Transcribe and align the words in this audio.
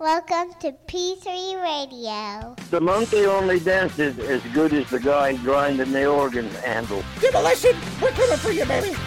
Welcome 0.00 0.54
to 0.60 0.72
P3 0.86 1.62
Radio. 1.62 2.56
The 2.70 2.80
monkey 2.80 3.26
only 3.26 3.60
dances 3.60 4.18
as 4.18 4.42
good 4.54 4.72
as 4.72 4.88
the 4.88 4.98
guy 4.98 5.36
grinding 5.36 5.92
the 5.92 6.06
organ 6.06 6.48
handle. 6.64 7.04
Demolition, 7.20 7.76
we're 8.00 8.08
coming 8.12 8.38
for 8.38 8.50
you, 8.50 8.64
baby. 8.64 8.96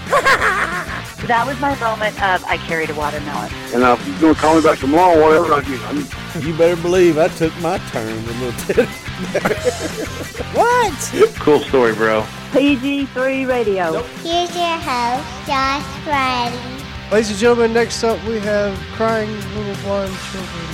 That 1.23 1.45
was 1.47 1.59
my 1.59 1.73
moment 1.79 2.21
of 2.21 2.43
I 2.45 2.57
carried 2.57 2.91
a 2.91 2.93
watermelon. 2.93 3.49
And 3.73 3.81
uh, 3.81 3.97
if 3.97 4.07
you're 4.07 4.19
going 4.19 4.35
to 4.35 4.39
call 4.39 4.55
me 4.57 4.61
back 4.61 4.77
tomorrow, 4.77 5.19
whatever, 5.19 5.53
I, 5.53 5.61
I 5.61 5.93
mean, 5.93 6.45
You 6.45 6.55
better 6.55 6.79
believe 6.79 7.17
I 7.17 7.29
took 7.29 7.57
my 7.59 7.79
turn 7.89 8.11
a 8.11 8.31
little 8.33 8.75
bit. 8.75 8.89
What? 10.53 11.33
cool 11.39 11.61
story, 11.61 11.95
bro. 11.95 12.21
PG3 12.51 13.47
Radio. 13.47 14.03
Here's 14.21 14.55
your 14.55 14.77
host, 14.77 15.47
Josh 15.47 16.05
Riley, 16.05 16.83
Ladies 17.11 17.29
and 17.29 17.39
gentlemen, 17.39 17.73
next 17.73 18.03
up 18.03 18.23
we 18.25 18.39
have 18.39 18.75
crying 18.95 19.29
little 19.55 19.75
blind 19.83 20.13
children. 20.31 20.72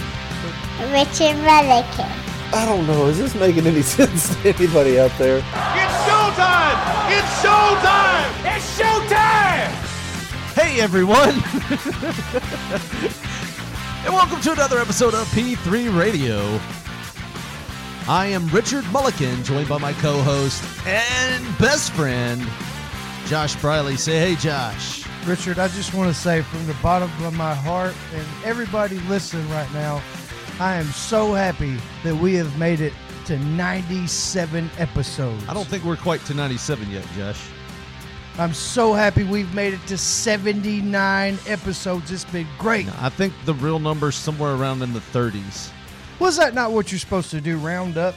Richard 0.87 1.35
Mullican. 1.43 2.07
I 2.53 2.65
don't 2.65 2.87
know. 2.87 3.07
Is 3.07 3.17
this 3.17 3.35
making 3.35 3.67
any 3.67 3.81
sense 3.81 4.33
to 4.35 4.53
anybody 4.55 4.97
out 4.97 5.11
there? 5.17 5.37
It's 5.37 5.45
showtime! 6.07 6.77
It's 7.11 7.27
showtime! 7.43 8.55
It's 8.55 8.79
showtime! 8.79 9.67
Hey 10.55 10.79
everyone! 10.79 11.29
and 14.05 14.13
welcome 14.13 14.39
to 14.41 14.53
another 14.53 14.79
episode 14.79 15.13
of 15.13 15.27
P3 15.27 15.95
Radio. 15.99 16.59
I 18.07 18.27
am 18.27 18.47
Richard 18.47 18.85
Mulligan, 18.91 19.43
joined 19.43 19.67
by 19.67 19.77
my 19.77 19.91
co 19.93 20.21
host 20.21 20.63
and 20.87 21.45
best 21.59 21.91
friend, 21.91 22.41
Josh 23.27 23.55
Briley. 23.57 23.97
Say 23.97 24.17
hey, 24.17 24.35
Josh. 24.35 25.05
Richard, 25.27 25.59
I 25.59 25.67
just 25.67 25.93
want 25.93 26.07
to 26.07 26.13
say 26.19 26.41
from 26.41 26.65
the 26.65 26.73
bottom 26.75 27.11
of 27.23 27.33
my 27.35 27.53
heart 27.53 27.93
and 28.15 28.25
everybody 28.45 28.97
listening 29.01 29.47
right 29.49 29.71
now, 29.73 30.01
I 30.59 30.75
am 30.75 30.87
so 30.87 31.33
happy 31.33 31.77
that 32.03 32.13
we 32.13 32.35
have 32.35 32.59
made 32.59 32.81
it 32.81 32.91
to 33.27 33.39
97 33.39 34.69
episodes. 34.77 35.47
I 35.47 35.53
don't 35.53 35.65
think 35.67 35.85
we're 35.85 35.95
quite 35.95 36.19
to 36.25 36.33
97 36.33 36.91
yet, 36.91 37.05
Josh. 37.15 37.47
I'm 38.37 38.53
so 38.53 38.91
happy 38.91 39.23
we've 39.23 39.53
made 39.53 39.73
it 39.73 39.85
to 39.87 39.97
79 39.97 41.37
episodes. 41.47 42.11
It's 42.11 42.25
been 42.25 42.47
great. 42.57 42.87
I 43.01 43.07
think 43.07 43.33
the 43.45 43.53
real 43.53 43.79
number's 43.79 44.15
somewhere 44.15 44.53
around 44.53 44.81
in 44.81 44.91
the 44.91 44.99
30s. 44.99 45.71
Was 46.19 46.35
that 46.35 46.53
not 46.53 46.73
what 46.73 46.91
you're 46.91 46.99
supposed 46.99 47.31
to 47.31 47.39
do? 47.39 47.57
Round 47.57 47.97
up? 47.97 48.15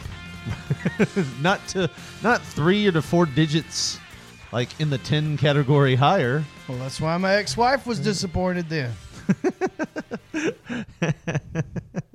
not 1.40 1.64
to 1.68 1.88
not 2.24 2.42
three 2.42 2.88
or 2.88 2.92
to 2.92 3.02
four 3.02 3.26
digits 3.26 4.00
like 4.50 4.80
in 4.80 4.90
the 4.90 4.98
10 4.98 5.36
category 5.36 5.94
higher. 5.94 6.42
Well, 6.68 6.78
that's 6.78 7.00
why 7.00 7.16
my 7.18 7.34
ex-wife 7.34 7.86
was 7.86 8.00
disappointed 8.00 8.68
then. 8.68 8.92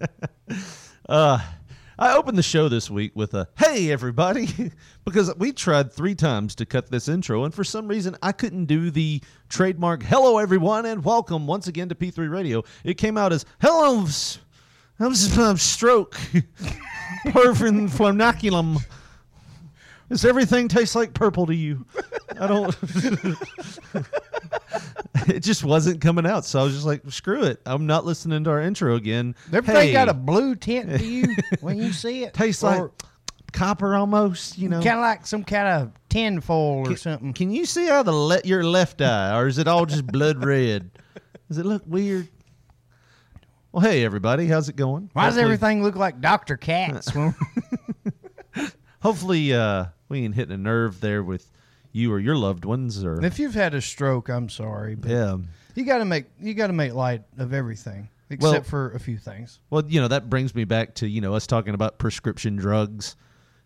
Uh, 1.09 1.39
I 1.97 2.15
opened 2.17 2.37
the 2.37 2.43
show 2.43 2.67
this 2.67 2.89
week 2.91 3.13
with 3.15 3.33
a 3.33 3.47
"Hey 3.57 3.91
everybody," 3.93 4.49
because 5.05 5.33
we 5.37 5.53
tried 5.53 5.93
three 5.93 6.15
times 6.15 6.53
to 6.55 6.65
cut 6.65 6.91
this 6.91 7.07
intro, 7.07 7.45
and 7.45 7.53
for 7.53 7.63
some 7.63 7.87
reason 7.87 8.17
I 8.21 8.33
couldn't 8.33 8.65
do 8.65 8.91
the 8.91 9.21
trademark 9.47 10.03
"Hello 10.03 10.37
everyone" 10.37 10.85
and 10.85 11.05
welcome 11.05 11.47
once 11.47 11.67
again 11.67 11.87
to 11.87 11.95
P3 11.95 12.29
Radio. 12.29 12.65
It 12.83 12.95
came 12.95 13.17
out 13.17 13.31
as 13.31 13.45
"Hello, 13.61 14.05
I'm 14.99 15.13
stroke, 15.57 16.11
perfect 17.31 17.77
flanoculum." 17.95 18.79
Does 20.09 20.25
everything 20.25 20.67
taste 20.67 20.93
like 20.93 21.13
purple 21.13 21.45
to 21.45 21.55
you? 21.55 21.85
I 22.37 22.47
don't. 22.47 22.75
it 25.35 25.41
just 25.41 25.63
wasn't 25.63 26.01
coming 26.01 26.25
out, 26.25 26.45
so 26.45 26.59
I 26.59 26.63
was 26.63 26.73
just 26.73 26.85
like, 26.85 27.01
"Screw 27.09 27.43
it! 27.43 27.61
I'm 27.65 27.85
not 27.85 28.05
listening 28.05 28.43
to 28.45 28.49
our 28.49 28.61
intro 28.61 28.95
again." 28.95 29.35
Everything 29.53 29.87
Hey. 29.87 29.91
got 29.93 30.09
a 30.09 30.13
blue 30.13 30.55
tint 30.55 30.97
to 30.99 31.05
you 31.05 31.35
when 31.61 31.77
you 31.77 31.91
see 31.93 32.23
it. 32.23 32.33
tastes 32.33 32.63
like 32.63 32.83
copper 33.53 33.95
almost, 33.95 34.57
you 34.57 34.69
know. 34.69 34.77
kind 34.81 34.97
of 34.97 35.01
like 35.01 35.25
some 35.25 35.43
kind 35.43 35.67
of 35.67 35.91
tin 36.09 36.41
foil 36.41 36.89
or 36.91 36.95
something. 36.95 37.33
Can 37.33 37.51
you 37.51 37.65
see 37.65 37.87
how 37.87 38.03
the 38.03 38.11
le- 38.11 38.41
your 38.43 38.63
left 38.63 39.01
eye, 39.01 39.37
or 39.37 39.47
is 39.47 39.57
it 39.57 39.67
all 39.67 39.85
just 39.85 40.05
blood 40.07 40.43
red? 40.45 40.91
Does 41.47 41.57
it 41.57 41.65
look 41.65 41.83
weird? 41.85 42.27
Well, 43.71 43.81
hey 43.85 44.03
everybody, 44.03 44.47
how's 44.47 44.69
it 44.69 44.75
going? 44.75 45.09
Why 45.13 45.25
does 45.27 45.37
everything 45.37 45.83
look 45.83 45.95
like 45.95 46.19
Dr. 46.19 46.57
Katz? 46.57 47.09
Hopefully, 49.01 49.53
uh, 49.53 49.85
we 50.09 50.23
ain't 50.23 50.35
hitting 50.35 50.53
a 50.55 50.57
nerve 50.57 50.99
there 50.99 51.21
with 51.23 51.49
you 51.97 52.11
or 52.13 52.19
your 52.19 52.35
loved 52.35 52.63
ones, 52.63 53.03
or 53.03 53.23
if 53.25 53.39
you've 53.39 53.55
had 53.55 53.73
a 53.73 53.81
stroke, 53.81 54.29
I'm 54.29 54.49
sorry, 54.49 54.95
but 54.95 55.11
yeah. 55.11 55.37
you 55.75 55.83
got 55.85 55.97
to 55.97 56.05
make 56.05 56.25
you 56.39 56.53
got 56.53 56.67
to 56.67 56.73
make 56.73 56.93
light 56.93 57.23
of 57.37 57.53
everything 57.53 58.09
except 58.29 58.53
Well- 58.53 58.63
for 58.63 58.91
a 58.91 58.99
few 58.99 59.17
things. 59.17 59.59
Well, 59.69 59.83
you 59.87 59.99
know 59.99 60.07
that 60.07 60.29
brings 60.29 60.53
me 60.55 60.63
back 60.63 60.95
to 60.95 61.07
you 61.07 61.21
know 61.21 61.33
us 61.33 61.47
talking 61.47 61.73
about 61.73 61.97
prescription 61.97 62.55
drugs, 62.55 63.15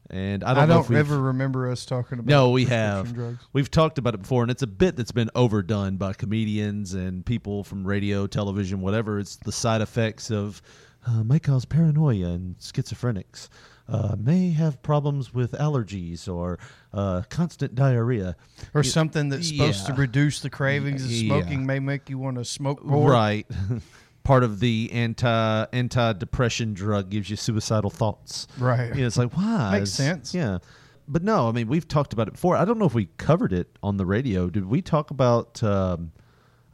and 0.10 0.44
I 0.44 0.52
I 0.52 0.54
don't, 0.54 0.68
don't, 0.68 0.70
know 0.70 0.82
if 0.82 0.90
we've- 0.90 1.00
ever 1.00 1.20
remember 1.20 1.70
us 1.70 1.86
talking 1.86 2.20
about. 2.20 2.30
No, 2.30 2.50
we 2.52 2.66
prescription 2.66 3.06
have. 3.06 3.14
drugs. 3.14 3.44
We've 3.54 3.72
talked 3.72 3.98
about 3.98 4.16
it 4.16 4.22
before, 4.22 4.44
and 4.44 4.52
it's 4.52 4.64
a 4.64 4.68
bit 4.68 4.96
that's 4.96 5.12
been 5.12 5.30
overdone 5.36 5.98
by 5.98 6.14
comedians 6.14 6.94
and 6.94 7.26
people 7.26 7.64
from 7.64 7.86
radio, 7.86 8.28
television, 8.28 8.82
whatever. 8.82 9.20
It's 9.20 9.36
the 9.38 9.52
side 9.52 9.82
effects 9.82 10.32
of 10.32 10.62
uh, 11.08 11.24
may 11.24 11.40
cause 11.40 11.66
paranoia 11.66 12.28
and 12.28 12.58
schizophrenics. 12.60 13.50
Uh, 13.92 14.16
may 14.18 14.52
have 14.52 14.82
problems 14.82 15.34
with 15.34 15.52
allergies 15.52 16.26
or 16.34 16.58
uh, 16.94 17.24
constant 17.30 17.76
diarrhea. 17.76 18.38
or 18.74 18.84
something 18.84 19.28
that's 19.28 19.50
supposed 19.50 19.86
to 19.86 19.94
reduce 19.94 20.40
the 20.40 20.50
cravings 20.50 21.04
of 21.04 21.12
Yeah. 21.12 21.28
smoking 21.28 21.66
may 21.66 21.80
make 21.80 22.10
you 22.10 22.18
want 22.18 22.38
to 22.38 22.46
smoke 22.46 22.86
more. 22.86 23.12
Right. 23.12 23.46
Part 24.24 24.44
of 24.44 24.60
the 24.62 24.90
anti 24.94 25.66
anti 25.74 26.14
depression 26.14 26.74
drug 26.74 27.10
gives 27.10 27.30
you 27.30 27.36
suicidal 27.36 27.90
thoughts. 27.90 28.48
Right. 28.58 28.96
Yeah, 28.96 29.08
it's 29.08 29.18
like 29.18 29.36
why? 29.36 29.72
Makes 29.80 30.00
It's- 30.00 30.10
sense. 30.10 30.34
Yeah. 30.34 30.60
But 31.08 31.24
no, 31.24 31.50
I 31.50 31.52
mean 31.52 31.68
we've 31.68 31.88
talked 31.88 32.14
about 32.14 32.30
it 32.30 32.34
before. 32.36 32.56
I 32.56 32.64
don't 32.64 32.78
know 32.80 32.86
if 32.86 32.94
we 32.94 33.10
covered 33.18 33.52
it 33.52 33.78
on 33.84 33.98
the 33.98 34.06
radio. 34.06 34.50
Did 34.50 34.66
we 34.68 34.82
talk 34.82 35.12
about 35.12 35.62
um, 35.64 36.14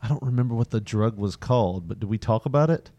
I 0.03 0.07
don't 0.07 0.22
remember 0.22 0.53
what 0.53 0.69
the 0.69 0.81
drug 0.81 1.17
was 1.17 1.35
called, 1.35 1.88
but 1.88 2.00
did 2.00 2.09
we 2.09 2.19
talk 2.19 2.45
about 2.45 2.69
it? 2.69 2.91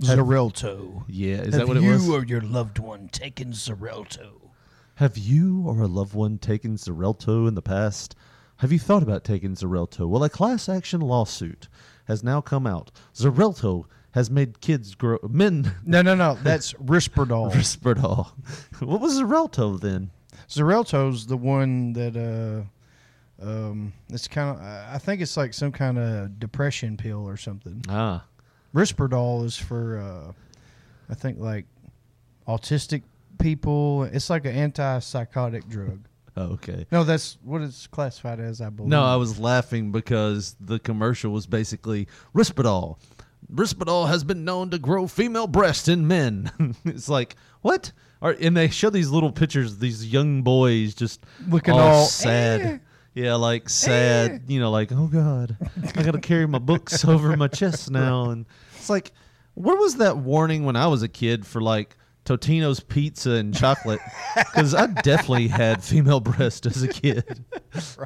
Xarelto. 0.00 1.04
Yeah, 1.08 1.36
is 1.42 1.54
that 1.54 1.66
what 1.66 1.76
it 1.76 1.82
was? 1.82 2.06
you 2.06 2.14
or 2.14 2.24
your 2.24 2.40
loved 2.40 2.78
one 2.78 3.08
taken 3.08 3.52
Xarelto? 3.52 4.50
Have 4.96 5.16
you 5.16 5.64
or 5.66 5.80
a 5.82 5.86
loved 5.86 6.14
one 6.14 6.38
taken 6.38 6.76
Xarelto 6.76 7.46
in 7.48 7.54
the 7.54 7.62
past? 7.62 8.14
Have 8.58 8.72
you 8.72 8.78
thought 8.78 9.02
about 9.02 9.24
taking 9.24 9.54
Xarelto? 9.54 10.08
Well, 10.08 10.24
a 10.24 10.28
class 10.28 10.68
action 10.68 11.00
lawsuit 11.00 11.68
has 12.06 12.24
now 12.24 12.40
come 12.40 12.66
out. 12.66 12.90
Xarelto 13.14 13.84
has 14.12 14.30
made 14.30 14.60
kids 14.60 14.94
grow 14.94 15.18
men 15.28 15.72
No, 15.84 16.02
no, 16.02 16.14
no. 16.14 16.36
That's 16.42 16.72
Risperdal. 16.74 17.52
Risperdal. 17.54 18.32
what 18.80 19.00
was 19.00 19.20
Xarelto 19.20 19.80
then? 19.80 20.10
Xarelto's 20.48 21.26
the 21.26 21.36
one 21.36 21.92
that 21.92 22.16
uh 22.16 23.44
um 23.46 23.92
it's 24.08 24.26
kind 24.26 24.56
of 24.56 24.62
I 24.64 24.98
think 24.98 25.20
it's 25.20 25.36
like 25.36 25.54
some 25.54 25.70
kind 25.72 25.98
of 25.98 26.40
depression 26.40 26.96
pill 26.96 27.28
or 27.28 27.36
something. 27.36 27.82
Ah, 27.88 28.24
Risperdal 28.74 29.44
is 29.44 29.56
for 29.56 29.98
uh 29.98 30.32
I 31.10 31.14
think 31.14 31.38
like 31.38 31.66
autistic 32.46 33.02
people. 33.38 34.04
It's 34.04 34.30
like 34.30 34.44
an 34.44 34.72
antipsychotic 34.72 35.68
drug. 35.68 36.06
okay. 36.38 36.86
No, 36.90 37.04
that's 37.04 37.38
what 37.42 37.62
it's 37.62 37.86
classified 37.86 38.40
as, 38.40 38.60
I 38.60 38.70
believe. 38.70 38.90
No, 38.90 39.04
I 39.04 39.16
was 39.16 39.38
laughing 39.38 39.90
because 39.92 40.56
the 40.60 40.78
commercial 40.78 41.32
was 41.32 41.46
basically 41.46 42.08
Risperdal. 42.34 42.98
Risperdal 43.52 44.08
has 44.08 44.24
been 44.24 44.44
known 44.44 44.70
to 44.70 44.78
grow 44.78 45.06
female 45.06 45.46
breasts 45.46 45.88
in 45.88 46.06
men. 46.06 46.50
it's 46.84 47.08
like 47.08 47.36
what? 47.62 47.92
Or, 48.20 48.32
and 48.32 48.56
they 48.56 48.68
show 48.68 48.90
these 48.90 49.10
little 49.10 49.30
pictures 49.30 49.72
of 49.72 49.80
these 49.80 50.12
young 50.12 50.42
boys 50.42 50.94
just 50.94 51.24
Looking 51.48 51.74
all, 51.74 51.80
all, 51.80 52.04
sad. 52.06 52.60
"Eh." 52.60 52.78
Yeah, 53.14 53.34
like 53.34 53.68
sad. 53.68 54.42
You 54.48 54.60
know, 54.60 54.70
like 54.70 54.92
oh 54.92 55.06
god, 55.08 55.56
I 55.96 56.02
got 56.02 56.12
to 56.12 56.20
carry 56.20 56.46
my 56.46 56.58
books 56.58 57.04
over 57.06 57.36
my 57.36 57.48
chest 57.48 57.90
now, 57.90 58.30
and 58.30 58.46
it's 58.76 58.88
like, 58.90 59.12
where 59.54 59.76
was 59.76 59.96
that 59.96 60.18
warning 60.18 60.64
when 60.64 60.76
I 60.76 60.86
was 60.86 61.02
a 61.02 61.08
kid 61.08 61.44
for 61.46 61.60
like 61.60 61.96
Totino's 62.24 62.80
pizza 62.80 63.30
and 63.32 63.54
chocolate? 63.54 64.00
Because 64.36 64.72
I 64.74 64.86
definitely 64.86 65.48
had 65.48 65.82
female 65.82 66.20
breast 66.20 66.64
as 66.66 66.82
a 66.82 66.88
kid. 66.88 67.44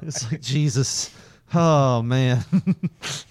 It's 0.03 0.31
like 0.33 0.41
Jesus. 0.41 1.15
Oh 1.55 2.01
man, 2.01 2.43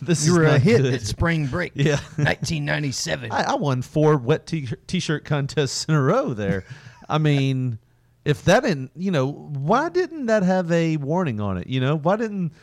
this 0.01 0.25
You 0.27 0.33
is 0.33 0.38
were 0.38 0.44
a 0.45 0.51
not 0.51 0.62
hit 0.62 0.81
good. 0.83 0.94
at 0.94 1.01
spring 1.01 1.47
break. 1.47 1.71
Yeah. 1.75 1.97
1997. 2.18 3.31
I, 3.31 3.44
I 3.44 3.56
won 3.56 3.81
four 3.81 4.18
wet 4.18 4.45
t- 4.45 4.69
t-shirt 4.88 5.25
contests 5.25 5.85
in 5.85 5.95
a 5.95 6.01
row 6.01 6.33
there. 6.35 6.63
I 7.09 7.18
mean, 7.18 7.79
if 8.25 8.44
that 8.45 8.63
didn't, 8.63 8.91
you 8.95 9.12
know, 9.12 9.31
why 9.31 9.89
didn't 9.89 10.27
that 10.27 10.44
have 10.44 10.71
a 10.71 10.97
warning 10.97 11.39
on 11.41 11.57
it? 11.57 11.68
You 11.68 11.79
know, 11.79 11.97
why 11.97 12.15
didn't, 12.18 12.53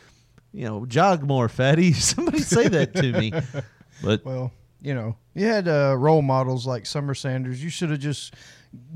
you 0.53 0.65
know, 0.65 0.85
jog 0.85 1.23
more, 1.23 1.49
fatty? 1.49 1.93
Somebody 1.93 2.39
say 2.39 2.67
that 2.67 2.93
to 2.95 3.11
me. 3.13 3.31
But 4.01 4.23
Well, 4.23 4.53
you 4.81 4.93
know, 4.93 5.17
you 5.33 5.45
had 5.45 5.67
uh, 5.67 5.93
role 5.97 6.21
models 6.21 6.65
like 6.65 6.85
Summer 6.85 7.13
Sanders. 7.13 7.61
You 7.61 7.69
should 7.69 7.89
have 7.89 7.99
just 7.99 8.33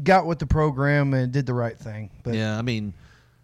got 0.02 0.26
with 0.26 0.40
the 0.40 0.46
program 0.46 1.14
and 1.14 1.30
did 1.34 1.46
the 1.46 1.54
right 1.54 1.78
thing. 1.78 2.10
But 2.24 2.36
yeah, 2.36 2.58
I 2.58 2.62
mean, 2.62 2.94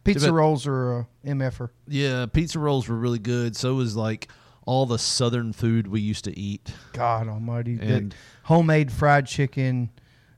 pizza 0.06 0.32
rolls 0.32 0.66
are 0.68 1.00
uh, 1.00 1.04
MFer. 1.26 1.70
yeah, 1.90 2.28
pizza 2.28 2.60
rolls 2.60 2.88
were 2.88 2.96
really 2.96 3.20
good. 3.20 3.58
So 3.58 3.74
was 3.76 3.98
like 3.98 4.30
all 4.66 4.86
the 4.86 4.98
southern 4.98 5.52
food 5.52 5.88
we 5.88 6.00
used 6.00 6.24
to 6.24 6.40
eat. 6.40 6.72
God 6.94 7.28
Almighty! 7.28 7.78
And- 7.82 8.16
homemade 8.44 8.94
fried 8.94 9.28
chicken, 9.28 9.90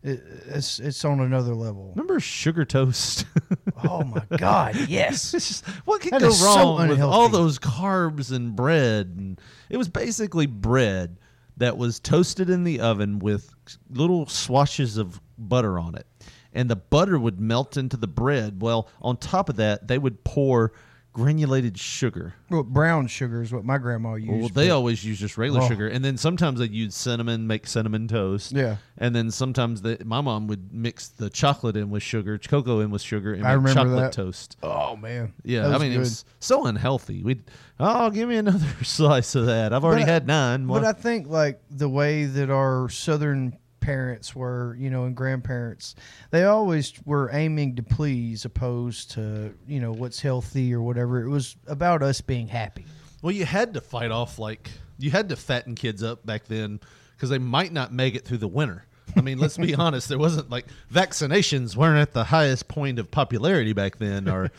it, 0.04 0.24
it's 0.48 0.80
it's 0.80 1.06
on 1.06 1.20
another 1.20 1.54
level. 1.54 1.92
Remember 1.96 2.20
sugar 2.20 2.66
toast? 2.66 3.26
Oh 3.84 4.04
my 4.04 4.24
God! 4.38 4.76
Yes. 4.88 5.32
Just, 5.32 5.66
what 5.86 6.02
could 6.02 6.14
That 6.14 6.22
go 6.22 6.28
is 6.28 6.40
so 6.40 6.46
wrong 6.46 6.88
with 6.88 7.02
all 7.02 7.30
those 7.30 7.58
carbs 7.58 8.32
and 8.32 8.56
bread? 8.56 9.16
And 9.18 9.42
it 9.72 9.78
was 9.78 9.90
basically 9.90 10.46
bread 10.46 11.18
that 11.58 11.78
was 11.78 12.00
toasted 12.00 12.50
in 12.52 12.64
the 12.64 12.80
oven 12.80 13.18
with 13.18 13.50
little 13.90 14.28
swashes 14.28 14.98
of 14.98 15.20
butter 15.36 15.80
on 15.80 15.96
it. 15.96 16.06
And 16.54 16.70
the 16.70 16.76
butter 16.76 17.18
would 17.18 17.40
melt 17.40 17.76
into 17.76 17.98
the 17.98 18.08
bread. 18.08 18.62
Well, 18.62 18.88
on 19.02 19.18
top 19.18 19.50
of 19.50 19.56
that, 19.56 19.88
they 19.88 19.98
would 19.98 20.24
pour 20.24 20.74
granulated 21.14 21.78
sugar. 21.78 22.34
Well, 22.50 22.64
brown 22.64 23.08
sugar 23.08 23.42
is 23.42 23.52
what 23.52 23.66
my 23.66 23.78
grandma 23.78 24.14
used. 24.16 24.40
Well, 24.40 24.50
they 24.50 24.70
always 24.70 25.04
use 25.04 25.20
just 25.20 25.38
regular 25.38 25.62
Oh. 25.62 25.68
sugar, 25.68 25.88
and 25.88 26.06
then 26.06 26.16
sometimes 26.18 26.60
they 26.60 26.68
use 26.68 26.96
cinnamon, 26.96 27.48
make 27.48 27.68
cinnamon 27.68 28.08
toast. 28.08 28.54
Yeah. 28.54 28.78
and 28.98 29.14
then 29.16 29.30
sometimes 29.32 29.82
they, 29.82 29.98
my 30.06 30.22
mom 30.22 30.48
would 30.48 30.72
mix 30.74 31.10
the 31.10 31.30
chocolate 31.30 31.76
in 31.76 31.90
with 31.90 32.04
sugar, 32.04 32.38
cocoa 32.38 32.80
in 32.80 32.92
with 32.92 33.02
sugar, 33.02 33.34
and 33.34 33.46
I 33.46 33.58
make 33.58 33.74
chocolate 33.74 33.98
that. 33.98 34.14
toast. 34.14 34.56
Oh 34.64 34.96
man. 34.96 35.34
Yeah, 35.44 35.68
I 35.76 35.78
mean 35.80 35.92
it 35.92 35.98
was 35.98 36.24
so 36.40 36.66
unhealthy. 36.66 37.24
We, 37.24 37.42
oh, 37.80 38.10
give 38.10 38.30
me 38.30 38.38
another 38.38 38.68
slice 38.84 39.36
of 39.36 39.48
that. 39.48 39.74
I've 39.74 39.84
already 39.84 40.04
But 40.04 40.10
had 40.10 40.28
nine. 40.28 40.66
But 40.68 40.86
I 40.86 40.94
think 40.94 41.28
like 41.28 41.62
the 41.70 41.90
way 41.90 42.26
that 42.26 42.50
our 42.50 42.88
southern 42.90 43.58
parents 43.82 44.34
were, 44.34 44.78
you 44.80 44.90
know, 44.90 45.04
and 45.04 45.16
grandparents, 45.16 45.96
they 46.30 46.46
always 46.46 46.94
were 47.06 47.30
aiming 47.34 47.76
to 47.76 47.84
please, 47.84 48.46
opposed 48.46 49.12
to 49.12 49.54
you 49.68 49.80
know 49.82 49.92
what's 49.92 50.22
healthy 50.22 50.74
or 50.74 50.82
whatever. 50.82 51.22
It 51.22 51.30
was 51.30 51.58
about 51.68 52.02
us 52.02 52.22
being 52.22 52.48
happy. 52.48 52.86
well, 53.22 53.34
you 53.34 53.44
had 53.46 53.74
to 53.74 53.82
fight 53.82 54.12
off 54.12 54.40
like 54.40 54.72
you 54.98 55.12
had 55.12 55.28
to 55.30 55.36
fatten 55.36 55.76
kids 55.76 56.02
up 56.04 56.26
back 56.26 56.46
then 56.46 56.80
because 57.16 57.30
they 57.30 57.40
might 57.40 57.74
not 57.74 57.92
make 57.92 58.16
it 58.16 58.24
through 58.26 58.38
the 58.38 58.48
winter. 58.48 58.86
I 59.16 59.22
mean, 59.22 59.40
let's 59.40 59.58
be 59.58 59.76
honest. 59.86 60.08
There 60.08 60.18
wasn't 60.18 60.50
like 60.50 60.66
vaccinations 60.94 61.76
weren't 61.76 62.00
at 62.00 62.14
the 62.14 62.24
highest 62.24 62.68
point 62.68 62.98
of 63.00 63.12
popularity 63.12 63.74
back 63.74 63.98
then, 63.98 64.30
or 64.30 64.52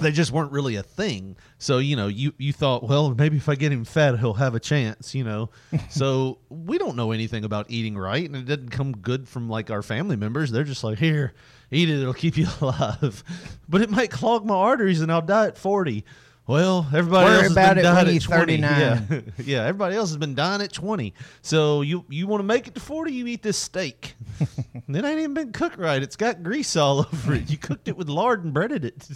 they 0.00 0.12
just 0.12 0.32
weren't 0.32 0.52
really 0.52 0.76
a 0.76 0.82
thing. 0.82 1.36
So 1.58 1.78
you 1.78 1.96
know, 1.96 2.08
you 2.08 2.32
you 2.38 2.52
thought, 2.52 2.82
well, 2.82 3.14
maybe 3.14 3.36
if 3.36 3.48
I 3.48 3.54
get 3.54 3.72
him 3.72 3.84
fat, 3.84 4.18
he'll 4.18 4.34
have 4.34 4.54
a 4.54 4.60
chance. 4.60 5.14
You 5.14 5.24
know, 5.24 5.50
so 5.90 6.38
we 6.48 6.78
don't 6.78 6.96
know 6.96 7.12
anything 7.12 7.44
about 7.44 7.66
eating 7.68 7.96
right, 7.96 8.24
and 8.24 8.36
it 8.36 8.44
didn't 8.46 8.70
come 8.70 8.92
good 8.92 9.28
from 9.28 9.48
like 9.48 9.70
our 9.70 9.82
family 9.82 10.16
members. 10.16 10.50
They're 10.50 10.64
just 10.64 10.84
like, 10.84 10.98
here, 10.98 11.32
eat 11.70 11.88
it; 11.88 12.00
it'll 12.00 12.14
keep 12.14 12.36
you 12.36 12.48
alive. 12.60 13.22
But 13.68 13.82
it 13.82 13.90
might 13.90 14.10
clog 14.10 14.44
my 14.44 14.54
arteries, 14.54 15.00
and 15.00 15.12
I'll 15.12 15.22
die 15.22 15.46
at 15.46 15.58
forty. 15.58 16.04
Well, 16.50 16.84
everybody 16.92 17.26
Worry 17.26 17.34
else 17.36 17.42
has 17.44 17.54
been 17.54 17.78
it 17.78 17.82
dying 17.82 18.16
at 18.16 18.22
20. 18.22 18.56
39. 18.60 18.80
Yeah. 18.80 19.20
yeah, 19.44 19.66
everybody 19.66 19.94
else 19.94 20.08
has 20.08 20.16
been 20.16 20.34
dying 20.34 20.60
at 20.60 20.72
20. 20.72 21.14
So 21.42 21.82
you 21.82 22.04
you 22.08 22.26
want 22.26 22.40
to 22.40 22.44
make 22.44 22.66
it 22.66 22.74
to 22.74 22.80
40, 22.80 23.12
you 23.12 23.28
eat 23.28 23.44
this 23.44 23.56
steak. 23.56 24.16
it 24.40 24.82
ain't 24.88 25.06
even 25.06 25.32
been 25.32 25.52
cooked 25.52 25.78
right. 25.78 26.02
It's 26.02 26.16
got 26.16 26.42
grease 26.42 26.74
all 26.74 27.00
over 27.00 27.34
it. 27.34 27.48
You 27.48 27.56
cooked 27.56 27.86
it 27.86 27.96
with 27.96 28.08
lard 28.08 28.42
and 28.42 28.52
breaded 28.52 28.84
it. 28.84 29.08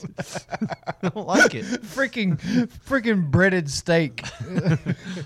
I 1.02 1.08
don't 1.08 1.26
like 1.26 1.56
it. 1.56 1.64
Freaking, 1.64 2.38
freaking 2.86 3.32
breaded 3.32 3.68
steak. 3.68 4.22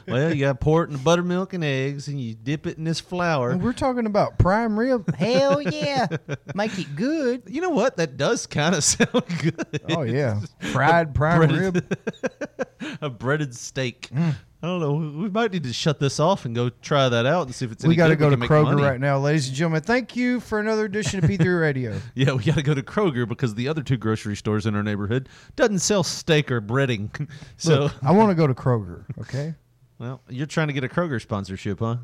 Well, 0.07 0.33
you 0.33 0.47
got 0.47 0.53
to 0.53 0.65
pour 0.65 0.85
it 0.85 0.91
in 0.91 0.97
buttermilk 0.97 1.53
and 1.53 1.63
eggs, 1.63 2.09
and 2.09 2.19
you 2.19 2.35
dip 2.35 2.67
it 2.67 2.79
in 2.79 2.85
this 2.85 3.01
flour. 3.01 3.55
We're 3.55 3.75
talking 3.75 4.07
about 4.07 4.39
prime 4.39 4.79
rib. 4.79 5.15
Hell 5.15 5.61
yeah, 5.61 6.07
make 6.55 6.79
it 6.79 6.97
good. 6.97 7.43
You 7.49 7.61
know 7.61 7.71
what? 7.71 7.99
That 7.99 8.17
does 8.17 8.47
kind 8.47 8.75
of 8.75 8.83
sound 8.85 9.25
good. 9.43 9.83
Oh 9.91 10.03
yeah, 10.03 10.41
fried 10.73 11.15
prime 11.15 11.51
rib. 11.51 11.98
a 13.00 13.11
breaded 13.11 13.55
steak. 13.55 14.09
Mm. 14.12 14.35
I 14.61 14.67
don't 14.67 14.81
know. 14.81 14.93
We 14.93 15.29
might 15.29 15.53
need 15.53 15.62
to 15.65 15.73
shut 15.73 16.00
this 16.00 16.19
off 16.19 16.45
and 16.45 16.53
go 16.53 16.69
try 16.69 17.09
that 17.09 17.27
out 17.27 17.47
and 17.47 17.55
see 17.55 17.65
if 17.65 17.71
it's. 17.71 17.87
We 17.87 17.95
got 17.95 18.09
to 18.09 18.17
go 18.17 18.29
to 18.29 18.37
Kroger 18.37 18.81
right 18.81 18.99
now, 18.99 19.19
ladies 19.19 19.47
and 19.47 19.56
gentlemen. 19.56 19.83
Thank 19.83 20.17
you 20.17 20.41
for 20.41 20.59
another 20.59 20.85
edition 20.85 21.23
of 21.23 21.31
P3 21.31 21.61
Radio. 21.61 22.00
Yeah, 22.15 22.33
we 22.33 22.43
got 22.43 22.56
to 22.56 22.62
go 22.65 22.75
to 22.75 22.83
Kroger 22.83 23.29
because 23.29 23.55
the 23.55 23.69
other 23.69 23.85
two 23.85 23.97
grocery 23.97 24.35
stores 24.35 24.67
in 24.67 24.75
our 24.75 24.83
neighborhood 24.83 25.29
doesn't 25.55 25.79
sell 25.79 26.03
steak 26.03 26.50
or 26.50 26.61
breading. 26.61 27.29
so, 27.56 27.83
Look, 27.83 27.95
I 28.03 28.11
want 28.11 28.31
to 28.31 28.35
go 28.35 28.49
to 28.49 28.55
Kroger. 28.55 29.05
Okay. 29.21 29.55
well, 29.99 30.21
you're 30.29 30.47
trying 30.47 30.67
to 30.67 30.73
get 30.73 30.83
a 30.83 30.89
Kroger 30.89 31.23
sponsorship, 31.23 31.79
huh? 31.79 31.99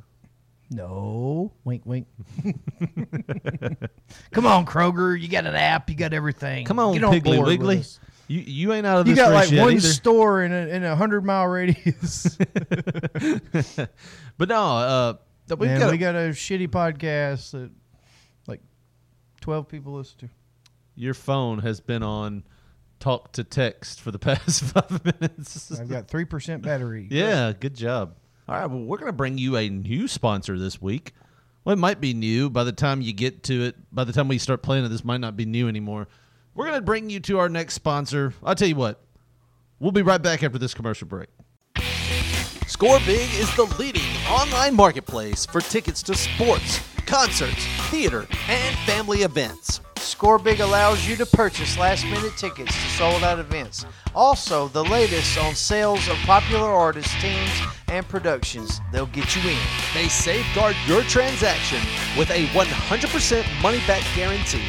No. 0.71 1.53
Wink, 1.65 1.83
wink. 1.85 2.07
Come 4.31 4.47
on, 4.47 4.65
Kroger. 4.65 5.21
You 5.21 5.27
got 5.27 5.45
an 5.45 5.57
app. 5.57 5.91
You 5.91 5.97
got 5.97 6.13
everything. 6.13 6.67
Come 6.67 6.79
on, 6.79 6.95
Get 6.95 7.03
Piggly 7.03 7.45
Wiggly. 7.45 7.83
You 8.29 8.41
you 8.41 8.73
ain't 8.73 8.87
out 8.87 9.01
of 9.01 9.07
this. 9.07 9.17
You 9.19 9.23
got 9.25 9.33
like 9.33 9.51
one 9.51 9.75
either. 9.75 9.81
store 9.81 10.43
in 10.45 10.53
a 10.53 10.67
in 10.69 10.85
a 10.85 10.97
hundred 10.97 11.25
mile 11.25 11.47
radius. 11.47 12.37
but 14.39 14.49
no, 14.49 14.63
uh, 14.63 15.15
we 15.59 15.67
got 15.67 15.91
we 15.91 15.99
got 15.99 16.15
a 16.15 16.31
shitty 16.31 16.69
podcast 16.69 17.51
that 17.53 17.71
like 18.47 18.61
twelve 19.41 19.69
people 19.69 19.95
listen 19.95 20.19
to. 20.21 20.29
your 20.95 21.15
phone 21.15 21.59
has 21.59 21.81
been 21.81 22.03
on 22.03 22.45
talk 23.01 23.33
to 23.33 23.45
text 23.45 24.01
for 24.01 24.11
the 24.11 24.19
past 24.21 24.65
five 24.65 25.05
minutes. 25.05 25.79
I've 25.79 25.89
got 25.89 26.09
three 26.09 26.25
percent 26.25 26.63
battery. 26.63 27.09
Yeah, 27.11 27.53
good 27.53 27.75
job. 27.75 28.17
All 28.49 28.55
right, 28.57 28.67
well, 28.67 28.81
we're 28.81 28.99
going 28.99 29.09
to 29.09 29.13
bring 29.17 29.39
you 29.39 29.57
a 29.57 29.69
new 29.71 30.07
sponsor 30.07 30.59
this 30.59 30.81
week. 30.81 31.13
Well, 31.65 31.73
it 31.73 31.79
might 31.79 31.99
be 31.99 32.13
new 32.13 32.51
by 32.51 32.65
the 32.65 32.73
time 32.73 33.01
you 33.01 33.15
get 33.15 33.43
to 33.45 33.65
it. 33.65 33.77
By 33.91 34.05
the 34.05 34.13
time 34.13 34.29
we 34.29 34.37
start 34.37 34.63
playing 34.63 34.85
it, 34.85 34.89
this 34.89 35.03
might 35.05 35.21
not 35.21 35.35
be 35.35 35.47
new 35.47 35.67
anymore. 35.67 36.09
We're 36.55 36.67
going 36.67 36.79
to 36.79 36.83
bring 36.83 37.11
you 37.11 37.19
to 37.21 37.39
our 37.41 37.49
next 37.49 37.75
sponsor. 37.75 38.33
I'll 38.45 38.55
tell 38.55 38.69
you 38.69 38.77
what, 38.77 39.01
we'll 39.81 39.91
be 39.91 40.03
right 40.03 40.23
back 40.23 40.45
after 40.45 40.59
this 40.59 40.73
commercial 40.73 41.09
break. 41.09 41.29
Score 42.69 42.99
Big 43.01 43.29
is 43.35 43.55
the 43.57 43.65
leading 43.79 44.03
online 44.29 44.75
marketplace 44.75 45.47
for 45.47 45.61
tickets 45.61 46.03
to 46.05 46.15
sports, 46.15 46.81
concerts, 47.07 47.67
theater, 47.91 48.27
and 48.49 48.77
family 48.81 49.23
events. 49.23 49.81
Score 49.97 50.39
Big 50.39 50.61
allows 50.61 51.09
you 51.09 51.17
to 51.17 51.27
purchase 51.27 51.77
last 51.77 52.05
minute 52.05 52.37
tickets 52.37 52.73
to 52.73 52.91
sold 52.91 53.25
out 53.25 53.41
events. 53.41 53.85
Also, 54.15 54.69
the 54.69 54.85
latest 54.85 55.37
on 55.39 55.55
sales 55.55 56.09
of 56.09 56.17
popular 56.19 56.69
artists, 56.69 57.13
teams, 57.21 57.51
and 57.89 58.07
productions. 58.09 58.81
They'll 58.93 59.07
get 59.07 59.35
you 59.35 59.51
in. 59.51 59.59
They 59.93 60.09
safeguard 60.09 60.77
your 60.87 61.03
transaction 61.03 61.81
with 62.17 62.31
a 62.31 62.47
100% 62.47 63.63
money 63.63 63.79
back 63.87 64.05
guarantee 64.15 64.63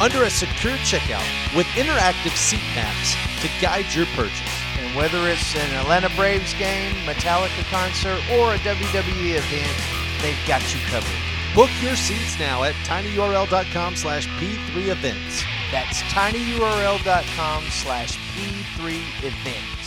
under 0.00 0.24
a 0.24 0.30
secure 0.30 0.76
checkout 0.78 1.26
with 1.54 1.66
interactive 1.76 2.34
seat 2.36 2.64
maps 2.74 3.14
to 3.42 3.48
guide 3.60 3.92
your 3.94 4.06
purchase. 4.16 4.40
And 4.78 4.96
whether 4.96 5.28
it's 5.28 5.54
an 5.54 5.74
Atlanta 5.76 6.10
Braves 6.16 6.54
game, 6.54 6.94
Metallica 7.04 7.64
concert, 7.70 8.18
or 8.32 8.54
a 8.54 8.58
WWE 8.58 9.36
event, 9.36 10.22
they've 10.22 10.48
got 10.48 10.62
you 10.74 10.80
covered. 10.86 11.10
Book 11.54 11.70
your 11.82 11.96
seats 11.96 12.38
now 12.38 12.62
at 12.62 12.74
tinyurl.com 12.86 13.96
slash 13.96 14.26
p3events. 14.38 15.42
That's 15.70 16.00
tinyurl.com 16.02 17.64
slash 17.64 18.16
p3events. 18.34 19.80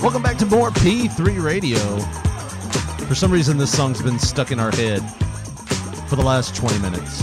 Welcome 0.00 0.22
back 0.22 0.38
to 0.38 0.46
more 0.46 0.70
P3 0.70 1.42
Radio. 1.42 1.76
For 3.08 3.16
some 3.16 3.32
reason, 3.32 3.58
this 3.58 3.76
song's 3.76 4.00
been 4.00 4.18
stuck 4.20 4.52
in 4.52 4.60
our 4.60 4.70
head 4.70 5.00
for 6.08 6.14
the 6.14 6.22
last 6.22 6.54
20 6.54 6.78
minutes. 6.78 7.22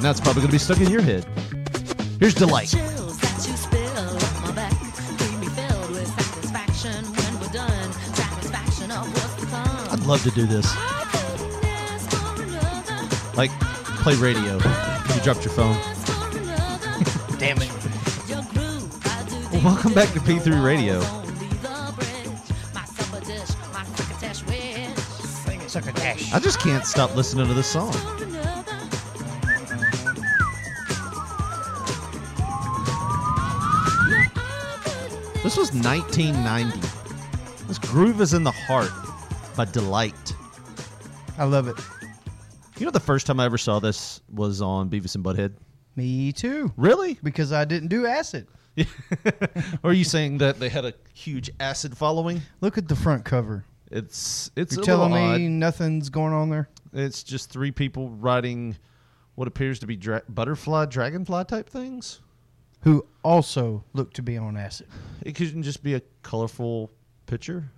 Now 0.00 0.10
it's 0.10 0.20
probably 0.20 0.40
going 0.40 0.46
to 0.46 0.52
be 0.52 0.58
stuck 0.58 0.80
in 0.80 0.88
your 0.88 1.02
head. 1.02 1.26
Here's 2.18 2.34
Deee-Lite. 2.34 2.68
Chills 2.68 3.18
that 3.18 3.46
you 3.46 3.54
spill 3.54 3.98
up 3.98 4.42
my 4.42 4.52
back 4.52 4.72
leave 5.20 5.40
me 5.40 5.46
filled 5.48 5.90
with 5.90 6.08
satisfaction 6.08 7.04
when 7.04 7.40
we're 7.40 7.52
done. 7.52 7.92
Satisfaction 8.14 8.90
of 8.90 9.06
what's 9.12 9.34
to 9.42 9.46
come. 9.46 9.88
I'd 9.90 10.06
love 10.06 10.22
to 10.22 10.30
do 10.30 10.46
this. 10.46 10.64
I 10.74 11.04
couldn't 11.36 11.64
ask 11.66 12.10
for 12.10 12.42
another, 12.42 13.36
Like, 13.36 13.50
play 14.00 14.14
radio. 14.14 14.54
You 14.54 15.20
dropped 15.22 15.44
your 15.44 15.52
phone. 15.52 15.99
welcome 19.64 19.92
back 19.92 20.10
to 20.14 20.20
P3 20.20 20.64
Radio. 20.64 21.00
Only 21.00 21.48
the 21.48 21.92
bridge, 21.94 22.74
my 22.74 22.82
supper 22.86 23.20
dish, 23.26 23.48
my 23.74 23.84
crocketesh 23.84 24.46
wish. 24.46 24.96
Sing 25.04 25.60
it, 25.60 25.68
suck 25.68 25.86
a 25.86 25.92
dash. 25.92 26.32
I 26.32 26.38
just 26.38 26.60
can't 26.60 26.86
stop 26.86 27.14
listening 27.14 27.46
to 27.46 27.52
this 27.52 27.66
song. 27.66 27.92
This 35.42 35.58
was 35.58 35.74
1990. 35.74 36.80
This 37.66 37.78
Groove 37.78 38.22
is 38.22 38.32
in 38.32 38.44
the 38.44 38.50
Heart 38.50 38.92
by 39.56 39.66
Deee-Lite. 39.66 40.34
I 41.36 41.44
love 41.44 41.68
it. 41.68 41.76
You 42.78 42.86
know, 42.86 42.92
the 42.92 43.00
first 43.00 43.26
time 43.26 43.38
I 43.38 43.44
ever 43.44 43.58
saw 43.58 43.78
this 43.78 44.22
was 44.32 44.62
on 44.62 44.88
Beavis 44.88 45.16
and 45.16 45.24
Butthead. 45.24 45.52
Me 45.96 46.32
too. 46.32 46.72
Really? 46.78 47.18
Because 47.22 47.52
I 47.52 47.66
didn't 47.66 47.88
do 47.88 48.06
acid. 48.06 48.46
are 49.84 49.92
you 49.92 50.04
saying 50.04 50.38
that 50.38 50.58
they 50.58 50.68
had 50.68 50.84
a 50.84 50.94
huge 51.12 51.50
acid 51.58 51.96
following? 51.96 52.42
Look 52.60 52.78
at 52.78 52.88
the 52.88 52.96
front 52.96 53.24
cover. 53.24 53.64
It's 53.90 54.50
it's 54.56 54.76
You're 54.76 54.84
telling 54.84 55.12
me 55.12 55.18
odd. 55.18 55.40
nothing's 55.40 56.08
going 56.08 56.32
on 56.32 56.48
there? 56.50 56.68
It's 56.92 57.22
just 57.22 57.50
three 57.50 57.70
people 57.72 58.10
riding 58.10 58.76
what 59.34 59.48
appears 59.48 59.78
to 59.80 59.86
be 59.86 59.96
dra- 59.96 60.22
butterfly, 60.28 60.86
dragonfly 60.86 61.44
type 61.44 61.68
things. 61.68 62.20
Who 62.82 63.04
also 63.22 63.84
look 63.92 64.12
to 64.14 64.22
be 64.22 64.38
on 64.38 64.56
acid. 64.56 64.86
It 65.22 65.34
couldn't 65.34 65.64
just 65.64 65.82
be 65.82 65.94
a 65.94 66.02
colorful 66.22 66.90
picture. 67.26 67.70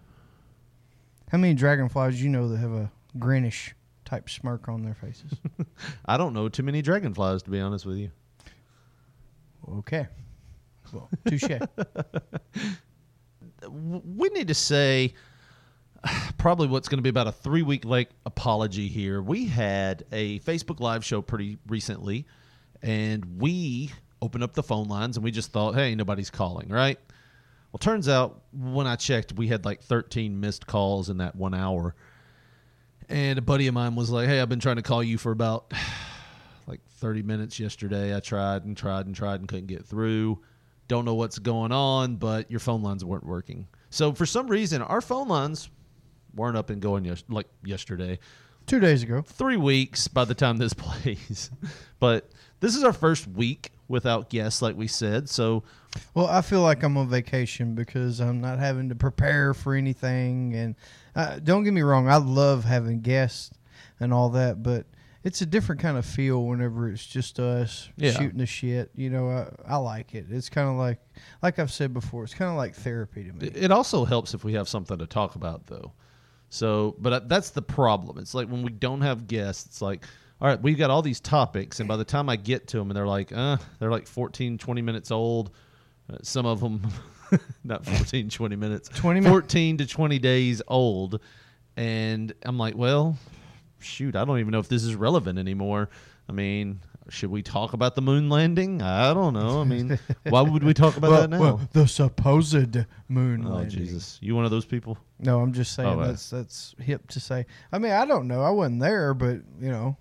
How 1.30 1.38
many 1.38 1.54
dragonflies 1.54 2.18
do 2.18 2.22
you 2.25 2.28
know 2.28 2.49
that 2.49 2.58
have 2.58 2.72
a 2.72 2.90
greenish 3.18 3.75
type 4.04 4.28
smirk 4.30 4.68
on 4.68 4.82
their 4.84 4.94
faces? 4.94 5.32
I 6.06 6.16
don't 6.18 6.34
know 6.34 6.49
too 6.49 6.62
many 6.62 6.82
dragonflies 6.82 7.42
to 7.44 7.50
be 7.50 7.58
honest 7.58 7.87
with 7.87 7.96
you. 7.96 8.11
okay. 9.78 10.06
Well, 10.92 11.11
touche. 11.26 11.44
We 13.68 14.28
need 14.30 14.49
to 14.49 14.54
say 14.54 15.14
probably 16.38 16.66
what's 16.66 16.88
going 16.88 16.99
to 16.99 17.02
be 17.02 17.11
about 17.11 17.28
a 17.28 17.32
three 17.32 17.62
week 17.62 17.84
late 17.84 18.08
apology 18.26 18.88
here. 18.88 19.22
We 19.22 19.46
had 19.46 20.04
a 20.12 20.40
Facebook 20.40 20.80
Live 20.80 21.04
show 21.04 21.22
pretty 21.22 21.58
recently, 21.68 22.26
and 22.82 23.40
we 23.40 23.92
opened 24.20 24.44
up 24.44 24.54
the 24.54 24.62
phone 24.62 24.88
lines 24.88 25.16
and 25.16 25.25
we 25.25 25.30
just 25.30 25.52
thought, 25.52 25.75
hey, 25.75 25.94
nobody's 25.94 26.30
calling, 26.30 26.68
right? 26.68 26.99
Well, 27.72 27.78
turns 27.78 28.08
out 28.08 28.42
when 28.52 28.87
I 28.87 28.96
checked, 28.96 29.32
we 29.32 29.49
had 29.49 29.64
like 29.64 29.82
13 29.82 30.38
missed 30.38 30.66
calls 30.66 31.08
in 31.08 31.18
that 31.18 31.34
one 31.34 31.54
hour. 31.54 31.94
And 33.08 33.38
a 33.38 33.42
buddy 33.42 33.66
of 33.66 33.75
mine 33.75 33.94
was 33.94 34.11
like, 34.11 34.28
hey, 34.28 34.40
I've 34.40 34.49
been 34.49 34.61
trying 34.61 34.76
to 34.76 34.82
call 34.82 35.02
you 35.02 35.18
for 35.18 35.32
about 35.32 35.72
like 36.66 36.80
30 36.99 37.22
minutes 37.22 37.58
yesterday. 37.58 38.14
I 38.14 38.20
tried 38.20 38.64
and 38.64 38.76
tried 38.76 39.06
and 39.06 39.14
tried 39.14 39.40
and 39.40 39.49
couldn't 39.49 39.66
get 39.66 39.84
through. 39.84 40.40
Don't 40.92 41.06
know 41.06 41.14
what's 41.14 41.38
going 41.38 41.72
on, 41.72 42.16
but 42.16 42.50
your 42.50 42.61
phone 42.61 42.82
lines 42.82 43.02
weren't 43.02 43.25
working. 43.25 43.66
So 43.88 44.12
for 44.12 44.26
some 44.26 44.46
reason, 44.46 44.82
our 44.82 45.00
phone 45.00 45.26
lines 45.26 45.70
weren't 46.34 46.54
up 46.54 46.68
and 46.68 46.82
going 46.82 47.06
yes- 47.06 47.25
like 47.30 47.46
yesterday. 47.64 48.18
Two 48.66 48.78
days 48.78 49.02
ago. 49.02 49.22
Three 49.22 49.56
weeks 49.56 50.06
by 50.06 50.26
the 50.26 50.34
time 50.34 50.58
this 50.58 50.75
plays. 50.76 51.50
but 51.99 52.28
this 52.61 52.76
is 52.76 52.84
our 52.84 52.92
first 52.92 53.26
week 53.26 53.72
without 53.88 54.28
guests, 54.28 54.61
like 54.61 54.76
we 54.76 54.87
said. 54.87 55.30
So 55.30 55.62
Well, 56.12 56.26
I 56.26 56.42
feel 56.42 56.61
like 56.61 56.82
I'm 56.82 56.99
on 56.99 57.08
vacation 57.08 57.75
because 57.75 58.20
I'm 58.20 58.42
not 58.42 58.58
having 58.58 58.90
to 58.90 58.94
prepare 58.94 59.54
for 59.54 59.75
anything. 59.75 60.54
And 60.54 60.75
uh, 61.16 61.38
don't 61.42 61.64
get 61.64 61.72
me 61.72 61.80
wrong, 61.80 62.06
I 62.06 62.16
love 62.18 62.64
having 62.64 63.00
guests 63.00 63.50
and 63.99 64.12
all 64.12 64.28
that, 64.28 64.62
but 64.62 64.84
it's 65.25 65.41
a 65.41 65.47
different 65.47 65.81
kind 65.81 65.97
of 65.97 66.05
feel 66.05 66.45
whenever 66.45 66.88
it's 66.88 67.07
just 67.07 67.38
us 67.38 67.88
Yeah. 67.97 68.12
shooting 68.12 68.38
the 68.38 68.47
shit. 68.47 68.91
You 68.97 69.11
know, 69.11 69.29
I, 69.29 69.75
I 69.75 69.76
like 69.76 70.14
it. 70.14 70.26
It's 70.31 70.49
kind 70.49 70.69
of 70.69 70.76
like, 70.76 70.99
like 71.43 71.59
I've 71.59 71.73
said 71.73 71.93
before, 71.95 72.25
it's 72.25 72.35
kind 72.35 72.50
of 72.50 72.57
like 72.57 72.75
therapy 72.75 73.25
to 73.25 73.33
me. 73.33 73.47
It- 73.49 73.71
also 73.71 74.05
helps 74.05 74.35
if 74.35 74.45
we 74.45 74.55
have 74.55 74.69
something 74.69 74.99
to 74.99 75.07
talk 75.07 75.35
about, 75.37 75.67
though. 75.67 75.93
So, 76.50 76.97
but 76.99 77.12
uh, 77.12 77.21
that's 77.26 77.50
the 77.50 77.62
problem. 77.62 78.19
It's 78.19 78.35
like 78.35 78.49
when 78.49 78.62
we 78.62 78.71
don't 78.71 79.00
have 79.00 79.26
guests, 79.26 79.64
it's 79.67 79.81
like, 79.81 80.05
all 80.41 80.49
right, 80.49 80.61
we've 80.61 80.76
got 80.76 80.91
all 80.91 81.02
these 81.02 81.21
topics, 81.21 81.79
and 81.81 81.88
by 81.88 81.97
the 81.97 82.05
time 82.05 82.29
I 82.29 82.37
get 82.37 82.67
to 82.69 82.76
them, 82.79 82.91
and 82.91 82.97
they're 82.97 83.07
like, 83.07 83.33
uh, 83.33 83.57
they're 83.79 83.91
like 83.93 84.07
14, 84.09 84.59
20 84.59 84.83
minutes 84.83 85.11
old. 85.11 85.52
Uh, 86.12 86.17
some 86.23 86.45
of 86.47 86.59
them, 86.61 86.87
not 87.64 87.87
14, 87.87 88.29
20 88.29 88.57
minutes, 88.57 88.88
20 88.88 89.21
min- 89.21 89.31
14 89.31 89.76
to 89.79 89.87
20 89.87 90.19
days 90.19 90.61
old. 90.67 91.21
And 91.76 92.33
I'm 92.43 92.59
like, 92.59 92.76
well, 92.76 93.17
shoot, 93.82 94.16
I 94.16 94.24
don't 94.24 94.38
even 94.38 94.50
know 94.52 94.58
if 94.58 94.68
this 94.68 94.84
is 94.84 94.94
relevant 94.94 95.38
anymore. 95.38 95.90
I 96.28 96.32
mean, 96.32 96.80
should 97.08 97.30
we 97.30 97.42
talk 97.42 97.72
about 97.72 97.94
the 97.96 98.02
moon 98.02 98.28
landing? 98.28 98.80
I 98.80 99.12
don't 99.12 99.34
know. 99.34 99.60
I 99.60 99.64
mean, 99.64 99.98
why 100.28 100.40
would 100.42 100.62
we 100.62 100.72
talk 100.74 100.96
about 100.96 101.10
Well- 101.10 101.20
that 101.22 101.30
now? 101.30 101.40
well, 101.40 101.60
the 101.72 101.86
supposed 101.88 102.54
moon 103.08 103.42
landing. 103.42 103.46
oh, 103.46 103.54
landing. 103.54 103.78
Jesus. 103.78 104.18
You 104.22 104.34
one 104.36 104.44
of 104.44 104.50
those 104.50 104.64
people? 104.64 104.96
No, 105.18 105.40
I'm 105.40 105.52
just 105.52 105.74
saying 105.74 105.88
Oh, 105.88 106.00
uh, 106.00 106.06
that's 106.08 106.30
that's 106.30 106.74
hip 106.78 107.08
to 107.10 107.20
say. 107.20 107.46
I 107.72 107.78
mean, 107.78 107.92
I 107.92 108.04
don't 108.06 108.26
know. 108.28 108.42
I 108.42 108.50
wasn't 108.50 108.80
there, 108.80 109.14
but 109.14 109.40
you 109.60 109.70
know, 109.70 109.96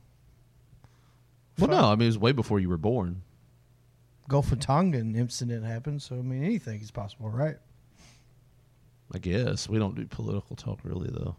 Well, 1.59 1.69
no, 1.69 1.85
I 1.91 1.95
mean, 1.95 2.03
it 2.03 2.07
was 2.07 2.17
way 2.17 2.31
before 2.31 2.59
you 2.59 2.69
were 2.69 2.77
born. 2.77 3.23
Gulf 4.29 4.51
of 4.51 4.59
Tonkin 4.59 5.15
incident 5.15 5.65
happened. 5.65 6.01
So 6.01 6.15
I 6.17 6.21
mean, 6.21 6.43
anything 6.43 6.81
is 6.81 6.91
possible, 6.91 7.29
right? 7.29 7.57
I 9.13 9.17
guess. 9.19 9.67
We 9.67 9.77
don't 9.77 9.93
do 9.95 10.05
political 10.07 10.55
talk, 10.55 10.79
really, 10.83 11.09
though. 11.11 11.35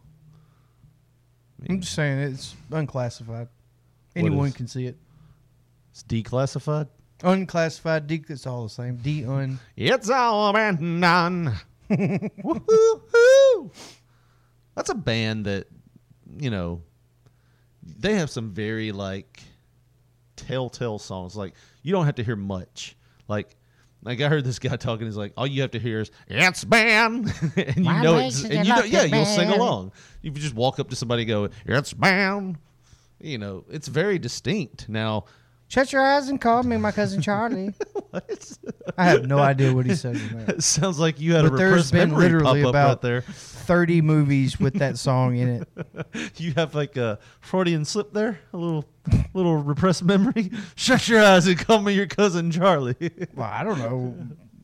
I'm 1.68 1.80
just 1.80 1.94
saying 1.94 2.18
it's 2.18 2.54
unclassified. 2.70 3.48
Anyone 4.16 4.48
is- 4.48 4.54
can 4.54 4.66
see 4.68 4.86
it. 4.86 4.96
It's 5.90 6.02
declassified? 6.02 6.88
Unclassified, 7.22 8.06
D. 8.06 8.24
It's 8.28 8.46
all 8.46 8.64
the 8.64 8.68
same. 8.70 8.96
D 8.96 9.24
un. 9.24 9.58
It's 9.76 10.10
all 10.10 10.52
been 10.52 11.00
done. 11.00 11.54
Woo-hoo-hoo. 12.42 13.70
That's 14.74 14.90
a 14.90 14.94
band 14.94 15.44
that, 15.46 15.66
you 16.38 16.50
know, 16.50 16.82
they 17.82 18.14
have 18.14 18.30
some 18.30 18.50
very, 18.50 18.90
like, 18.90 19.40
telltale 20.36 20.98
songs. 20.98 21.36
Like, 21.36 21.54
you 21.82 21.92
don't 21.92 22.06
have 22.06 22.14
to 22.16 22.24
hear 22.24 22.36
much. 22.36 22.96
Like, 23.28 23.56
like 24.02 24.20
I 24.20 24.28
heard 24.28 24.44
this 24.44 24.58
guy 24.58 24.76
talking. 24.76 25.06
He's 25.06 25.16
like, 25.16 25.32
all 25.36 25.46
you 25.46 25.62
have 25.62 25.70
to 25.72 25.78
hear 25.78 26.00
is 26.00 26.10
"It's 26.28 26.64
band," 26.64 27.32
and 27.56 27.76
you 27.76 27.82
My 27.82 28.02
know, 28.02 28.18
it's, 28.18 28.42
and 28.44 28.66
you 28.66 28.74
know, 28.74 28.82
yeah, 28.84 29.04
you'll 29.04 29.24
sing 29.24 29.50
along. 29.50 29.92
You 30.22 30.30
just 30.32 30.54
walk 30.54 30.78
up 30.78 30.90
to 30.90 30.96
somebody, 30.96 31.22
and 31.22 31.28
go, 31.28 31.48
"It's 31.66 31.92
band." 31.92 32.58
You 33.20 33.38
know, 33.38 33.64
it's 33.70 33.86
very 33.86 34.18
distinct. 34.18 34.88
Now, 34.88 35.26
Shut 35.72 35.90
your 35.90 36.02
eyes 36.02 36.28
and 36.28 36.38
call 36.38 36.62
me 36.64 36.76
my 36.76 36.92
cousin 36.92 37.22
Charlie. 37.22 37.72
I 38.98 39.04
have 39.06 39.26
no 39.26 39.38
idea 39.38 39.72
what 39.72 39.86
he 39.86 39.94
says 39.94 40.20
in 40.20 40.44
that. 40.44 40.56
it 40.56 40.62
sounds 40.62 40.98
like 40.98 41.18
you 41.18 41.32
had 41.32 41.44
But 41.44 41.54
a 41.54 41.56
there's 41.56 41.70
repressed 41.70 41.92
been 41.92 42.10
memory 42.10 42.24
literally 42.24 42.60
pop 42.60 42.68
up 42.68 42.70
about 42.74 42.88
right 42.88 43.00
there. 43.00 43.20
30 43.22 44.02
movies 44.02 44.60
with 44.60 44.74
that 44.74 44.98
song 44.98 45.36
in 45.38 45.48
it. 45.48 45.68
You 46.36 46.52
have 46.56 46.74
like 46.74 46.98
a 46.98 47.18
Freudian 47.40 47.86
slip 47.86 48.12
there, 48.12 48.38
a 48.52 48.56
little, 48.58 48.84
little 49.32 49.56
repressed 49.56 50.04
memory. 50.04 50.50
Shut 50.74 51.08
your 51.08 51.24
eyes 51.24 51.46
and 51.46 51.58
call 51.58 51.80
me 51.80 51.94
your 51.94 52.06
cousin 52.06 52.50
Charlie. 52.50 52.94
Well, 53.34 53.48
I 53.50 53.64
don't 53.64 53.78
know. 53.78 54.14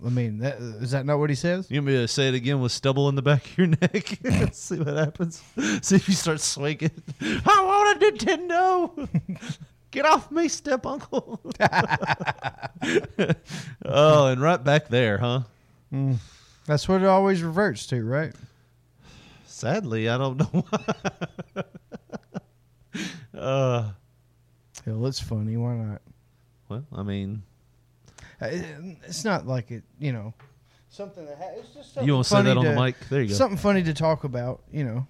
I 0.04 0.10
mean, 0.10 0.40
that, 0.40 0.58
is 0.58 0.90
that 0.90 1.06
not 1.06 1.20
what 1.20 1.30
he 1.30 1.36
says? 1.36 1.70
You 1.70 1.80
want 1.80 1.86
me 1.86 1.92
to 1.94 2.08
say 2.08 2.28
it 2.28 2.34
again 2.34 2.60
with 2.60 2.72
stubble 2.72 3.08
in 3.08 3.14
the 3.14 3.22
back 3.22 3.46
of 3.46 3.56
your 3.56 3.66
neck? 3.68 4.18
See 4.52 4.76
what 4.76 4.94
happens. 4.94 5.42
See 5.80 5.96
if 5.96 6.06
you 6.06 6.14
start 6.14 6.42
swinging. 6.42 6.90
I 7.22 7.64
want 7.64 8.02
a 8.02 8.12
Nintendo. 8.12 9.08
Get 9.90 10.04
off 10.04 10.30
me, 10.30 10.48
step 10.48 10.84
uncle. 10.86 11.40
oh, 13.84 14.26
and 14.26 14.40
right 14.40 14.62
back 14.62 14.88
there, 14.88 15.18
huh? 15.18 15.40
Mm. 15.92 16.16
That's 16.66 16.86
what 16.88 17.00
it 17.02 17.06
always 17.06 17.42
reverts 17.42 17.86
to, 17.88 18.04
right? 18.04 18.34
Sadly, 19.46 20.08
I 20.08 20.18
don't 20.18 20.38
know 20.38 20.44
why. 20.68 21.64
uh, 23.38 23.90
Hell, 24.84 25.06
it's 25.06 25.20
funny. 25.20 25.56
Why 25.56 25.74
not? 25.74 26.02
well, 26.68 26.84
I 26.94 27.02
mean, 27.02 27.42
Uh, 28.40 28.48
It's 29.06 29.24
not 29.24 29.46
like 29.46 29.70
it, 29.70 29.82
you 29.98 30.12
know, 30.12 30.34
something 30.90 31.24
that 31.26 31.38
ha- 31.38 31.50
it's 31.56 31.70
just 31.74 31.94
something 31.94 32.06
You 32.06 32.12
wanna 32.12 32.24
say 32.24 32.42
that 32.42 32.56
on 32.56 32.64
the 32.64 32.74
mic? 32.74 32.96
There 33.08 33.22
you 33.22 33.28
go. 33.28 33.34
Something 33.34 33.58
funny 33.58 33.82
to 33.84 33.94
talk 33.94 34.24
about, 34.24 34.62
you 34.70 34.84
know. 34.84 35.06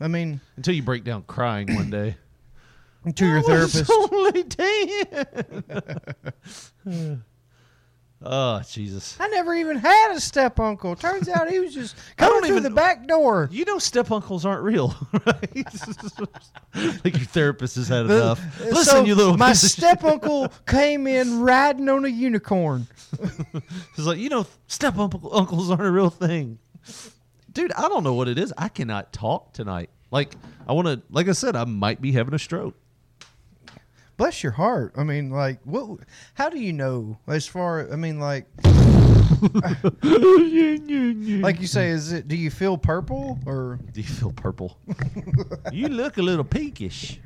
I 0.00 0.08
mean, 0.08 0.40
until 0.56 0.74
you 0.74 0.82
break 0.82 1.04
down 1.04 1.22
crying 1.22 1.74
one 1.74 1.90
day. 1.90 2.16
To 3.14 3.26
your 3.26 3.42
therapist. 3.42 3.90
only 4.12 4.44
ten. 4.44 5.64
oh 8.22 8.62
Jesus! 8.68 9.16
I 9.20 9.28
never 9.28 9.54
even 9.54 9.76
had 9.76 10.12
a 10.14 10.20
step 10.20 10.58
uncle. 10.58 10.96
Turns 10.96 11.28
out 11.28 11.48
he 11.50 11.58
was 11.60 11.74
just 11.74 11.96
coming 12.16 12.40
through 12.42 12.56
even- 12.58 12.62
the 12.64 12.70
back 12.70 13.06
door. 13.06 13.48
You 13.52 13.64
know, 13.64 13.78
step 13.78 14.10
uncles 14.10 14.44
aren't 14.44 14.62
real, 14.62 14.94
right? 15.26 15.66
like 17.04 17.16
your 17.16 17.26
therapist 17.26 17.76
has 17.76 17.88
had 17.88 18.06
The- 18.08 18.16
enough. 18.16 18.40
Uh, 18.60 18.64
so 18.64 18.70
Listen, 18.74 19.06
you 19.06 19.14
little 19.14 19.36
My 19.36 19.50
piece 19.50 19.62
of 19.64 19.70
shit. 19.70 19.78
step 19.78 20.04
uncle 20.04 20.52
came 20.66 21.06
in 21.06 21.40
riding 21.40 21.88
on 21.88 22.04
a 22.04 22.08
unicorn. 22.08 22.86
It's 23.96 24.06
like 24.06 24.18
you 24.18 24.28
know, 24.28 24.46
step 24.66 24.96
uncle 24.98 25.30
uncles 25.34 25.70
aren't 25.70 25.82
a 25.84 25.90
real 25.90 26.10
thing, 26.10 26.58
dude. 27.52 27.72
I 27.72 27.88
don't 27.88 28.02
know 28.04 28.14
what 28.14 28.28
it 28.28 28.38
is. 28.38 28.52
I 28.58 28.68
cannot 28.68 29.12
talk 29.12 29.52
tonight. 29.52 29.90
Like 30.10 30.34
I 30.68 30.72
want 30.72 30.86
to. 30.88 31.02
Like 31.10 31.28
I 31.28 31.32
said, 31.32 31.56
I 31.56 31.64
might 31.64 32.00
be 32.00 32.12
having 32.12 32.32
a 32.34 32.38
stroke. 32.38 32.74
Bless 34.16 34.42
your 34.42 34.52
heart. 34.52 34.94
I 34.96 35.04
mean, 35.04 35.30
like, 35.30 35.60
what? 35.64 35.98
How 36.34 36.48
do 36.48 36.58
you 36.58 36.72
know? 36.72 37.18
As 37.26 37.46
far, 37.46 37.90
I 37.92 37.96
mean, 37.96 38.18
like, 38.18 38.46
like 40.02 41.60
you 41.60 41.66
say, 41.66 41.88
is 41.88 42.12
it? 42.12 42.28
Do 42.28 42.36
you 42.36 42.50
feel 42.50 42.78
purple 42.78 43.38
or? 43.46 43.78
Do 43.92 44.00
you 44.00 44.06
feel 44.06 44.32
purple? 44.32 44.78
you 45.72 45.88
look 45.88 46.16
a 46.18 46.22
little 46.22 46.44
peakish. 46.44 47.18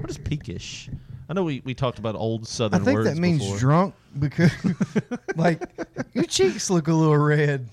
What 0.00 0.10
is 0.10 0.18
peakish? 0.18 0.88
I 1.28 1.34
know 1.34 1.44
we, 1.44 1.62
we 1.64 1.74
talked 1.74 1.98
about 1.98 2.14
old 2.14 2.46
Southern. 2.46 2.80
I 2.82 2.84
think 2.84 2.98
words 2.98 3.10
that 3.10 3.16
means 3.20 3.40
before. 3.42 3.58
drunk 3.58 3.94
because, 4.18 4.52
like, 5.36 5.62
your 6.12 6.24
cheeks 6.24 6.68
look 6.70 6.88
a 6.88 6.92
little 6.92 7.16
red. 7.16 7.68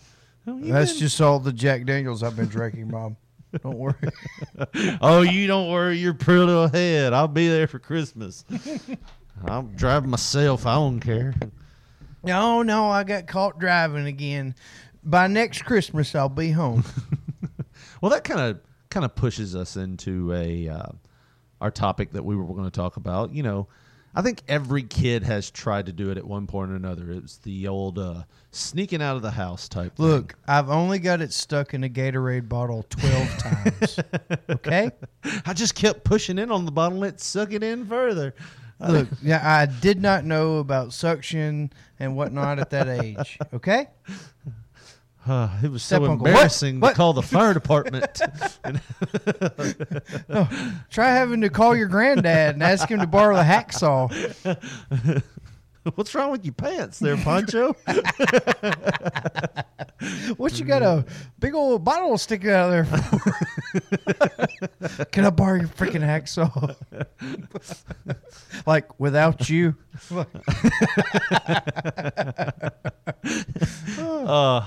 you 0.47 0.71
That's 0.71 0.91
been- 0.93 0.99
just 0.99 1.19
all 1.21 1.39
the 1.39 1.51
Jack 1.53 1.85
Daniels 1.85 2.23
I've 2.23 2.35
been 2.37 2.47
drinking, 2.47 2.87
Bob. 2.87 3.15
Don't 3.63 3.77
worry. 3.77 3.95
oh, 5.01 5.21
you 5.21 5.47
don't 5.47 5.69
worry 5.69 5.97
your 5.97 6.13
pretty 6.13 6.41
little 6.41 6.67
head. 6.67 7.13
I'll 7.13 7.27
be 7.27 7.47
there 7.47 7.67
for 7.67 7.79
Christmas. 7.79 8.45
I'll 9.45 9.63
drive 9.63 10.05
myself. 10.05 10.65
I 10.65 10.75
don't 10.75 10.99
care. 10.99 11.33
No, 12.23 12.61
no, 12.61 12.89
I 12.89 13.03
got 13.03 13.27
caught 13.27 13.59
driving 13.59 14.05
again. 14.05 14.55
By 15.03 15.27
next 15.27 15.63
Christmas, 15.63 16.13
I'll 16.13 16.29
be 16.29 16.51
home. 16.51 16.83
Well, 18.01 18.11
that 18.11 18.23
kind 18.23 18.39
of 18.39 18.61
kind 18.89 19.05
of 19.05 19.15
pushes 19.15 19.55
us 19.55 19.75
into 19.75 20.33
a 20.33 20.69
uh, 20.69 20.87
our 21.59 21.71
topic 21.71 22.11
that 22.13 22.23
we 22.23 22.35
were 22.35 22.45
going 22.45 22.63
to 22.63 22.71
talk 22.71 22.95
about. 22.97 23.33
You 23.33 23.43
know, 23.43 23.67
I 24.15 24.21
think 24.21 24.41
every 24.47 24.83
kid 24.83 25.23
has 25.23 25.51
tried 25.51 25.85
to 25.85 25.91
do 25.93 26.09
it 26.09 26.17
at 26.17 26.25
one 26.25 26.47
point 26.47 26.71
or 26.71 26.75
another. 26.75 27.11
It's 27.11 27.37
the 27.37 27.67
old 27.67 27.99
uh, 27.99 28.23
sneaking 28.51 29.01
out 29.01 29.15
of 29.15 29.21
the 29.21 29.31
house 29.31 29.69
type. 29.69 29.95
thing. 29.95 30.05
Look, 30.05 30.35
I've 30.47 30.69
only 30.69 30.99
got 30.99 31.21
it 31.21 31.31
stuck 31.31 31.73
in 31.73 31.83
a 31.83 31.89
Gatorade 31.89 32.49
bottle 32.49 32.83
12 32.89 33.37
times. 33.37 33.99
Okay? 34.49 34.91
I 35.45 35.53
just 35.53 35.75
kept 35.75 36.03
pushing 36.03 36.39
in 36.39 36.51
on 36.51 36.65
the 36.65 36.71
bottle 36.71 37.03
and 37.03 37.13
it 37.13 37.21
suck 37.21 37.53
it 37.53 37.63
in 37.63 37.85
further. 37.85 38.33
Look, 38.79 39.09
yeah, 39.21 39.41
I 39.43 39.65
did 39.65 40.01
not 40.01 40.23
know 40.23 40.57
about 40.57 40.93
suction 40.93 41.71
and 41.99 42.15
whatnot 42.15 42.59
at 42.59 42.69
that 42.69 42.87
age. 42.87 43.37
Okay? 43.53 43.87
Uh, 45.29 45.47
it 45.63 45.69
was 45.71 45.83
so 45.83 45.97
uncle. 46.05 46.25
Embarrassing 46.25 46.79
What? 46.79 46.89
to 46.91 46.95
call 46.95 47.13
the 47.13 47.21
fire 47.21 47.53
department. 47.53 48.19
And- 48.63 48.81
Try 50.89 51.09
having 51.11 51.41
to 51.41 51.49
call 51.49 51.75
your 51.75 51.87
granddad 51.87 52.55
and 52.55 52.63
ask 52.63 52.89
him 52.89 52.99
to 52.99 53.05
borrow 53.07 53.35
the 53.35 53.43
hacksaw. 53.43 54.09
What's 55.95 56.13
wrong 56.15 56.31
with 56.31 56.43
your 56.45 56.53
pants 56.55 56.97
there, 56.99 57.15
Poncho? 57.17 57.75
What 60.37 60.57
you 60.57 60.63
got 60.65 60.81
a 60.81 61.03
big 61.39 61.53
old 61.53 61.83
bottle 61.83 62.17
sticking 62.17 62.51
out 62.51 62.71
of 62.71 62.89
there 62.89 63.01
for? 64.89 65.05
Can 65.11 65.25
I 65.25 65.29
borrow 65.29 65.59
your 65.59 65.67
freaking 65.67 65.99
hacksaw? 66.01 66.73
like 68.65 68.97
without 68.97 69.49
you. 69.49 69.75
uh, 73.99 74.65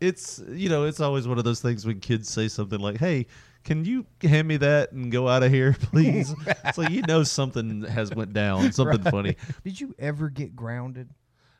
it's 0.00 0.42
you 0.50 0.68
know 0.68 0.84
it's 0.84 1.00
always 1.00 1.26
one 1.28 1.38
of 1.38 1.44
those 1.44 1.60
things 1.60 1.86
when 1.86 2.00
kids 2.00 2.28
say 2.30 2.48
something 2.48 2.78
like, 2.80 2.98
"Hey, 2.98 3.26
can 3.64 3.84
you 3.84 4.06
hand 4.22 4.46
me 4.48 4.56
that 4.58 4.92
and 4.92 5.10
go 5.10 5.28
out 5.28 5.42
of 5.42 5.50
here, 5.52 5.72
please?" 5.80 6.34
it's 6.64 6.78
like 6.78 6.90
you 6.90 7.02
know 7.02 7.22
something 7.22 7.82
has 7.84 8.10
went 8.12 8.32
down, 8.32 8.72
something 8.72 9.02
Right. 9.02 9.10
funny. 9.10 9.36
Did 9.64 9.80
you 9.80 9.94
ever 9.98 10.28
get 10.28 10.54
grounded 10.56 11.10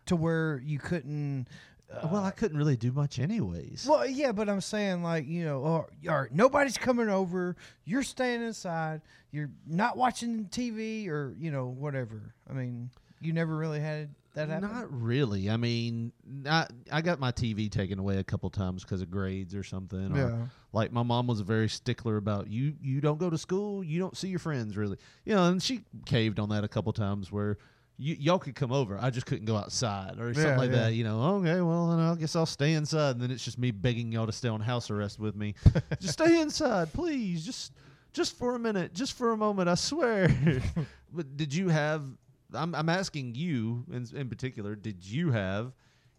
to 0.07 0.17
where 0.17 0.61
you 0.65 0.79
couldn't? 0.79 1.49
Uh, 1.89 2.09
well, 2.11 2.25
I 2.25 2.33
couldn't 2.33 2.59
really 2.59 2.77
do 2.77 2.91
much 2.91 3.21
anyways. 3.21 3.87
Well, 3.89 4.05
yeah, 4.09 4.33
but 4.33 4.49
I'm 4.49 4.61
saying 4.61 5.03
like 5.05 5.27
you 5.29 5.45
know, 5.45 5.59
or, 5.61 5.89
or 6.09 6.29
nobody's 6.33 6.77
coming 6.77 7.09
over. 7.09 7.55
You're 7.85 8.03
staying 8.03 8.43
inside. 8.43 9.03
You're 9.31 9.51
not 9.67 9.97
watching 9.97 10.47
TV 10.47 11.09
or 11.09 11.35
you 11.39 11.51
know 11.53 11.67
whatever. 11.69 12.35
I 12.51 12.55
mean, 12.55 12.91
you 13.21 13.33
never 13.33 13.57
really 13.57 13.79
had 13.81 14.11
that 14.37 14.49
happen. 14.49 14.71
Not 14.71 15.03
really. 15.03 15.51
I 15.51 15.57
mean, 15.57 16.13
not, 16.25 16.73
I 16.91 17.01
got 17.03 17.19
my 17.19 17.33
TV 17.33 17.71
taken 17.71 17.99
away 17.99 18.19
a 18.19 18.25
couple 18.25 18.49
times 18.51 18.83
because 18.85 19.03
of 19.03 19.11
grades 19.11 19.55
or 19.55 19.63
something. 19.65 20.13
Or, 20.13 20.17
Yeah. 20.17 20.47
Like 20.73 20.93
my 20.93 21.03
mom 21.03 21.27
was 21.27 21.41
a 21.41 21.45
very 21.45 21.69
stickler 21.69 22.17
about 22.17 22.49
you. 22.49 22.75
You 22.81 23.01
don't 23.01 23.19
go 23.19 23.29
to 23.31 23.39
school. 23.39 23.83
You 23.83 23.99
don't 23.99 24.17
see 24.17 24.29
your 24.29 24.39
friends 24.39 24.77
really. 24.77 24.99
You 25.25 25.35
know, 25.35 25.45
and 25.51 25.63
she 25.63 25.83
caved 26.05 26.39
on 26.39 26.51
that 26.51 26.63
a 26.65 26.69
couple 26.69 26.93
times 26.93 27.31
where. 27.33 27.59
You, 27.99 28.15
y'all 28.21 28.39
could 28.39 28.55
come 28.55 28.73
over. 28.73 28.99
I 29.01 29.09
just 29.09 29.25
couldn't 29.25 29.47
go 29.47 29.57
outside 29.57 30.21
or 30.21 30.35
something 30.35 30.51
Yeah, 30.53 30.59
like 30.59 30.71
yeah. 30.71 30.77
that. 30.77 30.93
You 30.93 31.03
know, 31.05 31.19
okay, 31.37 31.63
well, 31.63 31.89
then 31.89 31.99
I 31.99 32.15
guess 32.17 32.37
I'll 32.37 32.45
stay 32.45 32.75
inside. 32.75 33.13
And 33.13 33.23
then 33.23 33.31
it's 33.31 33.43
just 33.43 33.59
me 33.59 33.71
begging 33.71 34.13
y'all 34.13 34.27
to 34.27 34.33
stay 34.33 34.51
on 34.51 34.61
house 34.61 34.91
arrest 34.91 35.19
with 35.19 35.35
me. 35.35 35.55
just 35.99 36.13
stay 36.13 36.39
inside, 36.43 36.93
please. 36.93 37.43
Just, 37.43 37.73
just 38.13 38.37
for 38.37 38.55
a 38.55 38.59
minute, 38.59 38.93
just 38.93 39.15
for 39.15 39.33
a 39.33 39.37
moment. 39.39 39.71
I 39.71 39.77
swear. 39.77 40.29
but 41.11 41.39
did 41.39 41.55
you 41.55 41.71
have? 41.71 42.03
I'm, 42.57 42.75
I'm 42.75 42.89
asking 42.89 43.35
you 43.35 43.85
in, 43.93 44.07
in 44.15 44.29
particular. 44.29 44.75
Did 44.75 45.05
you 45.05 45.31
have 45.33 45.73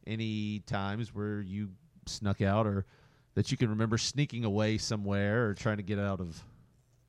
any 0.05 0.59
times 0.59 1.13
where 1.13 1.41
you 1.41 1.71
snuck 2.05 2.41
out, 2.41 2.65
or 2.65 2.85
that 3.35 3.51
you 3.51 3.57
can 3.57 3.69
remember 3.69 3.97
sneaking 3.97 4.45
away 4.45 4.77
somewhere, 4.77 5.47
or 5.47 5.53
trying 5.53 5.77
to 5.77 5.83
get 5.83 5.99
out 5.99 6.19
of 6.19 6.43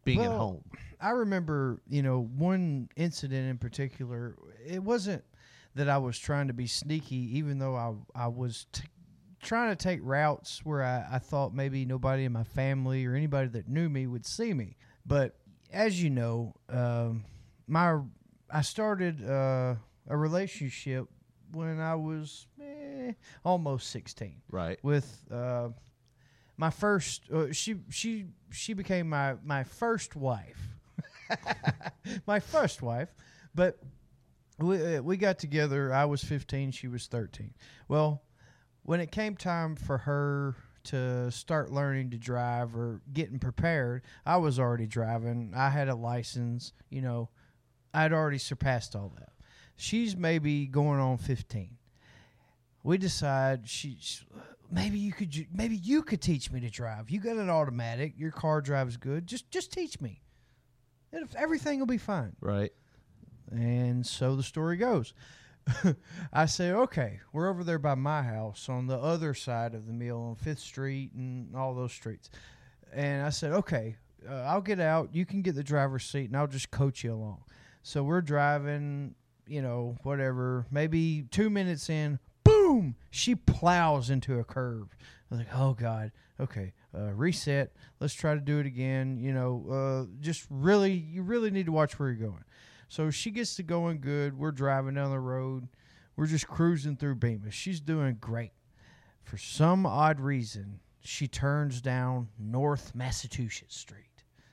being 0.05 0.23
at 0.23 0.31
home? 0.31 0.65
I 1.01 1.11
remember, 1.11 1.81
you 1.89 2.03
know, 2.03 2.29
one 2.37 2.89
incident 2.97 3.49
in 3.49 3.59
particular. 3.59 4.37
It 4.67 4.83
wasn't 4.83 5.23
that 5.75 5.89
I 5.89 5.99
was 5.99 6.19
trying 6.19 6.49
to 6.49 6.55
be 6.55 6.67
sneaky, 6.67 7.39
even 7.39 7.59
though 7.59 7.77
I 7.77 7.95
I 8.25 8.27
was 8.27 8.67
t- 8.73 8.83
trying 9.41 9.71
to 9.71 9.77
take 9.77 10.01
routes 10.03 10.65
where 10.65 10.83
I, 10.83 11.07
I 11.13 11.19
thought 11.21 11.55
maybe 11.55 11.85
nobody 11.85 12.25
in 12.25 12.33
my 12.33 12.43
family 12.43 13.07
or 13.07 13.15
anybody 13.15 13.49
that 13.51 13.69
knew 13.69 13.89
me 13.89 14.07
would 14.09 14.27
see 14.27 14.53
me. 14.53 14.77
But 15.07 15.37
as 15.73 16.03
you 16.03 16.11
know, 16.11 16.55
um, 16.69 17.25
my 17.69 18.01
I 18.51 18.63
started 18.63 19.23
uh, 19.29 19.75
a 20.09 20.17
relationship 20.17 21.07
when 21.53 21.81
I 21.81 21.95
was 21.95 22.47
eh, 22.63 23.13
almost 23.45 23.89
sixteen 23.91 24.41
Right. 24.51 24.79
with 24.83 25.25
uh, 25.31 25.69
my 26.57 26.71
first. 26.71 27.23
Uh, 27.31 27.53
she 27.53 27.77
she 27.91 28.27
she 28.51 28.73
became 28.75 29.09
my 29.09 29.35
my 29.45 29.65
first 29.65 30.17
wife, 30.17 30.59
my 32.27 32.41
first 32.41 32.83
wife. 32.83 33.09
But 33.55 33.79
we 34.59 34.97
uh, 34.97 35.03
we 35.03 35.17
got 35.17 35.39
together. 35.39 35.93
I 35.93 36.05
was 36.05 36.23
fifteen. 36.25 36.71
She 36.71 36.89
was 36.89 37.07
thirteen. 37.07 37.55
Well, 37.89 38.23
when 38.83 39.01
it 39.01 39.11
came 39.11 39.37
time 39.37 39.77
for 39.77 39.99
her 39.99 40.55
to 40.85 41.31
start 41.31 41.71
learning 41.71 42.11
to 42.11 42.19
drive 42.19 42.75
or 42.75 43.03
getting 43.13 43.39
prepared, 43.39 44.03
I 44.25 44.39
was 44.39 44.59
already 44.59 44.87
driving. 44.87 45.53
I 45.55 45.69
had 45.71 45.89
a 45.89 45.95
license. 45.95 46.73
You 46.91 47.03
know, 47.03 47.29
I'd 47.95 48.13
already 48.13 48.39
surpassed 48.39 48.95
all 48.95 49.13
that. 49.19 49.33
She's 49.77 50.17
maybe 50.17 50.67
going 50.67 51.01
on 51.01 51.19
fifteen 51.19 51.79
we 52.83 52.97
decide 52.99 53.69
she, 53.69 53.97
she- 54.01 54.25
maybe 54.71 54.99
you 54.99 55.13
could 55.13 55.47
maybe 55.53 55.77
you 55.77 56.03
could 56.03 56.23
teach 56.23 56.51
me 56.51 56.61
to 56.61 56.71
drive. 56.71 57.11
You 57.11 57.21
got 57.21 57.37
an 57.37 57.51
automatic. 57.51 58.15
Your 58.17 58.31
car 58.31 58.61
drives 58.61 58.97
good. 58.97 59.27
Just 59.27 59.51
just 59.51 59.73
teach 59.73 60.01
me. 60.01 60.23
And 61.13 61.29
everything 61.37 61.79
will 61.79 61.87
be 61.87 61.99
fine. 61.99 62.35
Right. 62.41 62.73
And 63.51 64.07
so 64.07 64.37
the 64.37 64.43
story 64.43 64.77
goes. 64.77 65.15
I 66.33 66.47
say, 66.47 66.71
okay, 66.71 67.21
we're 67.33 67.49
over 67.51 67.63
there 67.63 67.79
by 67.79 67.95
my 67.95 68.23
house 68.23 68.71
on 68.71 68.87
the 68.87 68.97
other 68.97 69.35
side 69.35 69.75
of 69.75 69.87
the 69.87 69.93
mill 69.93 70.23
on 70.23 70.37
Fifth 70.37 70.61
Street 70.61 71.13
and 71.15 71.55
all 71.55 71.75
those 71.75 71.93
streets. 71.93 72.31
And 72.91 73.23
I 73.23 73.29
said, 73.29 73.53
okay, 73.53 73.97
uh, 74.27 74.33
I'll 74.47 74.63
get 74.63 74.81
out. 74.81 75.15
You 75.15 75.27
can 75.27 75.43
get 75.43 75.55
the 75.55 75.63
driver's 75.63 76.05
seat, 76.05 76.27
and 76.27 76.37
I'll 76.39 76.47
just 76.47 76.71
coach 76.71 77.05
you 77.05 77.13
along. 77.13 77.43
So 77.89 78.03
we're 78.03 78.21
driving, 78.21 79.15
you 79.47 79.63
know, 79.63 79.97
whatever. 80.03 80.67
Maybe 80.71 81.25
two 81.31 81.49
minutes 81.49 81.89
in, 81.89 82.19
boom, 82.45 82.97
she 83.09 83.35
plows 83.35 84.11
into 84.11 84.39
a 84.39 84.45
curve. 84.45 84.89
I 85.01 85.35
was 85.35 85.39
like, 85.39 85.55
oh 85.55 85.73
God, 85.73 86.13
okay, 86.39 86.75
uh, 86.95 87.15
reset. 87.15 87.73
Let's 87.99 88.13
try 88.13 88.35
to 88.35 88.41
do 88.41 88.59
it 88.59 88.67
again. 88.67 89.17
You 89.17 89.33
know, 89.33 89.65
uh, 89.71 90.17
just 90.21 90.47
really, 90.51 90.93
you 90.93 91.23
really 91.23 91.51
need 91.51 91.65
to 91.65 91.73
watch 91.73 91.99
where 91.99 92.11
you're 92.11 92.29
going. 92.29 92.45
So 92.91 93.09
she 93.09 93.31
gets 93.31 93.57
to 93.57 93.63
going 93.63 94.03
good. 94.03 94.39
We're 94.39 94.53
driving 94.53 94.93
down 94.93 95.11
the 95.11 95.19
road. 95.19 95.67
We're 96.15 96.27
just 96.27 96.47
cruising 96.47 96.97
through 96.97 97.15
Bemis. 97.15 97.55
She's 97.55 97.81
doing 97.81 98.19
great. 98.21 98.53
For 99.23 99.39
some 99.39 99.87
odd 99.87 100.21
reason, 100.21 100.81
she 101.01 101.27
turns 101.27 101.81
down 101.81 102.29
North 102.39 102.95
Massachusetts 102.95 103.79
Street. 103.79 104.08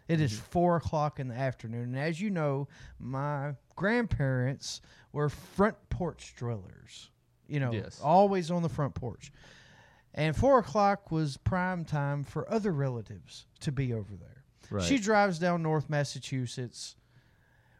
It 0.07 0.21
is 0.21 0.33
mm-hmm. 0.33 0.45
four 0.51 0.75
o'clock 0.75 1.19
in 1.19 1.27
the 1.27 1.35
afternoon. 1.35 1.95
And 1.95 1.99
as 1.99 2.21
you 2.21 2.29
know, 2.29 2.67
my 2.99 3.55
grandparents 3.75 4.81
were 5.11 5.29
front 5.29 5.75
porch 5.89 6.35
drillers. 6.37 7.09
You 7.47 7.59
know, 7.59 7.71
Yes. 7.71 7.99
always 8.03 8.51
on 8.51 8.63
the 8.63 8.69
front 8.69 8.95
porch. 8.95 9.31
And 10.13 10.35
four 10.35 10.59
o'clock 10.59 11.11
was 11.11 11.37
prime 11.37 11.83
time 11.85 12.23
for 12.23 12.49
other 12.51 12.71
relatives 12.71 13.45
to 13.59 13.71
be 13.71 13.93
over 13.93 14.15
there. 14.15 14.45
Right. 14.69 14.83
She 14.83 14.97
drives 14.97 15.39
down 15.39 15.61
North 15.61 15.89
Massachusetts. 15.89 16.95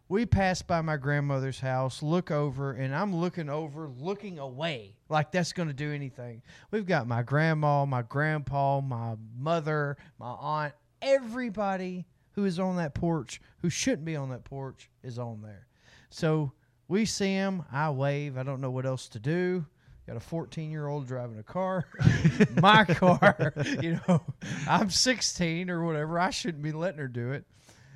We 0.08 0.28
pass 0.28 0.62
by 0.62 0.82
my 0.82 0.98
grandmother's 0.98 1.60
house, 1.60 2.04
look 2.04 2.30
over, 2.30 2.74
and 2.74 2.94
I'm 2.94 3.16
looking 3.16 3.50
over, 3.50 3.88
looking 3.88 4.38
away, 4.38 4.96
like 5.10 5.32
that's 5.32 5.52
going 5.52 5.68
to 5.68 5.74
do 5.74 5.92
anything. 5.92 6.44
We've 6.70 6.86
got 6.86 7.08
my 7.08 7.24
grandma, 7.24 7.86
my 7.86 8.04
grandpa, 8.04 8.82
my 8.82 9.16
mother, 9.36 9.98
my 10.20 10.30
aunt, 10.30 10.74
everybody 11.02 12.06
who 12.36 12.46
is 12.46 12.60
on 12.60 12.78
that 12.78 12.94
porch, 12.94 13.42
who 13.62 13.70
shouldn't 13.70 14.06
be 14.06 14.16
on 14.16 14.30
that 14.30 14.44
porch, 14.44 14.90
is 15.04 15.18
on 15.18 15.42
there. 15.42 15.68
So 16.10 16.52
we 16.88 17.06
see 17.06 17.34
him. 17.34 17.64
I 17.72 17.90
wave. 17.90 18.38
I 18.38 18.44
don't 18.44 18.62
know 18.62 18.72
what 18.72 18.86
else 18.86 19.08
to 19.10 19.20
do. 19.20 19.66
Got 20.06 20.18
a 20.18 20.20
14 20.20 20.70
year 20.70 20.86
old 20.86 21.08
driving 21.08 21.40
a 21.40 21.44
car, 21.44 21.86
my 22.62 22.86
car. 22.86 23.54
You 23.82 24.00
know, 24.08 24.22
I'm 24.68 24.92
16 24.92 25.70
or 25.72 25.84
whatever. 25.84 26.20
I 26.20 26.30
shouldn't 26.30 26.62
be 26.62 26.72
letting 26.72 27.00
her 27.00 27.08
do 27.08 27.32
it. 27.32 27.46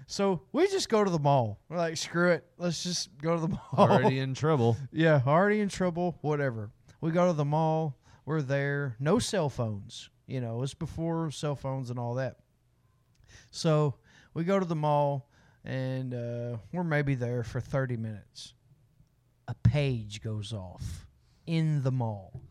So 0.08 0.42
we 0.52 0.68
just 0.68 0.90
go 0.90 1.04
to 1.04 1.12
the 1.12 1.20
mall. 1.20 1.60
We're 1.70 1.78
like, 1.78 1.98
screw 1.98 2.32
it. 2.32 2.44
Let's 2.58 2.82
just 2.82 3.16
go 3.22 3.36
to 3.36 3.42
the 3.42 3.48
mall. 3.50 3.70
Already 3.78 4.18
in 4.18 4.34
trouble. 4.34 4.76
Yeah, 4.92 5.22
already 5.28 5.60
in 5.60 5.70
trouble, 5.70 6.18
whatever. 6.22 6.72
We 7.00 7.12
go 7.12 7.28
to 7.28 7.34
the 7.34 7.46
mall, 7.46 7.96
we're 8.26 8.42
there, 8.42 8.96
no 9.00 9.20
cell 9.20 9.50
phones. 9.50 10.10
You 10.26 10.42
know, 10.42 10.64
it's 10.64 10.74
before 10.74 11.30
cell 11.30 11.56
phones 11.56 11.92
and 11.92 12.00
all 12.00 12.16
that. 12.16 12.38
So 13.52 13.96
we 14.34 14.44
go 14.44 14.60
to 14.60 14.66
the 14.66 14.76
mall 14.76 15.28
and 15.66 16.14
uh, 16.14 16.58
we're 16.72 16.84
maybe 16.84 17.16
there 17.16 17.44
for 17.44 17.60
30 17.60 17.98
minutes. 17.98 18.54
A 19.48 19.56
page 19.64 20.22
goes 20.22 20.54
off 20.54 21.08
in 21.48 21.84
the 21.84 21.92
mall. 21.92 22.42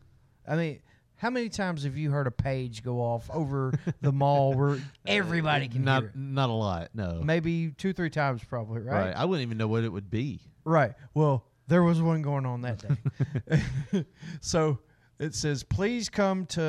I 0.47 0.57
mean, 0.57 0.81
How 1.17 1.31
many 1.31 1.49
times 1.49 1.85
have 1.85 1.97
you 1.97 2.11
heard 2.11 2.27
a 2.27 2.33
page 2.33 2.83
go 2.83 3.01
off 3.01 3.31
over 3.33 3.73
the 4.01 4.13
mall 4.13 4.55
where 4.59 4.79
everybody 5.07 5.69
can 5.69 5.85
not 5.85 6.03
hear 6.03 6.11
it? 6.11 6.17
not 6.17 6.51
a 6.51 6.53
lot. 6.53 6.91
No, 6.95 7.21
Maybe 7.23 7.71
two, 7.77 7.93
three 7.93 8.11
times, 8.11 8.43
probably. 8.45 8.83
Right. 8.83 9.07
right. 9.07 9.17
I 9.17 9.25
wouldn't 9.25 9.47
even 9.47 9.59
know 9.59 9.69
what 9.69 9.85
it 9.85 9.93
would 9.93 10.11
be. 10.11 10.41
Right. 10.65 10.93
Well, 11.15 11.45
there 11.69 11.83
was 11.83 12.01
one 12.03 12.23
going 12.23 12.47
on 12.47 12.63
that 12.63 12.79
day. 12.79 14.05
so 14.41 14.79
it 15.19 15.35
says, 15.35 15.63
please 15.65 16.09
come 16.09 16.47
to, 16.47 16.63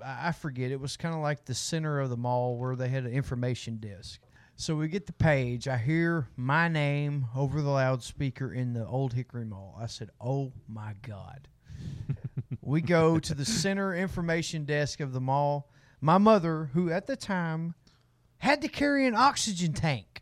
uh, 0.00 0.04
I 0.04 0.32
forget, 0.32 0.70
it 0.70 0.80
was 0.80 0.96
kind 0.96 1.14
of 1.14 1.20
like 1.20 1.44
the 1.44 1.54
center 1.54 2.00
of 2.00 2.10
the 2.10 2.16
mall 2.16 2.56
where 2.56 2.74
they 2.74 2.88
had 2.88 3.04
an 3.04 3.12
information 3.12 3.76
desk. 3.76 4.20
So 4.56 4.76
we 4.76 4.88
get 4.88 5.06
the 5.06 5.12
page. 5.12 5.68
I 5.68 5.78
hear 5.78 6.28
my 6.36 6.68
name 6.68 7.26
over 7.34 7.62
the 7.62 7.70
loudspeaker 7.70 8.52
in 8.52 8.74
the 8.74 8.86
Old 8.86 9.14
Hickory 9.14 9.46
Mall. 9.46 9.74
I 9.80 9.86
said, 9.86 10.10
oh 10.20 10.52
my 10.68 10.94
God. 11.00 11.48
we 12.60 12.82
go 12.82 13.18
to 13.18 13.34
the 13.34 13.44
center 13.44 13.94
information 13.94 14.64
desk 14.64 15.00
of 15.00 15.12
the 15.12 15.20
mall. 15.20 15.70
My 16.00 16.18
mother, 16.18 16.70
who 16.74 16.90
at 16.90 17.06
the 17.06 17.16
time 17.16 17.74
had 18.38 18.60
to 18.62 18.68
carry 18.68 19.06
an 19.06 19.14
oxygen 19.14 19.72
tank 19.72 20.19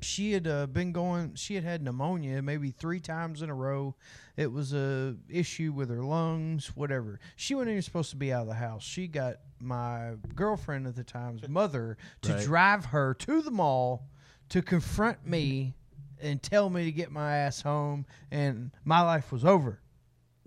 she 0.00 0.32
had 0.32 0.46
uh, 0.46 0.66
been 0.66 0.92
going 0.92 1.34
she 1.34 1.54
had 1.54 1.64
had 1.64 1.82
pneumonia 1.82 2.40
maybe 2.42 2.70
three 2.70 3.00
times 3.00 3.42
in 3.42 3.50
a 3.50 3.54
row. 3.54 3.94
It 4.36 4.52
was 4.52 4.72
a 4.72 5.16
issue 5.28 5.72
with 5.72 5.90
her 5.90 6.02
lungs 6.02 6.68
whatever. 6.76 7.18
She 7.36 7.54
wasn't 7.54 7.70
even 7.72 7.82
supposed 7.82 8.10
to 8.10 8.16
be 8.16 8.32
out 8.32 8.42
of 8.42 8.48
the 8.48 8.54
house. 8.54 8.82
She 8.84 9.08
got 9.08 9.36
my 9.60 10.14
girlfriend 10.34 10.86
at 10.86 10.96
the 10.96 11.04
time's 11.04 11.48
mother 11.48 11.96
to 12.22 12.32
Right. 12.34 12.42
drive 12.44 12.84
her 12.86 13.14
to 13.14 13.42
the 13.42 13.50
mall 13.50 14.08
to 14.50 14.62
confront 14.62 15.26
me 15.26 15.74
and 16.20 16.42
tell 16.42 16.70
me 16.70 16.84
to 16.84 16.92
get 16.92 17.10
my 17.12 17.36
ass 17.38 17.60
home 17.62 18.06
and 18.30 18.70
my 18.84 19.00
life 19.02 19.30
was 19.32 19.44
over. 19.44 19.80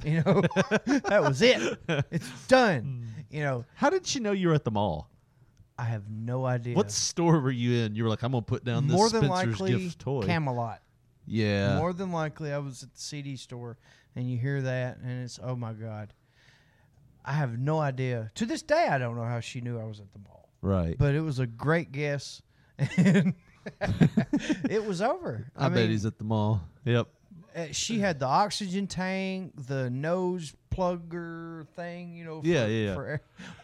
You 0.04 0.24
know? 0.24 0.42
That 1.10 1.22
was 1.22 1.42
it. 1.42 1.78
It's 2.10 2.48
done. 2.48 3.08
You 3.30 3.44
know? 3.44 3.66
How 3.76 3.90
did 3.90 4.08
she 4.08 4.20
know 4.20 4.32
you 4.32 4.48
were 4.48 4.54
at 4.56 4.64
the 4.64 4.72
mall? 4.72 5.10
I 5.82 5.86
have 5.86 6.04
no 6.10 6.46
idea 6.46 6.76
What 6.76 6.92
store 6.92 7.40
were 7.40 7.52
you 7.52 7.84
in? 7.84 7.96
You 7.96 8.04
were 8.04 8.10
like, 8.10 8.22
I'm 8.22 8.32
gonna 8.32 8.44
put 8.44 8.64
down 8.64 8.88
this 8.88 8.96
more 8.96 9.10
than 9.10 9.24
Spencer's 9.26 9.60
likely 9.60 9.84
gift 9.84 10.00
toy. 10.00 10.22
camelot 10.22 10.82
yeah, 11.26 11.78
More 11.78 11.94
than 11.94 12.12
likely, 12.12 12.52
I 12.52 12.58
was 12.58 12.84
at 12.84 12.94
the 12.94 13.00
CD 13.00 13.36
store, 13.36 13.78
and 14.16 14.30
you 14.30 14.38
hear 14.38 14.62
that, 14.62 14.98
and 14.98 15.24
it's 15.24 15.40
oh 15.42 15.56
my 15.56 15.74
god. 15.74 16.14
I 17.24 17.34
have 17.34 17.60
no 17.60 17.80
idea. 17.80 18.32
To 18.36 18.46
this 18.46 18.64
day, 18.64 18.88
I 18.88 18.98
don't 18.98 19.16
know 19.16 19.24
how 19.24 19.40
she 19.40 19.62
knew 19.62 19.80
I 19.80 19.84
was 19.84 20.00
at 20.00 20.12
the 20.12 20.20
mall, 20.20 20.50
right. 20.62 20.98
but 20.98 21.14
it 21.14 21.22
was 21.22 21.38
a 21.40 21.46
great 21.46 21.92
guess, 21.92 22.42
and 22.98 23.36
it 24.70 24.86
was 24.86 25.02
over. 25.02 25.48
I, 25.56 25.70
bet 25.70 25.90
he's 25.90 26.06
at 26.06 26.18
the 26.18 26.24
mall. 26.24 26.62
Yep. 26.84 27.08
uh, 27.56 27.66
she 27.72 28.00
had 28.00 28.20
the 28.20 28.26
oxygen 28.26 28.88
tank, 28.88 29.54
the 29.68 29.90
nose 29.90 30.54
plugger 30.76 31.68
thing, 31.70 32.16
you 32.16 32.26
know. 32.26 32.42
For, 32.42 32.48
Yeah, 32.48 32.66
yeah, 32.66 32.88
yeah. 32.88 32.96
For, 32.96 33.22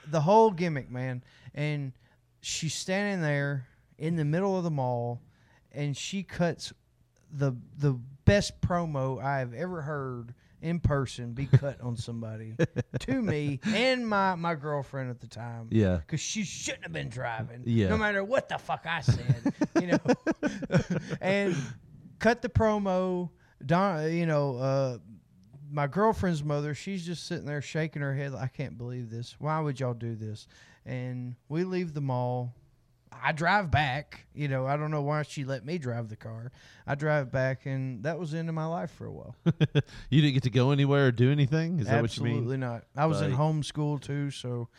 the 0.09 0.21
whole 0.21 0.51
gimmick, 0.51 0.91
man. 0.91 1.23
And 1.55 1.93
she's 2.41 2.73
standing 2.73 3.21
there 3.21 3.67
in 3.97 4.15
the 4.15 4.25
middle 4.25 4.57
of 4.57 4.63
the 4.63 4.71
mall, 4.71 5.21
and 5.71 5.95
she 5.95 6.23
cuts 6.23 6.73
the 7.31 7.53
the 7.77 7.93
best 8.25 8.59
promo 8.61 9.21
I 9.21 9.39
have 9.39 9.53
ever 9.53 9.81
heard 9.81 10.33
in 10.61 10.79
person 10.79 11.33
be 11.33 11.45
cut 11.45 11.79
on 11.81 11.95
somebody 11.95 12.55
to 12.99 13.21
me 13.21 13.59
and 13.65 14.07
my 14.07 14.35
my 14.35 14.55
girlfriend 14.55 15.09
at 15.09 15.19
the 15.19 15.27
time. 15.27 15.67
Yeah. 15.71 15.97
because 15.97 16.19
she 16.19 16.43
shouldn't 16.43 16.83
have 16.83 16.93
been 16.93 17.09
driving. 17.09 17.63
Yeah. 17.65 17.89
no 17.89 17.97
matter 17.97 18.23
what 18.23 18.49
the 18.49 18.57
fuck 18.57 18.85
I 18.85 19.01
said, 19.01 19.53
you 19.79 19.87
know. 19.87 19.99
and 21.21 21.55
cut 22.19 22.41
the 22.41 22.49
promo. 22.49 23.29
Don, 23.65 24.13
you 24.13 24.27
know, 24.27 24.57
uh, 24.57 24.97
my 25.71 25.87
girlfriend's 25.87 26.43
mother, 26.43 26.75
she's 26.75 27.05
just 27.05 27.25
sitting 27.25 27.45
there 27.45 27.61
shaking 27.61 28.01
her 28.01 28.13
head. 28.13 28.33
Like, 28.33 28.43
I 28.43 28.47
can't 28.47 28.77
believe 28.77 29.09
this. 29.09 29.35
Why 29.39 29.59
would 29.59 29.79
y'all 29.79 29.95
do 29.95 30.15
this? 30.15 30.47
And 30.87 31.35
we 31.49 31.63
leave 31.65 31.93
the 31.93 32.01
mall. 32.01 32.55
I 33.11 33.31
drive 33.31 33.71
back. 33.71 34.25
You 34.33 34.47
know, 34.47 34.65
I 34.65 34.77
don't 34.77 34.91
know 34.91 35.01
why 35.01 35.23
she 35.23 35.43
let 35.43 35.65
me 35.65 35.77
drive 35.77 36.07
the 36.09 36.15
car. 36.15 36.51
I 36.85 36.95
drive 36.95 37.31
back, 37.31 37.65
and 37.65 38.03
that 38.03 38.19
was 38.19 38.31
the 38.31 38.37
end 38.37 38.47
of 38.49 38.55
my 38.55 38.65
life 38.65 38.91
for 38.91 39.05
a 39.05 39.11
while. 39.11 39.35
you 40.09 40.21
didn't 40.21 40.33
get 40.35 40.43
to 40.43 40.49
go 40.49 40.71
anywhere 40.71 41.07
or 41.07 41.11
do 41.11 41.31
anything. 41.31 41.79
Is 41.79 41.87
that 41.87 42.01
what 42.01 42.15
you 42.15 42.23
mean? 42.23 42.33
Absolutely 42.35 42.57
not. 42.57 42.83
I 42.95 43.05
was 43.07 43.21
in 43.21 43.31
Right. 43.31 43.39
homeschool 43.39 43.99
too, 44.01 44.29
so 44.31 44.69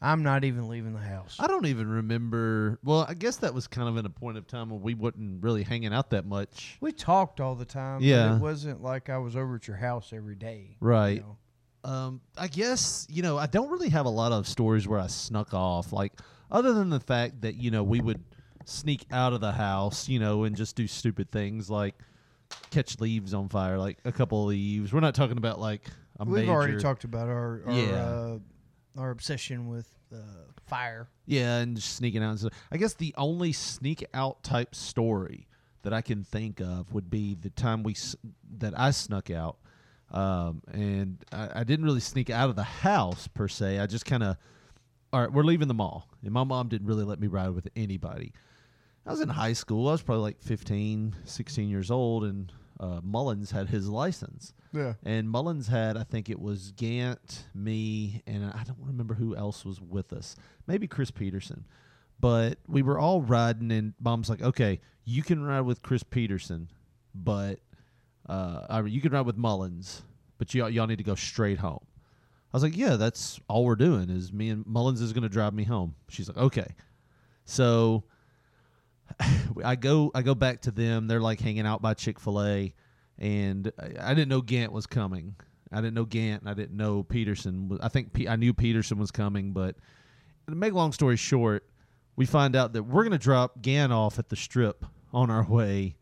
I'm 0.00 0.22
not 0.22 0.44
even 0.44 0.68
leaving 0.68 0.92
the 0.92 1.00
house. 1.00 1.36
I 1.40 1.46
don't 1.48 1.66
even 1.66 1.88
remember. 1.88 2.78
Well, 2.84 3.04
I 3.08 3.14
guess 3.14 3.36
that 3.38 3.52
was 3.52 3.66
kind 3.66 3.88
of 3.88 3.96
in 3.96 4.06
a 4.06 4.10
point 4.10 4.38
of 4.38 4.46
time 4.46 4.70
when 4.70 4.80
we 4.82 4.94
wasn't 4.94 5.42
really 5.42 5.62
hanging 5.64 5.92
out 5.92 6.10
that 6.10 6.24
much. 6.26 6.76
We 6.80 6.92
talked 6.92 7.40
all 7.40 7.54
the 7.56 7.64
time. 7.64 8.00
Yeah. 8.02 8.28
But 8.28 8.36
it 8.36 8.40
wasn't 8.42 8.82
like 8.82 9.08
I 9.10 9.18
was 9.18 9.34
over 9.36 9.56
at 9.56 9.66
your 9.66 9.78
house 9.78 10.12
every 10.12 10.36
day. 10.36 10.76
you 10.80 10.86
Right. 10.86 11.20
know. 11.20 11.38
Um, 11.86 12.20
I 12.36 12.48
guess 12.48 13.06
you 13.08 13.22
know 13.22 13.38
I 13.38 13.46
don't 13.46 13.70
really 13.70 13.90
have 13.90 14.06
a 14.06 14.10
lot 14.10 14.32
of 14.32 14.48
stories 14.48 14.88
where 14.88 14.98
I 14.98 15.06
snuck 15.06 15.54
off, 15.54 15.92
like 15.92 16.12
other 16.50 16.72
than 16.74 16.90
the 16.90 17.00
fact 17.00 17.42
that 17.42 17.54
you 17.54 17.70
know 17.70 17.82
we 17.84 18.00
would 18.00 18.22
sneak 18.64 19.06
out 19.12 19.32
of 19.32 19.40
the 19.40 19.52
house, 19.52 20.08
you 20.08 20.18
know, 20.18 20.44
and 20.44 20.56
just 20.56 20.74
do 20.74 20.86
stupid 20.88 21.30
things 21.30 21.70
like 21.70 21.94
catch 22.70 22.98
leaves 23.00 23.32
on 23.34 23.48
fire, 23.48 23.78
like 23.78 23.98
a 24.04 24.10
couple 24.12 24.42
of 24.42 24.48
leaves. 24.48 24.92
We're 24.92 25.00
not 25.00 25.14
talking 25.14 25.38
about 25.38 25.60
like 25.60 25.82
a 26.18 26.24
We've 26.24 26.40
major, 26.40 26.50
already 26.52 26.76
talked 26.78 27.04
about 27.04 27.28
our 27.28 27.62
our, 27.66 27.72
Yeah. 27.72 27.92
uh, 28.04 28.38
our 28.98 29.10
obsession 29.10 29.68
with 29.68 29.88
uh, 30.12 30.16
fire. 30.66 31.08
Yeah, 31.26 31.58
and 31.58 31.76
just 31.76 31.94
sneaking 31.94 32.22
out. 32.22 32.30
And 32.30 32.38
stuff. 32.40 32.52
I 32.72 32.76
guess 32.78 32.94
the 32.94 33.14
only 33.16 33.52
sneak 33.52 34.04
out 34.12 34.42
type 34.42 34.74
story 34.74 35.46
that 35.82 35.92
I 35.92 36.00
can 36.00 36.24
think 36.24 36.60
of 36.60 36.92
would 36.92 37.10
be 37.10 37.36
the 37.40 37.50
time 37.50 37.84
we 37.84 37.92
s- 37.92 38.16
that 38.58 38.76
I 38.76 38.90
snuck 38.90 39.30
out, 39.30 39.58
um, 40.10 40.62
and 40.72 41.18
I, 41.32 41.60
I 41.60 41.64
didn't 41.64 41.84
really 41.84 42.00
sneak 42.00 42.30
out 42.30 42.48
of 42.48 42.56
the 42.56 42.62
house 42.62 43.28
per 43.28 43.48
se. 43.48 43.78
I 43.78 43.86
just 43.86 44.04
kind 44.06 44.22
of, 44.22 44.36
all 45.12 45.20
right, 45.20 45.32
we're 45.32 45.42
leaving 45.44 45.68
the 45.68 45.74
mall, 45.74 46.08
and 46.22 46.32
my 46.32 46.44
mom 46.44 46.68
didn't 46.68 46.86
really 46.86 47.04
let 47.04 47.20
me 47.20 47.26
ride 47.26 47.50
with 47.50 47.68
anybody. 47.76 48.32
I 49.06 49.10
was 49.10 49.20
in 49.20 49.28
high 49.28 49.52
school. 49.52 49.88
I 49.88 49.92
was 49.92 50.02
probably 50.02 50.22
like 50.22 50.42
15, 50.42 51.14
16 51.24 51.68
years 51.68 51.90
old, 51.90 52.24
and 52.24 52.52
uh, 52.80 53.00
Mullins 53.02 53.50
had 53.50 53.68
his 53.68 53.88
license. 53.88 54.52
Yeah. 54.72 54.94
And 55.04 55.30
Mullins 55.30 55.68
had, 55.68 55.96
I 55.96 56.02
think 56.02 56.28
it 56.28 56.40
was 56.40 56.72
Gant, 56.72 57.44
me, 57.54 58.22
and 58.26 58.44
I 58.44 58.64
don't 58.64 58.78
remember 58.80 59.14
who 59.14 59.36
else 59.36 59.64
was 59.64 59.80
with 59.80 60.12
us. 60.12 60.36
Maybe 60.66 60.86
Chris 60.86 61.10
Peterson. 61.10 61.64
But 62.18 62.58
we 62.66 62.82
were 62.82 62.98
all 62.98 63.22
riding, 63.22 63.70
and 63.70 63.94
Mom's 64.00 64.28
like, 64.28 64.42
okay, 64.42 64.80
you 65.04 65.22
can 65.22 65.42
ride 65.42 65.60
with 65.60 65.82
Chris 65.82 66.02
Peterson, 66.02 66.68
but 67.14 67.60
uh, 68.28 68.66
I 68.68 68.82
mean, 68.82 68.92
you 68.92 69.00
can 69.00 69.12
ride 69.12 69.26
with 69.26 69.36
Mullins, 69.36 70.02
but 70.38 70.54
y'all, 70.54 70.68
y'all 70.68 70.86
need 70.86 70.98
to 70.98 71.04
go 71.04 71.14
straight 71.14 71.58
home. 71.58 71.84
I 72.52 72.56
was 72.56 72.62
like, 72.62 72.76
yeah, 72.76 72.96
that's 72.96 73.38
all 73.48 73.64
we're 73.64 73.76
doing 73.76 74.08
is 74.08 74.32
me 74.32 74.48
and 74.50 74.64
Mullins 74.66 75.00
is 75.00 75.12
going 75.12 75.22
to 75.22 75.28
drive 75.28 75.52
me 75.52 75.64
home. 75.64 75.94
She's 76.08 76.28
like, 76.28 76.38
okay. 76.38 76.74
So 77.44 78.04
I 79.64 79.76
go 79.76 80.10
I 80.14 80.22
go 80.22 80.34
back 80.34 80.62
to 80.62 80.70
them. 80.70 81.06
They're 81.06 81.20
like 81.20 81.40
hanging 81.40 81.66
out 81.66 81.82
by 81.82 81.94
Chick 81.94 82.18
Fil 82.18 82.42
A, 82.42 82.74
and 83.18 83.70
I, 83.78 84.10
I 84.10 84.14
didn't 84.14 84.28
know 84.28 84.40
Gant 84.40 84.72
was 84.72 84.86
coming. 84.86 85.36
I 85.72 85.76
didn't 85.76 85.94
know 85.94 86.04
Gant, 86.04 86.44
I 86.46 86.54
didn't 86.54 86.76
know 86.76 87.02
Peterson. 87.02 87.78
I 87.82 87.88
think 87.88 88.12
P, 88.12 88.28
I 88.28 88.36
knew 88.36 88.54
Peterson 88.54 88.98
was 88.98 89.10
coming, 89.10 89.52
but 89.52 89.76
to 90.48 90.54
make 90.54 90.72
a 90.72 90.76
long 90.76 90.92
story 90.92 91.16
short, 91.16 91.64
we 92.14 92.24
find 92.24 92.54
out 92.54 92.72
that 92.74 92.84
we're 92.84 93.02
gonna 93.04 93.18
drop 93.18 93.62
Gant 93.62 93.92
off 93.92 94.18
at 94.18 94.28
the 94.28 94.36
strip 94.36 94.84
on 95.12 95.30
our 95.30 95.44
way 95.44 95.96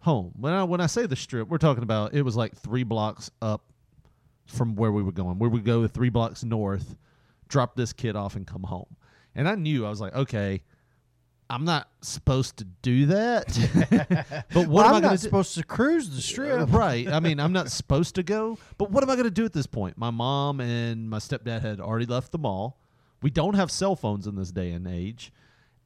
home. 0.00 0.32
When 0.38 0.52
I 0.52 0.64
when 0.64 0.80
I 0.80 0.86
say 0.86 1.06
the 1.06 1.16
strip, 1.16 1.48
we're 1.48 1.58
talking 1.58 1.82
about 1.82 2.14
it 2.14 2.22
was 2.22 2.36
like 2.36 2.56
three 2.56 2.84
blocks 2.84 3.30
up 3.42 3.62
from 4.46 4.76
where 4.76 4.92
we 4.92 5.02
were 5.02 5.12
going. 5.12 5.38
Where 5.38 5.50
We 5.50 5.58
would 5.58 5.64
go 5.64 5.86
three 5.86 6.10
blocks 6.10 6.44
north, 6.44 6.96
drop 7.48 7.76
this 7.76 7.92
kid 7.92 8.16
off, 8.16 8.36
and 8.36 8.46
come 8.46 8.62
home. 8.62 8.96
And 9.34 9.48
I 9.48 9.54
knew 9.54 9.84
I 9.84 9.90
was 9.90 10.00
like, 10.00 10.14
okay, 10.14 10.62
I'm 11.48 11.64
not 11.64 11.88
supposed 12.00 12.56
to 12.58 12.64
do 12.64 13.06
that. 13.06 13.46
but 14.52 14.66
what 14.66 14.68
Well, 14.68 14.84
am 14.86 14.92
I 14.92 14.96
I'm 14.96 15.02
going 15.02 15.12
not 15.12 15.20
supposed 15.20 15.54
to 15.54 15.62
cruise 15.62 16.10
the 16.10 16.22
strip. 16.22 16.60
Uh, 16.60 16.66
right. 16.66 17.06
I 17.08 17.20
mean, 17.20 17.38
I'm 17.38 17.52
not 17.52 17.70
supposed 17.70 18.14
to 18.16 18.22
go, 18.22 18.58
but 18.78 18.90
what 18.90 19.04
am 19.04 19.10
I 19.10 19.14
going 19.14 19.26
to 19.26 19.30
do 19.30 19.44
at 19.44 19.52
this 19.52 19.66
point? 19.66 19.96
My 19.96 20.10
mom 20.10 20.60
and 20.60 21.08
my 21.08 21.18
stepdad 21.18 21.62
had 21.62 21.80
already 21.80 22.06
left 22.06 22.32
the 22.32 22.38
mall. 22.38 22.80
We 23.22 23.30
don't 23.30 23.54
have 23.54 23.70
cell 23.70 23.94
phones 23.94 24.26
in 24.26 24.34
this 24.34 24.50
day 24.50 24.72
and 24.72 24.86
age. 24.86 25.32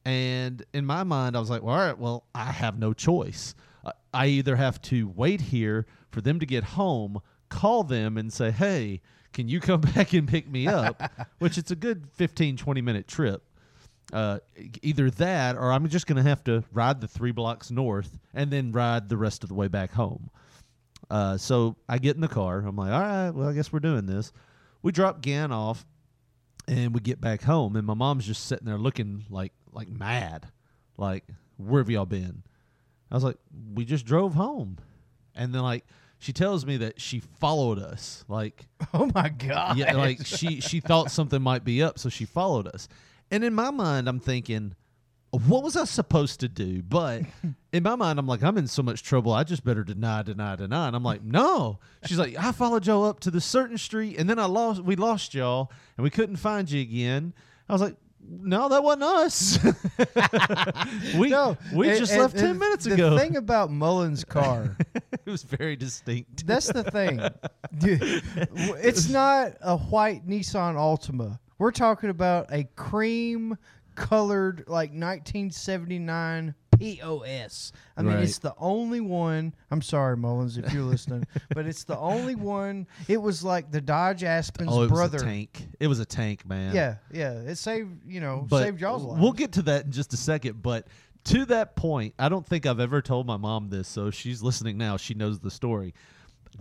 And 0.03 0.63
in 0.73 0.85
my 0.85 1.03
mind, 1.03 1.35
I 1.35 1.39
was 1.39 1.49
like, 1.49 1.61
well, 1.61 1.75
all 1.75 1.85
right, 1.85 1.97
well, 1.97 2.25
I 2.33 2.45
have 2.45 2.79
no 2.79 2.93
choice. 2.93 3.53
I- 4.13 4.27
either 4.27 4.55
have 4.55 4.81
to 4.83 5.07
wait 5.07 5.41
here 5.41 5.85
for 6.09 6.21
them 6.21 6.39
to 6.39 6.45
get 6.45 6.63
home, 6.63 7.19
call 7.49 7.83
them 7.83 8.17
and 8.17 8.31
say, 8.31 8.51
hey, 8.51 9.01
can 9.33 9.47
you 9.47 9.59
come 9.59 9.81
back 9.95 10.13
and 10.13 10.27
pick 10.27 10.49
me 10.49 10.67
up? 10.67 11.01
Which 11.39 11.57
it's 11.57 11.71
a 11.71 11.75
good 11.75 12.07
15, 12.13 12.57
20 12.57 12.81
minute 12.81 13.07
trip. 13.07 13.43
Uh, 14.11 14.39
either 14.81 15.09
that 15.11 15.55
or 15.55 15.71
I'm 15.71 15.87
just 15.87 16.05
going 16.05 16.21
to 16.21 16.29
have 16.29 16.43
to 16.43 16.63
ride 16.73 16.99
the 16.99 17.07
three 17.07 17.31
blocks 17.31 17.71
north 17.71 18.19
and 18.33 18.51
then 18.51 18.73
ride 18.73 19.07
the 19.07 19.15
rest 19.15 19.43
of 19.43 19.49
the 19.49 19.55
way 19.55 19.69
back 19.69 19.93
home. 19.93 20.29
Uh, 21.09 21.37
so 21.37 21.77
I 21.87 21.97
get 21.97 22.15
in 22.15 22.21
the 22.21 22.27
car. 22.27 22.59
I'm 22.59 22.75
like, 22.75 22.91
all 22.91 23.01
right, 23.01 23.29
well, 23.29 23.47
I 23.47 23.53
guess 23.53 23.71
we're 23.71 23.79
doing 23.79 24.05
this. 24.05 24.33
We 24.81 24.91
drop 24.91 25.21
Gant 25.21 25.53
off 25.53 25.85
and 26.67 26.93
we 26.93 26.99
get 26.99 27.21
back 27.21 27.41
home 27.41 27.75
and 27.75 27.85
my 27.87 27.93
mom's 27.93 28.25
just 28.25 28.45
sitting 28.47 28.65
there 28.65 28.77
looking 28.77 29.25
like 29.29 29.51
like 29.71 29.89
mad 29.89 30.47
like 30.97 31.23
where 31.57 31.81
have 31.81 31.89
y'all 31.89 32.05
been 32.05 32.43
i 33.11 33.15
was 33.15 33.23
like 33.23 33.37
we 33.73 33.85
just 33.85 34.05
drove 34.05 34.33
home 34.33 34.77
and 35.35 35.53
then 35.53 35.61
like 35.61 35.85
she 36.21 36.33
tells 36.33 36.67
me 36.67 36.77
that 36.77 37.01
she 37.01 37.19
followed 37.19 37.79
us. 37.79 38.23
Like, 38.27 38.67
Oh 38.93 39.09
my 39.13 39.29
god. 39.29 39.75
yeah, 39.77 39.95
like 39.95 40.23
she 40.23 40.61
she 40.61 40.79
thought 40.79 41.09
something 41.09 41.41
might 41.41 41.63
be 41.63 41.81
up, 41.81 41.97
so 41.97 42.09
she 42.09 42.25
followed 42.25 42.67
us. 42.67 42.87
And 43.31 43.43
in 43.43 43.55
my 43.55 43.71
mind, 43.71 44.07
I'm 44.07 44.19
thinking, 44.19 44.75
what 45.31 45.63
was 45.63 45.75
I 45.75 45.85
supposed 45.85 46.39
to 46.41 46.47
do? 46.47 46.83
But 46.83 47.23
in 47.73 47.81
my 47.81 47.95
mind, 47.95 48.19
I'm 48.19 48.27
like, 48.27 48.43
I'm 48.43 48.59
in 48.59 48.67
so 48.67 48.83
much 48.83 49.01
trouble. 49.01 49.33
I 49.33 49.43
just 49.43 49.63
better 49.63 49.83
deny, 49.83 50.21
deny, 50.21 50.55
deny. 50.55 50.85
And 50.87 50.95
I'm 50.95 51.03
like, 51.03 51.23
no. 51.23 51.79
She's 52.05 52.19
like, 52.19 52.37
I 52.37 52.51
followed 52.51 52.85
y'all 52.85 53.05
up 53.05 53.19
to 53.21 53.31
the 53.31 53.41
certain 53.41 53.79
street, 53.79 54.19
and 54.19 54.29
then 54.29 54.37
I 54.37 54.45
lost. 54.45 54.83
We 54.83 54.95
lost 54.95 55.33
y'all, 55.33 55.71
and 55.97 56.03
we 56.03 56.11
couldn't 56.11 56.35
find 56.35 56.69
you 56.69 56.81
again. 56.81 57.33
I 57.67 57.73
was 57.73 57.81
like. 57.81 57.95
No, 58.27 58.69
that 58.69 58.83
wasn't 58.83 59.03
us. 59.03 59.59
we 61.17 61.29
No, 61.29 61.57
we 61.73 61.89
and- 61.89 61.99
just 61.99 62.11
and- 62.13 62.21
left 62.21 62.37
ten 62.37 62.57
minutes 62.57 62.85
the 62.85 62.93
ago. 62.93 63.11
The 63.11 63.19
thing 63.19 63.35
about 63.35 63.69
Mullen's 63.71 64.23
car, 64.23 64.77
it 64.95 65.25
was 65.25 65.43
very 65.43 65.75
distinct. 65.75 66.45
that's 66.47 66.71
the 66.71 66.83
thing. 66.83 67.19
It's 67.81 69.09
not 69.09 69.53
a 69.61 69.77
white 69.77 70.27
Nissan 70.27 70.75
Altima. 70.75 71.39
We're 71.57 71.71
talking 71.71 72.09
about 72.09 72.47
a 72.51 72.63
cream 72.75 73.57
colored 73.95 74.63
like 74.67 74.91
1979 74.91 76.55
POS. 76.81 77.71
I 77.95 78.01
mean, 78.01 78.15
Right. 78.15 78.23
it's 78.23 78.39
the 78.39 78.53
only 78.57 79.01
one. 79.01 79.53
I'm 79.69 79.81
sorry, 79.81 80.17
Mullins, 80.17 80.57
if 80.57 80.71
you're 80.73 80.83
listening, 80.83 81.25
but 81.53 81.65
it's 81.65 81.83
the 81.83 81.97
only 81.97 82.35
one. 82.35 82.87
It 83.07 83.17
was 83.17 83.43
like 83.43 83.71
the 83.71 83.81
Dodge 83.81 84.23
Aspen's 84.23 84.69
oh, 84.71 84.83
it 84.83 84.89
brother. 84.89 85.17
was 85.17 85.23
a 85.23 85.25
tank. 85.25 85.67
It 85.79 85.87
was 85.87 85.99
a 85.99 86.05
tank, 86.05 86.45
man. 86.45 86.75
Yeah, 86.75 86.95
yeah. 87.11 87.33
It 87.33 87.55
saved 87.55 88.05
you 88.07 88.19
know 88.19 88.45
but 88.49 88.63
saved 88.63 88.81
y'all's. 88.81 89.19
We'll 89.19 89.33
get 89.33 89.53
to 89.53 89.61
that 89.63 89.85
in 89.85 89.91
just 89.91 90.13
a 90.13 90.17
second. 90.17 90.61
But 90.61 90.87
to 91.25 91.45
that 91.45 91.75
point, 91.75 92.15
I 92.17 92.29
don't 92.29 92.45
think 92.45 92.65
I've 92.65 92.79
ever 92.79 93.01
told 93.01 93.27
my 93.27 93.37
mom 93.37 93.69
this, 93.69 93.87
so 93.87 94.09
she's 94.11 94.41
listening 94.41 94.77
now. 94.77 94.97
She 94.97 95.13
knows 95.13 95.39
the 95.39 95.51
story 95.51 95.93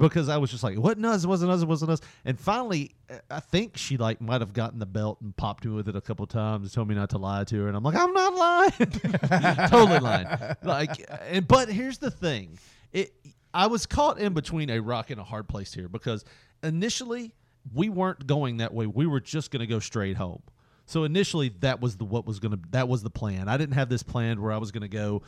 because 0.00 0.28
I 0.28 0.38
was 0.38 0.50
just 0.50 0.64
like, 0.64 0.78
"What? 0.78 1.02
Us, 1.04 1.26
wasn't 1.26 1.52
us, 1.52 1.64
wasn't 1.64 1.90
us." 1.90 2.00
And 2.24 2.38
finally, 2.38 2.92
I 3.30 3.40
think 3.40 3.76
she 3.76 3.96
like 3.96 4.20
might 4.20 4.40
have 4.40 4.52
gotten 4.52 4.78
the 4.78 4.86
belt 4.86 5.18
and 5.20 5.36
popped 5.36 5.64
me 5.64 5.72
with 5.72 5.88
it 5.88 5.94
a 5.94 6.00
couple 6.00 6.26
times, 6.26 6.64
and 6.64 6.72
told 6.72 6.88
me 6.88 6.94
not 6.94 7.10
to 7.10 7.18
lie 7.18 7.44
to 7.44 7.60
her, 7.62 7.68
and 7.68 7.76
I'm 7.76 7.84
like, 7.84 7.94
"I'm 7.94 8.12
not 8.12 8.34
lying, 8.34 9.68
totally 9.68 10.00
lying." 10.00 10.26
Like, 10.62 10.90
and 11.28 11.46
but 11.46 11.68
here's 11.68 11.98
the 11.98 12.10
thing: 12.10 12.58
it 12.92 13.12
I 13.52 13.66
was 13.66 13.86
caught 13.86 14.18
in 14.18 14.32
between 14.32 14.70
a 14.70 14.80
rock 14.80 15.10
and 15.10 15.20
a 15.20 15.24
hard 15.24 15.48
place 15.48 15.72
here 15.74 15.88
because 15.88 16.24
initially 16.62 17.34
we 17.74 17.88
weren't 17.88 18.26
going 18.26 18.56
that 18.58 18.72
way; 18.72 18.86
we 18.86 19.06
were 19.06 19.20
just 19.20 19.50
going 19.50 19.60
to 19.60 19.66
go 19.66 19.78
straight 19.78 20.16
home. 20.16 20.42
So 20.90 21.04
initially, 21.04 21.50
that 21.60 21.80
was 21.80 21.96
the 21.96 22.04
what 22.04 22.26
was 22.26 22.40
gonna 22.40 22.58
that 22.70 22.88
was 22.88 23.04
the 23.04 23.10
plan. 23.10 23.48
I 23.48 23.56
didn't 23.56 23.74
have 23.74 23.88
this 23.88 24.02
planned 24.02 24.40
where 24.40 24.50
I 24.50 24.56
was 24.56 24.72
gonna 24.72 24.88
go. 24.88 25.22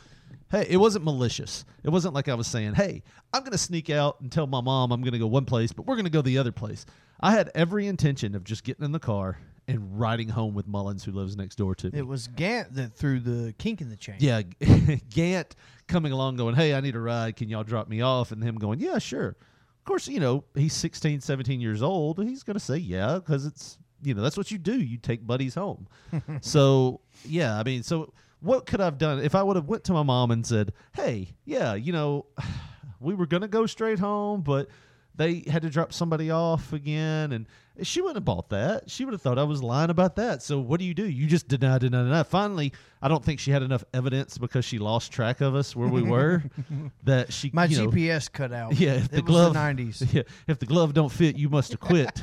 Hey, 0.51 0.67
it 0.69 0.75
wasn't 0.75 1.05
malicious. 1.05 1.63
It 1.85 1.89
wasn't 1.89 2.13
like 2.13 2.27
I 2.27 2.33
was 2.33 2.47
saying, 2.47 2.73
"Hey, 2.73 3.01
I'm 3.31 3.45
gonna 3.45 3.57
sneak 3.57 3.89
out 3.89 4.19
and 4.19 4.29
tell 4.29 4.45
my 4.45 4.59
mom 4.59 4.91
I'm 4.91 5.01
gonna 5.01 5.19
go 5.19 5.27
one 5.27 5.45
place, 5.45 5.71
but 5.71 5.85
we're 5.85 5.95
gonna 5.95 6.09
go 6.09 6.21
the 6.21 6.37
other 6.37 6.51
place." 6.51 6.85
I 7.21 7.31
had 7.31 7.49
every 7.55 7.87
intention 7.87 8.35
of 8.35 8.43
just 8.43 8.65
getting 8.65 8.83
in 8.83 8.91
the 8.91 8.99
car 8.99 9.37
and 9.65 9.97
riding 9.97 10.27
home 10.27 10.53
with 10.53 10.67
Mullins, 10.67 11.05
who 11.05 11.13
lives 11.13 11.37
next 11.37 11.55
door 11.55 11.75
to 11.75 11.89
me. 11.89 11.97
it 11.97 12.05
was 12.05 12.27
Gant 12.27 12.73
that 12.75 12.93
threw 12.93 13.21
the 13.21 13.53
kink 13.57 13.79
in 13.79 13.87
the 13.87 13.95
chain. 13.95 14.15
Yeah, 14.19 14.41
Gant 15.09 15.55
coming 15.87 16.11
along 16.11 16.35
going, 16.35 16.55
"Hey, 16.55 16.73
I 16.73 16.81
need 16.81 16.95
a 16.95 16.99
ride. 16.99 17.37
Can 17.37 17.47
y'all 17.47 17.63
drop 17.63 17.87
me 17.87 18.01
off?" 18.01 18.33
And 18.33 18.43
him 18.43 18.55
going, 18.55 18.81
"Yeah, 18.81 18.97
sure." 18.97 19.29
Of 19.29 19.85
course, 19.85 20.09
you 20.09 20.19
know, 20.19 20.43
he's 20.55 20.73
16, 20.73 21.21
17 21.21 21.61
years 21.61 21.81
old. 21.81 22.21
He's 22.21 22.43
going 22.43 22.55
to 22.55 22.59
say, 22.59 22.75
"Yeah," 22.77 23.19
cuz 23.25 23.45
it's, 23.45 23.77
you 24.03 24.13
know, 24.13 24.21
that's 24.21 24.37
what 24.37 24.51
you 24.51 24.57
do. 24.57 24.79
You 24.79 24.97
take 24.97 25.25
buddies 25.25 25.55
home. 25.55 25.87
so, 26.41 27.01
yeah, 27.25 27.57
I 27.57 27.63
mean, 27.63 27.83
so 27.83 28.13
what 28.39 28.65
could 28.65 28.81
I've 28.81 28.97
done 28.97 29.19
if 29.19 29.35
I 29.35 29.43
would 29.43 29.55
have 29.55 29.65
went 29.65 29.83
to 29.85 29.93
my 29.93 30.03
mom 30.03 30.31
and 30.31 30.45
said, 30.45 30.73
"Hey, 30.93 31.29
yeah, 31.45 31.73
you 31.73 31.93
know, 31.93 32.25
we 32.99 33.13
were 33.15 33.25
going 33.25 33.41
to 33.41 33.47
go 33.47 33.65
straight 33.65 33.99
home, 33.99 34.41
but 34.41 34.67
they 35.15 35.43
had 35.47 35.61
to 35.61 35.69
drop 35.69 35.93
somebody 35.93 36.31
off 36.31 36.73
again 36.73 37.31
and 37.31 37.47
she 37.81 38.01
wouldn't 38.01 38.17
have 38.17 38.25
bought 38.25 38.49
that. 38.49 38.89
She 38.89 39.03
would 39.03 39.13
have 39.13 39.21
thought 39.21 39.39
i 39.39 39.43
was 39.43 39.63
lying 39.63 39.89
about 39.89 40.15
that. 40.17 40.43
So 40.43 40.59
what 40.59 40.79
do 40.79 40.85
you 40.85 40.93
do? 40.93 41.09
You 41.09 41.25
just 41.25 41.47
deny 41.47 41.79
deny 41.79 42.03
deny. 42.03 42.23
Finally 42.23 42.73
i 43.01 43.07
don't 43.07 43.23
think 43.23 43.39
she 43.39 43.51
had 43.51 43.63
enough 43.63 43.83
evidence 43.93 44.37
because 44.37 44.63
she 44.63 44.79
lost 44.79 45.11
track 45.11 45.41
of 45.41 45.55
us 45.55 45.75
where 45.75 45.87
we 45.87 46.01
were 46.01 46.43
that 47.03 47.33
she 47.33 47.49
My 47.53 47.65
you 47.65 47.77
know, 47.77 47.89
GPS 47.89 48.31
cut 48.31 48.51
out. 48.53 48.75
yeah 48.79 48.93
if 48.93 49.05
it 49.05 49.11
the 49.11 49.21
was 49.23 49.25
glove 49.31 49.53
the 49.53 49.59
90s. 49.59 50.13
yeah 50.13 50.21
if 50.47 50.59
the 50.59 50.65
glove 50.65 50.93
don't 50.93 51.11
fit 51.11 51.35
you 51.35 51.49
must 51.49 51.71
have 51.71 51.79
quit. 51.79 52.21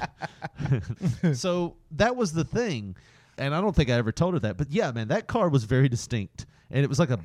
So 1.35 1.77
that 1.93 2.17
was 2.17 2.33
the 2.33 2.45
thing 2.45 2.97
and 3.39 3.55
i 3.55 3.61
don't 3.61 3.75
think 3.75 3.91
i 3.91 3.95
ever 3.95 4.13
told 4.13 4.35
her 4.35 4.41
that 4.41 4.57
but 4.57 4.71
yeah 4.71 4.93
man 4.93 5.09
that 5.09 5.27
car 5.27 5.49
was 5.49 5.65
very 5.65 5.89
distinct 5.89 6.47
and 6.71 6.85
it 6.85 6.89
was 6.89 6.99
like 6.99 7.11
a 7.11 7.19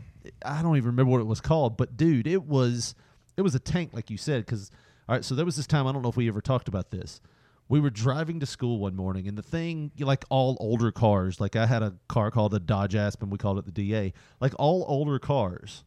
i 0.46 0.62
don't 0.62 0.78
even 0.78 0.88
remember 0.88 1.12
what 1.12 1.22
it 1.22 1.28
was 1.28 1.42
called 1.42 1.78
but 1.78 1.96
dude 1.98 2.26
it 2.26 2.44
was 2.44 2.96
it 3.38 3.42
was 3.42 3.54
a 3.54 3.60
tank 3.60 3.92
like 3.94 4.10
you 4.10 4.18
said 4.18 4.46
because 4.46 4.72
all 5.08 5.16
right 5.16 5.26
so 5.26 5.36
there 5.36 5.46
was 5.46 5.56
this 5.56 5.68
time 5.68 5.88
i 5.88 5.92
don't 5.92 6.02
know 6.02 6.10
if 6.10 6.18
we 6.18 6.28
ever 6.28 6.42
talked 6.42 6.68
about 6.68 6.92
this. 6.92 7.22
We 7.68 7.80
were 7.80 7.90
driving 7.90 8.40
to 8.42 8.46
school 8.46 8.78
one 8.78 8.96
morning 8.96 9.28
and 9.28 9.36
the 9.36 9.42
thing 9.42 9.92
like 9.98 10.24
all 10.30 10.56
older 10.60 10.92
cars 10.92 11.42
like 11.42 11.56
i 11.56 11.66
had 11.66 11.82
a 11.82 11.96
car 12.08 12.30
called 12.30 12.52
the 12.52 12.60
dodge 12.60 12.94
aspen 12.96 13.32
we 13.32 13.40
called 13.40 13.58
it 13.58 13.66
the 13.66 13.72
da 13.72 14.14
like 14.40 14.54
all 14.60 14.86
older 14.88 15.18
cars 15.18 15.84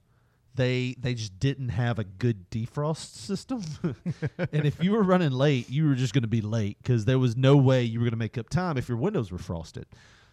they 0.58 0.96
they 0.98 1.14
just 1.14 1.38
didn't 1.38 1.68
have 1.70 1.98
a 1.98 2.04
good 2.04 2.50
defrost 2.50 3.14
system. 3.14 3.62
And 4.52 4.66
if 4.66 4.82
you 4.82 4.90
were 4.92 5.02
running 5.04 5.30
late 5.30 5.70
you 5.70 5.86
were 5.86 5.94
just 5.94 6.12
going 6.12 6.22
to 6.22 6.28
be 6.28 6.40
late 6.40 6.76
because 6.82 7.04
there 7.04 7.18
was 7.18 7.36
no 7.36 7.56
way 7.56 7.84
you 7.84 8.00
were 8.00 8.04
going 8.04 8.10
to 8.10 8.18
make 8.18 8.36
up 8.36 8.50
time 8.50 8.76
if 8.76 8.88
your 8.88 8.98
windows 8.98 9.30
were 9.30 9.38
frosted. 9.38 9.86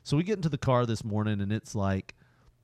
So 0.03 0.17
we 0.17 0.23
get 0.23 0.37
into 0.37 0.49
the 0.49 0.57
car 0.57 0.85
this 0.85 1.03
morning 1.03 1.41
and 1.41 1.53
it's 1.53 1.75
like 1.75 2.15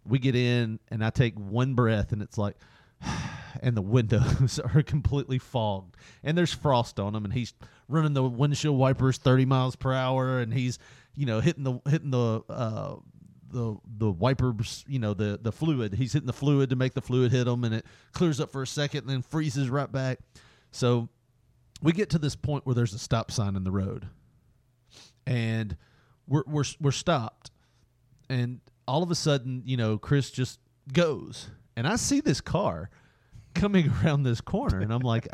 we 0.06 0.18
get 0.18 0.36
in 0.36 0.80
and 0.90 1.06
i 1.06 1.12
take 1.12 1.36
one 1.38 1.76
breath 1.76 2.12
and 2.12 2.22
it's 2.22 2.38
like 2.38 2.56
and 3.62 3.76
the 3.76 3.82
windows 3.82 4.60
are 4.76 4.82
completely 4.84 5.38
fogged. 5.38 5.96
And 6.24 6.38
there's 6.38 6.54
frost 6.54 7.00
on 7.00 7.14
them 7.14 7.26
and 7.26 7.34
he's 7.34 7.54
running 7.88 8.14
the 8.14 8.24
windshield 8.24 8.78
wipers 8.78 9.18
30 9.18 9.46
miles 9.46 9.76
per 9.76 9.94
hour 9.94 10.40
and 10.40 10.54
he's 10.54 10.80
you 11.14 11.26
know 11.26 11.42
hitting 11.42 11.64
the 11.64 11.80
hitting 11.90 12.12
the 12.12 12.42
uh 12.50 12.96
the 13.50 13.76
the 13.98 14.10
wipers 14.10 14.86
you 14.88 15.00
know 15.00 15.14
the 15.14 15.40
the 15.42 15.52
fluid. 15.52 15.94
He's 15.94 16.14
hitting 16.14 16.28
the 16.28 16.34
fluid 16.34 16.70
to 16.70 16.76
make 16.76 16.94
the 16.94 17.02
fluid 17.02 17.32
hit 17.32 17.48
him 17.48 17.64
and 17.64 17.76
it 17.76 17.86
clears 18.14 18.40
up 18.40 18.52
for 18.52 18.62
a 18.62 18.68
second 18.68 19.02
and 19.02 19.10
then 19.10 19.22
freezes 19.22 19.70
right 19.70 19.92
back. 19.92 20.20
So 20.72 21.10
we 21.82 21.92
get 21.92 22.10
to 22.12 22.20
this 22.20 22.36
point 22.36 22.66
where 22.66 22.76
there's 22.76 22.94
a 22.94 23.00
stop 23.00 23.32
sign 23.32 23.56
in 23.56 23.64
the 23.64 23.72
road. 23.72 24.08
And 25.26 25.76
we're 26.28 26.44
we're 26.48 26.64
we're 26.80 26.92
stopped. 26.92 27.52
And 28.30 28.62
all 28.88 29.04
of 29.04 29.12
a 29.12 29.16
sudden 29.16 29.64
you 29.66 29.76
know 29.78 29.98
Chris 29.98 30.32
just 30.32 30.60
goes 30.94 31.50
and 31.82 31.88
I 31.88 31.96
see 31.96 32.22
this 32.22 32.42
car 32.42 32.92
coming 33.56 33.92
around 34.04 34.22
this 34.22 34.40
corner 34.40 34.82
and 34.82 34.94
I'm 34.94 35.02
like 35.02 35.28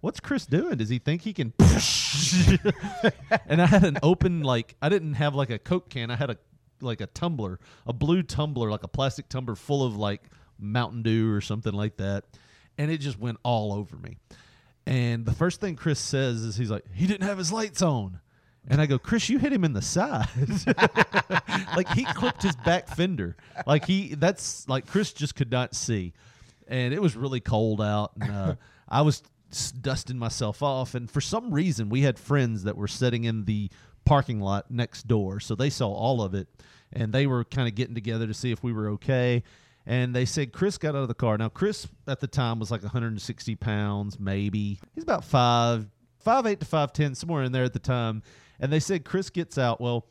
what's 0.00 0.18
Chris 0.18 0.44
doing? 0.44 0.76
Does 0.76 0.88
he 0.88 0.98
think 0.98 1.22
he 1.22 1.32
can 1.32 1.52
and 3.46 3.62
I 3.62 3.66
had 3.66 3.84
an 3.84 3.98
open 4.02 4.42
like 4.42 4.74
I 4.82 4.88
didn't 4.88 5.14
have 5.14 5.36
like 5.36 5.50
a 5.50 5.58
coke 5.60 5.90
can. 5.90 6.10
I 6.10 6.16
had 6.16 6.30
a 6.30 6.38
like 6.80 7.00
a 7.00 7.06
tumbler 7.06 7.60
a 7.86 7.92
blue 7.92 8.24
tumbler 8.24 8.72
like 8.72 8.82
a 8.82 8.88
plastic 8.88 9.28
tumbler 9.28 9.54
full 9.54 9.84
of 9.84 9.96
like 9.96 10.22
Mountain 10.58 11.04
Dew 11.04 11.32
or 11.32 11.40
something 11.40 11.72
like 11.72 11.98
that 11.98 12.24
and 12.76 12.90
it 12.90 12.98
just 12.98 13.20
went 13.20 13.38
all 13.44 13.72
over 13.72 13.96
me. 13.96 14.16
And 14.88 15.24
the 15.24 15.32
first 15.32 15.60
thing 15.60 15.76
Chris 15.76 16.00
says 16.00 16.42
is 16.42 16.56
he's 16.56 16.72
like 16.72 16.92
he 16.92 17.06
didn't 17.06 17.28
have 17.28 17.38
his 17.38 17.52
lights 17.52 17.82
on 17.82 18.18
and 18.68 18.80
I 18.80 18.86
go, 18.86 18.98
Chris, 18.98 19.28
you 19.28 19.38
hit 19.38 19.52
him 19.52 19.64
in 19.64 19.74
the 19.74 19.82
side. 19.82 20.28
like 21.76 21.88
he 21.90 22.04
clipped 22.04 22.42
his 22.42 22.56
back 22.56 22.88
fender. 22.88 23.36
Like 23.66 23.84
he, 23.84 24.14
that's 24.14 24.66
like 24.68 24.86
Chris 24.86 25.12
just 25.12 25.34
could 25.34 25.50
not 25.50 25.74
see. 25.74 26.14
And 26.66 26.94
it 26.94 27.02
was 27.02 27.14
really 27.14 27.40
cold 27.40 27.82
out. 27.82 28.12
And 28.18 28.30
uh, 28.30 28.54
I 28.88 29.02
was 29.02 29.22
dusting 29.80 30.18
myself 30.18 30.62
off. 30.62 30.94
And 30.94 31.10
for 31.10 31.20
some 31.20 31.52
reason, 31.52 31.90
we 31.90 32.02
had 32.02 32.18
friends 32.18 32.64
that 32.64 32.76
were 32.76 32.88
sitting 32.88 33.24
in 33.24 33.44
the 33.44 33.70
parking 34.06 34.40
lot 34.40 34.70
next 34.70 35.06
door. 35.06 35.40
So 35.40 35.54
they 35.54 35.70
saw 35.70 35.92
all 35.92 36.22
of 36.22 36.34
it. 36.34 36.48
And 36.90 37.12
they 37.12 37.26
were 37.26 37.44
kind 37.44 37.68
of 37.68 37.74
getting 37.74 37.94
together 37.94 38.26
to 38.26 38.34
see 38.34 38.50
if 38.50 38.62
we 38.62 38.72
were 38.72 38.90
okay. 38.90 39.42
And 39.84 40.14
they 40.14 40.24
said 40.24 40.52
Chris 40.52 40.78
got 40.78 40.94
out 40.94 41.02
of 41.02 41.08
the 41.08 41.14
car. 41.14 41.36
Now, 41.36 41.50
Chris 41.50 41.86
at 42.06 42.20
the 42.20 42.26
time 42.26 42.58
was 42.58 42.70
like 42.70 42.82
160 42.82 43.56
pounds, 43.56 44.18
maybe. 44.18 44.78
He's 44.94 45.04
about 45.04 45.24
five, 45.24 45.86
five 46.20 46.46
eight 46.46 46.60
to 46.60 46.66
five 46.66 46.94
ten, 46.94 47.14
somewhere 47.14 47.42
in 47.42 47.52
there 47.52 47.64
at 47.64 47.74
the 47.74 47.78
time. 47.78 48.22
And 48.60 48.72
they 48.72 48.80
said 48.80 49.04
Chris 49.04 49.30
gets 49.30 49.58
out. 49.58 49.80
Well, 49.80 50.06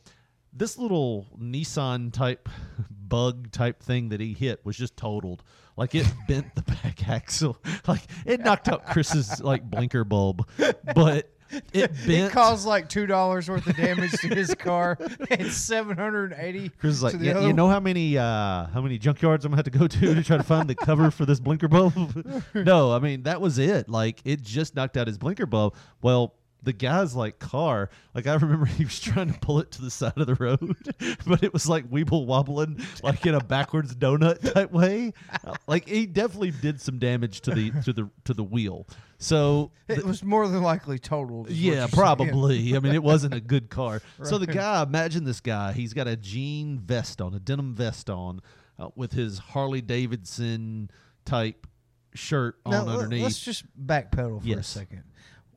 this 0.52 0.78
little 0.78 1.26
Nissan 1.38 2.12
type 2.12 2.48
bug 2.90 3.50
type 3.50 3.82
thing 3.82 4.08
that 4.10 4.20
he 4.20 4.32
hit 4.32 4.64
was 4.64 4.76
just 4.76 4.96
totaled. 4.96 5.42
Like 5.76 5.94
it 5.94 6.06
bent 6.28 6.54
the 6.54 6.62
back 6.62 7.08
axle. 7.08 7.56
Like 7.86 8.02
it 8.24 8.40
knocked 8.40 8.68
out 8.68 8.86
Chris's 8.86 9.42
like 9.42 9.62
blinker 9.62 10.04
bulb, 10.04 10.48
but 10.94 11.30
it 11.72 11.90
It 12.06 12.32
caused 12.32 12.66
like 12.66 12.88
two 12.88 13.06
dollars 13.06 13.48
worth 13.48 13.66
of 13.66 13.76
damage 13.76 14.12
to 14.12 14.28
his 14.28 14.54
car 14.54 14.96
and 15.30 15.50
seven 15.52 15.96
hundred 15.98 16.32
and 16.32 16.40
eighty. 16.40 16.70
Chris 16.70 16.94
is 16.94 17.02
like, 17.02 17.16
yeah, 17.20 17.40
you 17.40 17.52
know 17.52 17.68
how 17.68 17.80
many 17.80 18.16
uh, 18.16 18.66
how 18.68 18.80
many 18.80 18.98
junkyards 18.98 19.44
I'm 19.44 19.50
gonna 19.50 19.56
have 19.56 19.64
to 19.66 19.70
go 19.70 19.86
to 19.86 20.14
to 20.14 20.22
try 20.22 20.38
to 20.38 20.42
find 20.42 20.68
the 20.68 20.74
cover 20.74 21.10
for 21.10 21.26
this 21.26 21.40
blinker 21.40 21.68
bulb? 21.68 22.26
no, 22.54 22.92
I 22.92 22.98
mean 23.00 23.24
that 23.24 23.40
was 23.40 23.58
it. 23.58 23.88
Like 23.88 24.20
it 24.24 24.42
just 24.42 24.74
knocked 24.74 24.96
out 24.96 25.06
his 25.06 25.18
blinker 25.18 25.46
bulb. 25.46 25.74
Well, 26.00 26.34
the 26.64 26.72
guy's 26.72 27.14
like 27.14 27.38
car. 27.38 27.90
Like 28.14 28.26
I 28.26 28.34
remember 28.34 28.64
he 28.66 28.84
was 28.84 28.98
trying 29.00 29.32
to 29.32 29.38
pull 29.40 29.60
it 29.60 29.70
to 29.72 29.82
the 29.82 29.90
side 29.90 30.16
of 30.16 30.26
the 30.26 30.34
road, 30.34 30.76
but 31.26 31.42
it 31.42 31.52
was 31.52 31.68
like 31.68 31.88
weeble 31.90 32.26
wobbling, 32.26 32.80
like 33.02 33.24
in 33.26 33.34
a 33.34 33.40
backwards 33.40 33.94
donut 33.94 34.52
type 34.52 34.72
way. 34.72 35.12
Like 35.66 35.88
he 35.88 36.06
definitely 36.06 36.50
did 36.50 36.80
some 36.80 36.98
damage 36.98 37.40
to 37.42 37.50
the 37.54 37.70
to 37.84 37.92
the 37.92 38.10
to 38.24 38.34
the 38.34 38.44
wheel. 38.44 38.86
So 39.18 39.70
It 39.88 40.04
was 40.04 40.22
more 40.22 40.46
than 40.48 40.62
likely 40.62 40.98
totaled. 40.98 41.48
yeah, 41.50 41.86
probably. 41.90 42.76
I 42.76 42.80
mean, 42.80 42.94
it 42.94 43.02
wasn't 43.02 43.34
a 43.34 43.40
good 43.40 43.70
car. 43.70 44.02
So 44.22 44.38
the 44.38 44.46
guy, 44.46 44.82
imagine 44.82 45.24
this 45.24 45.40
guy. 45.40 45.72
He's 45.72 45.92
got 45.94 46.06
a 46.06 46.16
jean 46.16 46.78
vest 46.78 47.20
on, 47.20 47.34
a 47.34 47.38
denim 47.38 47.74
vest 47.74 48.10
on, 48.10 48.40
uh, 48.78 48.88
with 48.94 49.12
his 49.12 49.38
Harley 49.38 49.80
Davidson 49.80 50.90
type 51.24 51.66
shirt 52.14 52.56
Now, 52.66 52.82
on 52.82 52.88
underneath. 52.88 53.22
Let's 53.22 53.38
just 53.40 53.64
backpedal 53.86 54.42
for 54.42 54.58
a 54.58 54.62
second. 54.62 55.04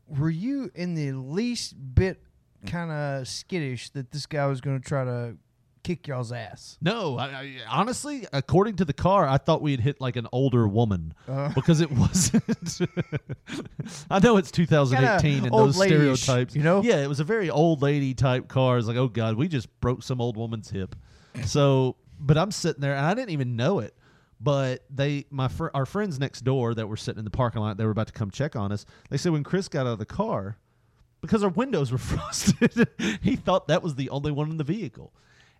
Were 0.08 0.30
you 0.30 0.72
in 0.76 0.93
the 0.96 1.12
least 1.13 1.76
bit 1.96 2.22
kind 2.65 2.91
of 2.91 3.28
skittish 3.28 3.89
that 3.91 4.12
this 4.12 4.26
guy 4.26 4.46
was 4.48 4.62
going 4.62 4.80
to 4.82 4.86
try 4.88 5.04
to 5.04 5.38
kick 5.84 6.08
y'all's 6.08 6.32
ass? 6.32 6.78
No, 6.82 7.17
I, 7.17 7.26
I, 7.26 7.56
honestly, 7.70 8.26
according 8.34 8.78
to 8.78 8.86
the 8.86 8.93
car, 8.93 9.28
I 9.28 9.38
thought 9.38 9.62
we 9.62 9.72
had 9.72 9.80
hit 9.80 10.00
like 10.02 10.15
an 10.15 10.28
older 10.32 10.67
woman 10.67 11.13
Uh. 11.28 11.50
because 11.54 11.82
it 11.82 11.91
wasn't. 11.91 12.43
I 14.10 14.20
know 14.20 14.38
it's 14.38 14.52
2018 14.52 15.46
and 15.46 15.54
those 15.54 15.78
lady-ish, 15.78 16.22
stereotypes. 16.22 16.56
you 16.56 16.63
know? 16.63 16.82
Yeah, 16.84 16.98
it 17.04 17.08
was 17.08 17.20
a 17.20 17.24
very 17.24 17.50
old 17.50 17.82
lady 17.82 18.13
type 18.13 18.48
car. 18.48 18.78
It's 18.78 18.88
like, 18.88 18.98
oh 18.98 19.08
god, 19.08 19.36
we 19.36 19.48
just 19.48 19.67
broke 19.82 20.04
some 20.04 20.22
old 20.22 20.38
woman's 20.38 20.70
hip. 20.70 20.96
So, 21.46 21.96
but 22.20 22.38
I'm 22.38 22.52
sitting 22.52 22.82
there 22.82 22.96
and 22.96 23.06
I 23.06 23.13
didn't 23.13 23.32
even 23.32 23.56
know 23.56 23.80
it. 23.80 23.96
But 24.39 24.84
they, 24.89 25.26
my 25.32 25.47
fr- 25.47 25.69
our 25.73 25.86
friends 25.86 26.19
next 26.19 26.41
door 26.41 26.76
that 26.76 26.88
were 26.88 26.97
sitting 26.97 27.19
in 27.19 27.26
the 27.26 27.32
parking 27.32 27.62
lot, 27.62 27.78
they 27.78 27.86
were 27.86 27.91
about 27.91 28.08
to 28.08 28.13
come 28.13 28.30
check 28.30 28.56
on 28.56 28.71
us. 28.71 28.86
They 29.10 29.17
said 29.17 29.32
when 29.32 29.43
Chris 29.43 29.67
got 29.67 29.88
out 29.88 29.93
of 29.93 30.00
the 30.00 30.06
car, 30.06 30.58
because 31.21 31.43
our 31.43 31.50
windows 31.50 31.91
were 31.91 31.97
frosted, 31.97 32.88
he 33.21 33.36
thought 33.36 33.67
that 33.67 33.82
was 33.82 33.95
the 33.95 34.10
only 34.10 34.32
one 34.32 34.52
in 34.52 34.58
the 34.58 34.63
vehicle. 34.63 35.12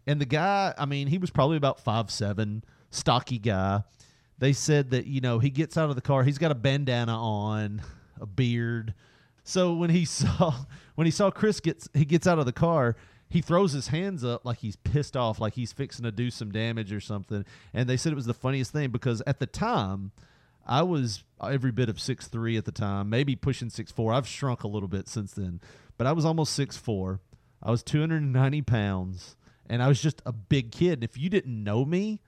And 0.06 0.22
the 0.22 0.26
guy, 0.26 0.74
I 0.78 0.86
mean, 0.86 1.08
he 1.08 1.18
was 1.18 1.32
probably 1.32 1.58
about 1.58 1.80
five 1.80 2.12
seven, 2.12 2.64
stocky 2.92 3.40
guy. 3.40 3.84
They 4.40 4.54
said 4.54 4.92
that 4.92 5.08
you 5.08 5.22
know 5.22 5.40
he 5.40 5.50
gets 5.50 5.78
out 5.78 5.90
of 5.90 5.96
the 5.96 6.02
car, 6.02 6.24
he's 6.24 6.38
got 6.38 6.52
a 6.52 6.56
bandana 6.56 7.20
on, 7.20 7.82
a 8.22 8.26
beard. 8.26 8.94
So 9.44 9.74
when 9.74 9.90
he 9.90 10.06
saw 10.06 10.54
when 10.96 11.06
he 11.06 11.12
saw 11.12 11.32
Chris 11.32 11.60
gets 11.60 11.90
he 11.94 12.06
gets 12.06 12.28
out 12.28 12.40
of 12.40 12.46
the 12.46 12.54
car, 12.54 12.96
he 13.30 13.42
throws 13.42 13.74
his 13.74 13.90
hands 13.90 14.24
up 14.24 14.46
like 14.46 14.60
he's 14.60 14.76
pissed 14.78 15.18
off, 15.18 15.40
like 15.40 15.54
he's 15.54 15.74
fixing 15.74 16.04
to 16.04 16.12
do 16.12 16.30
some 16.32 16.52
damage 16.52 16.94
or 16.94 17.02
something. 17.02 17.46
And 17.74 17.90
they 17.90 17.98
said 17.98 18.12
it 18.12 18.16
was 18.16 18.26
the 18.26 18.34
funniest 18.34 18.72
thing 18.72 18.90
because 18.90 19.22
at 19.28 19.40
the 19.40 19.46
time, 19.46 20.12
I 20.66 20.82
was 20.82 21.24
every 21.42 21.72
bit 21.72 21.90
of 21.90 22.00
six 22.00 22.28
three 22.28 22.58
at 22.58 22.66
the 22.66 22.72
time, 22.72 23.10
maybe 23.10 23.36
pushing 23.36 23.70
six 23.70 23.92
four. 23.92 24.14
I've 24.14 24.28
shrunk 24.28 24.64
a 24.64 24.68
little 24.68 24.90
bit 24.90 25.08
since 25.08 25.32
then, 25.32 25.62
but 25.98 26.08
I 26.08 26.12
was 26.12 26.26
almost 26.26 26.54
six 26.54 26.78
four. 26.78 27.22
I 27.64 27.72
was 27.72 27.84
two 27.84 28.00
hundred 28.00 28.22
and 28.22 28.34
ninety 28.34 28.62
pounds, 28.62 29.36
and 29.70 29.82
I 29.82 29.88
was 29.88 30.02
just 30.02 30.22
a 30.26 30.32
big 30.32 30.72
kid. 30.72 30.94
And 30.94 31.04
if 31.04 31.18
you 31.18 31.30
didn't 31.30 31.64
know 31.64 31.86
me, 31.86 32.22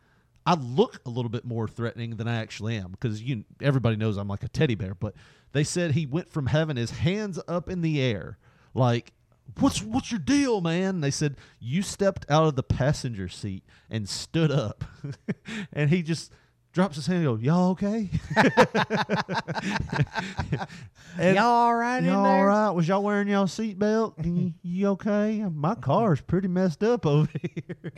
I 0.46 0.56
look 0.56 1.02
a 1.06 1.10
little 1.10 1.30
bit 1.30 1.46
more 1.46 1.68
threatening 1.68 2.16
than 2.16 2.28
I 2.28 2.38
actually 2.38 2.78
am 2.78 2.92
because 2.92 3.22
you 3.22 3.44
everybody 3.62 3.98
knows 3.98 4.18
I'm 4.18 4.28
like 4.28 4.44
a 4.44 4.48
teddy 4.48 4.76
bear. 4.76 4.96
But 4.96 5.16
they 5.52 5.64
said 5.64 5.92
he 5.92 6.06
went 6.06 6.32
from 6.32 6.48
having 6.48 6.78
his 6.78 6.92
hands 6.92 7.40
up 7.48 7.70
in 7.70 7.82
the 7.82 8.02
air, 8.02 8.38
like, 8.74 9.12
"What's 9.58 9.82
what's 9.82 10.12
your 10.12 10.20
deal, 10.20 10.62
man?" 10.62 10.96
And 10.96 11.04
they 11.04 11.12
said 11.12 11.38
you 11.60 11.82
stepped 11.82 12.26
out 12.30 12.46
of 12.46 12.56
the 12.56 12.64
passenger 12.64 13.28
seat 13.28 13.64
and 13.90 14.08
stood 14.08 14.52
up, 14.52 14.84
and 15.74 15.90
he 15.90 16.02
just 16.04 16.32
drops 16.72 16.96
his 16.96 17.08
hand 17.08 17.26
and 17.26 17.38
goes, 17.38 17.42
"Y'all 17.44 17.72
okay?" 17.72 18.10
And- 21.18 21.36
Y'all 21.36 21.46
all 21.46 21.76
right 21.76 21.98
in 22.00 22.06
Y'all 22.06 22.24
there? 22.24 22.32
all 22.40 22.46
right? 22.46 22.70
Was 22.70 22.88
y'all 22.88 23.04
wearing 23.04 23.28
y'all 23.28 23.46
seatbelt? 23.46 24.14
you, 24.26 24.54
you 24.62 24.88
okay? 24.90 25.44
My 25.52 25.76
car's 25.76 26.22
pretty 26.22 26.48
messed 26.48 26.84
up 26.84 27.06
over 27.06 27.30
here. 27.42 27.92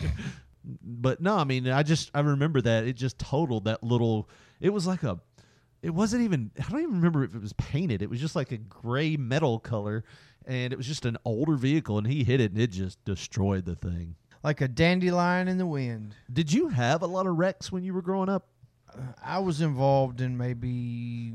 but 0.83 1.21
no, 1.21 1.35
I 1.35 1.43
mean, 1.43 1.67
I 1.67 1.83
just 1.83 2.09
I 2.13 2.21
remember 2.21 2.61
that 2.61 2.85
it 2.85 2.93
just 2.93 3.19
totaled 3.19 3.65
that 3.65 3.83
little. 3.83 4.29
It 4.59 4.69
was 4.69 4.87
like 4.87 5.03
a. 5.03 5.19
It 5.83 5.91
wasn't 5.91 6.23
even. 6.23 6.51
I 6.59 6.69
don't 6.69 6.81
even 6.81 6.95
remember 6.95 7.23
if 7.23 7.35
it 7.35 7.41
was 7.41 7.53
painted. 7.53 8.01
It 8.01 8.09
was 8.09 8.19
just 8.21 8.35
like 8.35 8.51
a 8.51 8.57
gray 8.57 9.17
metal 9.17 9.59
color, 9.59 10.03
and 10.51 10.73
it 10.73 10.75
was 10.75 10.85
just 10.87 11.05
an 11.05 11.17
older 11.23 11.55
vehicle. 11.55 11.97
And 11.97 12.05
he 12.07 12.23
hit 12.23 12.41
it, 12.41 12.51
and 12.51 12.59
it 12.59 12.71
just 12.71 13.03
destroyed 13.05 13.65
the 13.65 13.75
thing. 13.75 14.15
Like 14.43 14.59
a 14.61 14.67
dandelion 14.67 15.47
in 15.47 15.57
the 15.57 15.65
wind. 15.65 16.15
Did 16.31 16.51
you 16.51 16.67
have 16.69 17.01
a 17.03 17.07
lot 17.07 17.25
of 17.27 17.37
wrecks 17.37 17.71
when 17.71 17.83
you 17.83 17.93
were 17.93 18.01
growing 18.01 18.27
up? 18.29 18.47
I 19.23 19.39
was 19.39 19.61
involved 19.61 20.19
in 20.19 20.37
maybe 20.37 21.33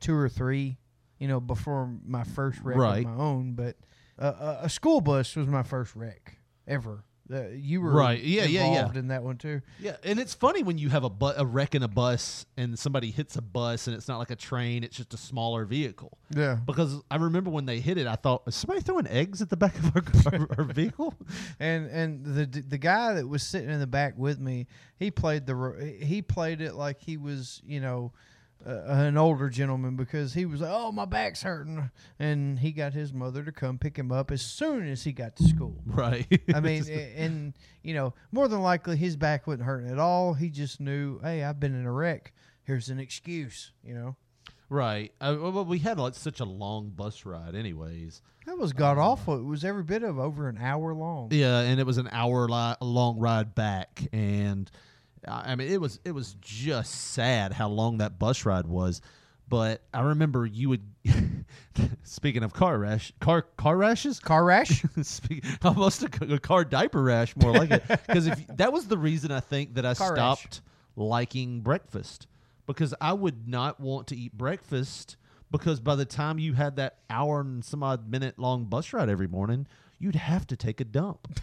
two 0.00 0.14
or 0.16 0.28
three, 0.28 0.78
you 1.18 1.28
know, 1.28 1.40
before 1.40 1.88
my 2.04 2.24
first 2.24 2.58
wreck 2.62 2.76
Right. 2.78 3.04
of 3.06 3.12
my 3.16 3.22
own. 3.22 3.52
But 3.52 3.76
uh, 4.18 4.56
a- 4.62 4.64
a 4.64 4.68
school 4.68 5.00
bus 5.00 5.36
was 5.36 5.46
my 5.46 5.62
first 5.62 5.94
wreck 5.94 6.38
ever. 6.66 7.04
Uh, 7.32 7.48
you 7.50 7.80
were 7.82 7.90
Right. 7.90 8.22
Yeah, 8.22 8.44
yeah, 8.44 8.72
yeah. 8.72 8.98
in 8.98 9.08
that 9.08 9.22
one 9.22 9.36
too. 9.36 9.60
Yeah, 9.80 9.96
and 10.02 10.18
it's 10.18 10.32
funny 10.34 10.62
when 10.62 10.78
you 10.78 10.88
have 10.88 11.04
a 11.04 11.10
bu- 11.10 11.34
a 11.36 11.44
wreck 11.44 11.74
in 11.74 11.82
a 11.82 11.88
bus 11.88 12.46
and 12.56 12.78
somebody 12.78 13.10
hits 13.10 13.36
a 13.36 13.42
bus 13.42 13.86
and 13.86 13.94
it's 13.94 14.08
not 14.08 14.18
like 14.18 14.30
a 14.30 14.36
train; 14.36 14.82
it's 14.82 14.96
just 14.96 15.12
a 15.12 15.18
smaller 15.18 15.64
vehicle. 15.66 16.16
Yeah. 16.30 16.58
Because 16.64 17.02
I 17.10 17.16
remember 17.16 17.50
when 17.50 17.66
they 17.66 17.80
hit 17.80 17.98
it, 17.98 18.06
I 18.06 18.14
thought, 18.16 18.44
is 18.46 18.54
somebody 18.54 18.80
throwing 18.80 19.06
eggs 19.06 19.42
at 19.42 19.50
the 19.50 19.56
back 19.56 19.76
of 19.78 19.94
our, 19.94 20.02
our, 20.40 20.48
our 20.58 20.64
vehicle? 20.64 21.14
and 21.60 21.86
and 21.88 22.24
the 22.24 22.46
the 22.46 22.78
guy 22.78 23.12
that 23.14 23.28
was 23.28 23.42
sitting 23.42 23.68
in 23.70 23.80
the 23.80 23.86
back 23.86 24.16
with 24.16 24.38
me, 24.40 24.66
he 24.98 25.10
played 25.10 25.44
the 25.44 25.54
ro- 25.54 25.78
he 25.80 26.22
played 26.22 26.60
it 26.62 26.74
like 26.74 27.00
he 27.00 27.16
was 27.18 27.60
you 27.66 27.80
know 27.80 28.12
uh, 28.66 28.70
an 28.88 29.16
older 29.16 29.48
gentleman 29.48 29.96
because 29.96 30.34
he 30.34 30.44
was 30.44 30.60
like, 30.60 30.70
oh 30.72 30.90
my 30.92 31.04
back's 31.04 31.42
hurting, 31.42 31.90
and 32.18 32.58
he 32.58 32.72
got 32.72 32.92
his 32.92 33.12
mother 33.12 33.42
to 33.44 33.52
come 33.52 33.78
pick 33.78 33.96
him 33.96 34.10
up 34.12 34.30
as 34.30 34.42
soon 34.42 34.88
as 34.88 35.04
he 35.04 35.12
got 35.12 35.36
to 35.36 35.44
school. 35.44 35.76
Right. 35.86 36.26
I 36.54 36.60
mean, 36.60 36.84
and 37.16 37.54
you 37.82 37.94
know, 37.94 38.14
more 38.32 38.48
than 38.48 38.60
likely 38.60 38.96
his 38.96 39.16
back 39.16 39.46
wasn't 39.46 39.64
hurting 39.64 39.90
at 39.90 39.98
all. 39.98 40.34
He 40.34 40.48
just 40.50 40.80
knew, 40.80 41.18
hey, 41.20 41.42
I've 41.42 41.58
been 41.60 41.74
in 41.74 41.86
a 41.86 41.92
wreck. 41.92 42.32
Here's 42.64 42.88
an 42.90 42.98
excuse, 43.00 43.72
you 43.82 43.94
know. 43.94 44.16
right. 44.68 45.12
Uh, 45.20 45.36
well, 45.40 45.64
we 45.64 45.78
had 45.78 45.98
like 45.98 46.14
such 46.14 46.40
a 46.40 46.44
long 46.44 46.90
bus 46.90 47.24
ride, 47.24 47.54
anyways. 47.54 48.22
That 48.46 48.58
was 48.58 48.72
god 48.72 48.96
awful. 48.98 49.36
It 49.38 49.44
was 49.44 49.64
every 49.64 49.82
bit 49.82 50.02
of 50.02 50.18
over 50.18 50.48
an 50.48 50.58
hour 50.58 50.94
long. 50.94 51.28
Yeah, 51.32 51.60
and 51.60 51.78
it 51.80 51.86
was 51.86 51.98
an 51.98 52.08
hour 52.12 52.48
li- 52.48 52.76
long 52.80 53.18
ride 53.18 53.54
back, 53.54 54.02
and 54.12 54.70
I 55.26 55.52
I 55.52 55.54
mean, 55.56 55.68
it 55.68 55.80
was 55.80 56.00
it 56.04 56.12
was 56.12 56.36
just 56.40 56.92
sad 57.12 57.52
how 57.52 57.68
long 57.68 57.98
that 57.98 58.18
bus 58.18 58.44
ride 58.44 58.66
was. 58.66 59.00
But 59.48 59.80
I 59.94 60.02
remember 60.02 60.44
you 60.44 60.68
would. 60.68 60.82
speaking 62.02 62.42
of 62.42 62.52
car 62.52 62.78
rash, 62.78 63.12
car 63.20 63.42
car 63.42 63.76
rashes, 63.76 64.20
car 64.20 64.44
rash, 64.44 64.84
Speak, 65.02 65.44
almost 65.62 66.02
a, 66.02 66.34
a 66.34 66.38
car 66.38 66.64
diaper 66.64 67.02
rash, 67.02 67.34
more 67.36 67.52
like 67.52 67.70
it. 67.70 67.82
Because 68.06 68.26
if 68.26 68.46
that 68.56 68.72
was 68.72 68.86
the 68.86 68.98
reason 68.98 69.30
I 69.32 69.40
think 69.40 69.74
that 69.74 69.86
I 69.86 69.94
Car 69.94 70.14
rash. 70.14 70.16
stopped 70.16 70.60
liking 70.96 71.60
breakfast 71.60 72.26
because 72.66 72.94
I 73.00 73.12
would 73.12 73.48
not 73.48 73.80
want 73.80 74.08
to 74.08 74.16
eat 74.16 74.36
breakfast 74.36 75.16
because 75.50 75.80
by 75.80 75.94
the 75.94 76.04
time 76.04 76.38
you 76.38 76.52
had 76.54 76.76
that 76.76 76.98
hour 77.08 77.40
and 77.40 77.64
some 77.64 77.82
odd 77.82 78.10
minute 78.10 78.38
long 78.38 78.64
bus 78.64 78.92
ride 78.92 79.08
every 79.08 79.28
morning, 79.28 79.66
you'd 79.98 80.16
have 80.16 80.46
to 80.48 80.56
take 80.56 80.80
a 80.80 80.84
dump. 80.84 81.38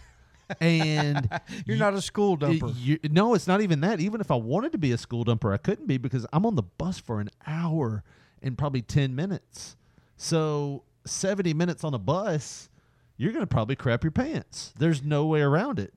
And 0.60 1.28
You're 1.66 1.76
not 1.76 1.94
a 1.94 2.02
school 2.02 2.36
dumper. 2.36 2.72
you- 2.76 2.98
no, 3.10 3.34
it's 3.34 3.46
not 3.46 3.60
even 3.60 3.80
that. 3.80 4.00
Even 4.00 4.20
if 4.20 4.30
I 4.30 4.36
wanted 4.36 4.72
to 4.72 4.78
be 4.78 4.92
a 4.92 4.98
school 4.98 5.24
dumper, 5.24 5.52
I 5.52 5.56
couldn't 5.56 5.86
be 5.86 5.98
because 5.98 6.26
I'm 6.32 6.46
on 6.46 6.54
the 6.56 6.62
bus 6.62 6.98
for 6.98 7.20
an 7.20 7.30
hour 7.46 8.04
and 8.42 8.56
probably 8.56 8.82
10 8.82 9.14
minutes. 9.14 9.76
So 10.16 10.84
70 11.04 11.54
minutes 11.54 11.84
on 11.84 11.94
a 11.94 11.98
bus, 11.98 12.68
you're 13.16 13.32
going 13.32 13.42
to 13.42 13.46
probably 13.46 13.76
crap 13.76 14.04
your 14.04 14.10
pants. 14.10 14.72
There's 14.78 15.02
no 15.02 15.26
way 15.26 15.40
around 15.40 15.78
it. 15.78 15.92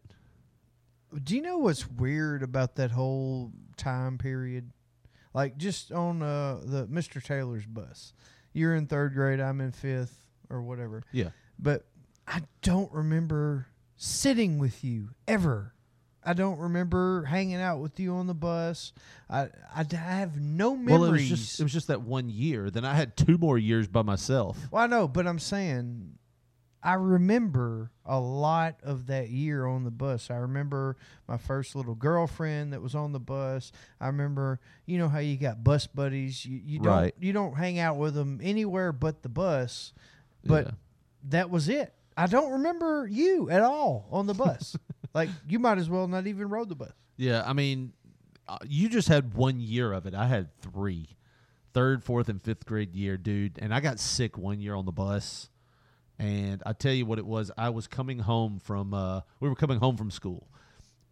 Do 1.24 1.36
you 1.36 1.42
know 1.42 1.58
what's 1.58 1.90
weird 1.90 2.44
about 2.44 2.76
that 2.76 2.92
whole 2.92 3.52
time 3.78 4.18
period? 4.18 4.72
Like 5.34 5.58
just 5.58 5.92
on 5.92 6.22
uh, 6.22 6.60
the 6.64 6.88
Mr. 6.88 7.24
Taylor's 7.24 7.66
bus. 7.66 8.14
You're 8.54 8.76
in 8.76 8.88
third 8.88 9.14
grade, 9.14 9.40
I'm 9.40 9.62
in 9.62 9.72
fifth 9.72 10.16
or 10.50 10.62
whatever. 10.62 11.04
Yeah. 11.12 11.30
But 11.58 11.86
I 12.28 12.42
don't 12.62 12.92
remember 12.92 13.68
sitting 14.02 14.58
with 14.60 14.84
you 14.84 15.10
ever. 15.28 15.74
I 16.24 16.34
don't 16.34 16.58
remember 16.60 17.24
hanging 17.24 17.56
out 17.58 17.80
with 17.80 18.00
you 18.00 18.14
on 18.14 18.28
the 18.28 18.34
bus. 18.34 18.94
I 19.30 19.50
I 19.76 19.86
have 19.94 20.40
no 20.40 20.76
memories. 20.76 21.00
Well, 21.00 21.04
it 21.10 21.12
was 21.12 21.30
just 21.30 21.60
it 21.60 21.64
was 21.64 21.74
just 21.74 21.88
that 21.88 22.02
one 22.02 22.30
year. 22.30 22.70
Then 22.70 22.86
I 22.86 22.94
had 22.96 23.16
two 23.18 23.38
more 23.38 23.58
years 23.58 23.88
by 23.88 24.02
myself. 24.02 24.58
Well, 24.72 24.82
I 24.84 24.88
know, 24.88 25.08
but 25.08 25.28
I'm 25.28 25.40
saying 25.40 26.14
I 26.82 26.94
remember 26.94 27.92
a 28.06 28.20
lot 28.20 28.78
of 28.84 29.08
that 29.08 29.30
year 29.30 29.66
on 29.66 29.84
the 29.84 29.92
bus. 29.92 30.30
I 30.30 30.36
remember 30.36 30.96
my 31.28 31.38
first 31.38 31.76
little 31.76 31.96
girlfriend 31.96 32.72
that 32.74 32.82
was 32.82 32.96
on 32.96 33.12
the 33.12 33.20
bus. 33.20 33.72
I 34.00 34.08
remember, 34.08 34.60
you 34.86 34.98
know 34.98 35.10
how 35.10 35.20
you 35.20 35.36
got 35.38 35.64
bus 35.64 35.88
buddies. 35.88 36.46
You, 36.46 36.62
you 36.64 36.80
don't 36.80 37.14
you 37.20 37.34
don't 37.34 37.56
hang 37.56 37.80
out 37.80 37.98
with 37.98 38.14
them 38.14 38.40
anywhere 38.42 38.92
but 38.94 39.24
the 39.24 39.30
bus. 39.30 39.94
But 40.46 40.66
Yeah. 40.66 40.72
that 41.30 41.50
was 41.50 41.68
it. 41.70 41.94
I 42.20 42.28
don't 42.28 42.52
remember 42.52 43.08
you 43.10 43.50
at 43.50 43.62
all 43.62 44.06
on 44.12 44.28
the 44.28 44.34
bus. 44.34 44.76
like 45.14 45.30
you 45.48 45.58
might 45.58 45.78
as 45.78 45.90
well 45.90 46.06
not 46.08 46.28
even 46.28 46.50
rode 46.50 46.68
the 46.68 46.76
bus. 46.76 46.92
Yeah, 47.16 47.44
I 47.46 47.54
mean, 47.54 47.94
uh, 48.46 48.58
you 48.68 48.90
just 48.90 49.08
had 49.08 49.34
one 49.34 49.62
year 49.62 49.94
of 49.94 50.06
it. 50.06 50.14
I 50.14 50.28
had 50.28 50.50
three, 50.62 51.08
third, 51.74 52.04
fourth, 52.04 52.28
and 52.28 52.44
fifth 52.44 52.66
grade 52.66 52.94
year, 52.94 53.16
dude. 53.16 53.58
And 53.62 53.74
I 53.74 53.80
got 53.80 54.00
sick 54.00 54.38
one 54.38 54.60
year 54.60 54.76
on 54.76 54.86
the 54.86 54.92
bus. 54.92 55.50
And 56.18 56.62
I 56.66 56.74
tell 56.74 56.92
you 56.92 57.06
what 57.06 57.20
it 57.20 57.26
was. 57.26 57.52
I 57.58 57.70
was 57.70 57.88
coming 57.88 58.20
home 58.20 58.60
from. 58.60 58.94
Uh, 58.94 59.22
we 59.40 59.48
were 59.48 59.56
coming 59.56 59.80
home 59.80 59.96
from 59.96 60.12
school, 60.12 60.50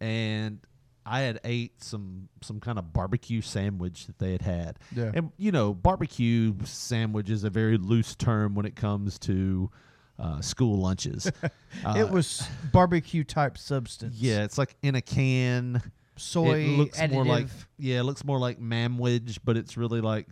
and 0.02 0.60
I 1.06 1.20
had 1.20 1.40
ate 1.42 1.82
some 1.82 2.28
some 2.42 2.60
kind 2.60 2.78
of 2.78 2.92
barbecue 2.92 3.40
sandwich 3.40 4.06
that 4.08 4.18
they 4.18 4.32
had 4.32 4.42
had. 4.42 4.78
Yeah. 4.94 5.12
And 5.14 5.32
you 5.38 5.52
know, 5.52 5.72
barbecue 5.72 6.52
sandwich 6.64 7.30
is 7.30 7.44
a 7.44 7.50
very 7.50 7.78
loose 7.78 8.14
term 8.14 8.54
when 8.54 8.66
it 8.66 8.76
comes 8.76 9.18
to 9.20 9.70
uh, 10.18 10.40
school 10.40 10.78
lunches. 10.78 11.30
Uh, 11.84 11.94
it 11.98 12.10
was 12.10 12.42
barbecue 12.72 13.22
type 13.22 13.56
substance. 13.58 14.16
yeah, 14.16 14.42
it's 14.42 14.56
like 14.58 14.74
in 14.82 14.94
a 14.94 15.02
can. 15.02 15.82
Soy 16.16 16.60
it 16.64 16.78
looks 16.78 16.98
more 17.10 17.24
like 17.24 17.44
additive. 17.44 17.66
yeah, 17.78 18.00
it 18.00 18.02
looks 18.04 18.24
more 18.24 18.38
like 18.38 18.58
Manwich, 18.58 19.38
but 19.44 19.56
it's 19.56 19.76
really 19.76 20.00
like 20.00 20.26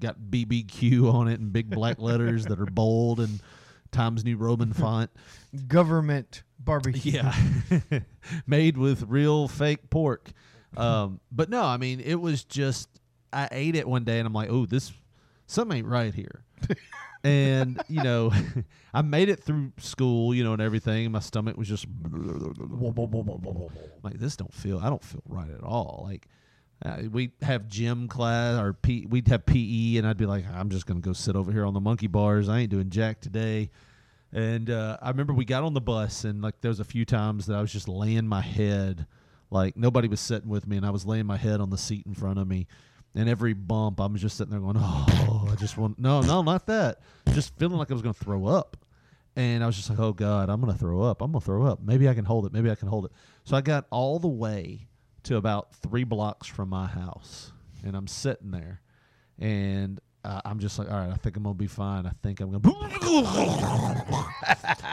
got 0.00 0.16
BBQ 0.18 1.12
on 1.12 1.28
it 1.28 1.38
in 1.40 1.50
big 1.50 1.70
black 1.70 2.00
letters 2.00 2.46
that 2.46 2.58
are 2.58 2.66
bold 2.66 3.20
and 3.20 3.38
Times 3.92 4.24
New 4.24 4.36
Roman 4.38 4.72
font. 4.72 5.10
government 5.68 6.42
barbecue. 6.58 7.12
Yeah, 7.12 7.34
made 8.46 8.76
with 8.76 9.04
real 9.06 9.46
fake 9.46 9.90
pork. 9.90 10.30
Um, 10.76 11.20
but 11.30 11.50
no, 11.50 11.62
I 11.62 11.76
mean 11.76 12.00
it 12.00 12.16
was 12.16 12.44
just 12.44 12.88
I 13.32 13.48
ate 13.52 13.76
it 13.76 13.86
one 13.86 14.04
day 14.04 14.18
and 14.18 14.26
I'm 14.26 14.32
like, 14.32 14.50
oh, 14.50 14.66
this 14.66 14.92
something 15.48 15.78
ain't 15.78 15.88
right 15.88 16.14
here. 16.14 16.44
and 17.24 17.82
you 17.88 18.02
know, 18.04 18.30
I 18.94 19.02
made 19.02 19.28
it 19.28 19.42
through 19.42 19.72
school, 19.78 20.32
you 20.32 20.44
know, 20.44 20.52
and 20.52 20.62
everything. 20.62 21.10
My 21.10 21.18
stomach 21.18 21.56
was 21.56 21.66
just 21.66 21.86
like 24.02 24.18
this. 24.18 24.36
Don't 24.36 24.54
feel. 24.54 24.78
I 24.78 24.88
don't 24.88 25.02
feel 25.02 25.22
right 25.26 25.50
at 25.50 25.64
all. 25.64 26.04
Like 26.08 26.28
uh, 26.84 27.02
we 27.10 27.32
have 27.42 27.66
gym 27.66 28.06
class 28.06 28.60
or 28.60 28.72
P, 28.72 29.06
we'd 29.08 29.26
have 29.28 29.44
PE, 29.44 29.96
and 29.96 30.06
I'd 30.06 30.16
be 30.16 30.26
like, 30.26 30.44
I'm 30.52 30.70
just 30.70 30.86
gonna 30.86 31.00
go 31.00 31.12
sit 31.12 31.34
over 31.34 31.50
here 31.50 31.66
on 31.66 31.74
the 31.74 31.80
monkey 31.80 32.06
bars. 32.06 32.48
I 32.48 32.60
ain't 32.60 32.70
doing 32.70 32.90
jack 32.90 33.20
today. 33.20 33.70
And 34.32 34.68
uh, 34.68 34.98
I 35.00 35.08
remember 35.08 35.32
we 35.32 35.46
got 35.46 35.64
on 35.64 35.74
the 35.74 35.80
bus, 35.80 36.24
and 36.24 36.42
like 36.42 36.60
there 36.60 36.68
was 36.68 36.80
a 36.80 36.84
few 36.84 37.04
times 37.04 37.46
that 37.46 37.56
I 37.56 37.60
was 37.60 37.72
just 37.72 37.88
laying 37.88 38.28
my 38.28 38.42
head, 38.42 39.06
like 39.50 39.76
nobody 39.76 40.06
was 40.06 40.20
sitting 40.20 40.50
with 40.50 40.66
me, 40.66 40.76
and 40.76 40.86
I 40.86 40.90
was 40.90 41.06
laying 41.06 41.26
my 41.26 41.38
head 41.38 41.60
on 41.60 41.70
the 41.70 41.78
seat 41.78 42.06
in 42.06 42.14
front 42.14 42.38
of 42.38 42.46
me. 42.46 42.66
And 43.14 43.28
every 43.28 43.52
bump, 43.52 44.00
I'm 44.00 44.16
just 44.16 44.36
sitting 44.36 44.50
there 44.50 44.60
going, 44.60 44.76
"Oh, 44.78 45.48
I 45.50 45.54
just 45.56 45.76
want 45.76 45.98
no, 45.98 46.20
no, 46.20 46.42
not 46.42 46.66
that." 46.66 47.00
Just 47.32 47.56
feeling 47.58 47.78
like 47.78 47.90
I 47.90 47.94
was 47.94 48.02
going 48.02 48.14
to 48.14 48.24
throw 48.24 48.46
up, 48.46 48.76
and 49.34 49.64
I 49.64 49.66
was 49.66 49.76
just 49.76 49.90
like, 49.90 49.98
"Oh 49.98 50.12
God, 50.12 50.50
I'm 50.50 50.60
going 50.60 50.72
to 50.72 50.78
throw 50.78 51.02
up. 51.02 51.22
I'm 51.22 51.32
going 51.32 51.40
to 51.40 51.44
throw 51.44 51.66
up. 51.66 51.80
Maybe 51.82 52.08
I 52.08 52.14
can 52.14 52.24
hold 52.24 52.46
it. 52.46 52.52
Maybe 52.52 52.70
I 52.70 52.74
can 52.74 52.88
hold 52.88 53.06
it." 53.06 53.12
So 53.44 53.56
I 53.56 53.60
got 53.60 53.86
all 53.90 54.18
the 54.18 54.28
way 54.28 54.86
to 55.24 55.36
about 55.36 55.74
three 55.74 56.04
blocks 56.04 56.46
from 56.46 56.68
my 56.68 56.86
house, 56.86 57.52
and 57.84 57.96
I'm 57.96 58.06
sitting 58.06 58.50
there, 58.50 58.82
and 59.38 60.00
uh, 60.24 60.42
I'm 60.44 60.58
just 60.58 60.78
like, 60.78 60.90
"All 60.90 60.98
right, 60.98 61.10
I 61.10 61.16
think 61.16 61.36
I'm 61.36 61.44
to 61.44 61.54
be 61.54 61.66
fine. 61.66 62.06
I 62.06 62.12
think 62.22 62.40
I'm 62.40 62.50
going." 62.50 62.62
to 62.62 62.68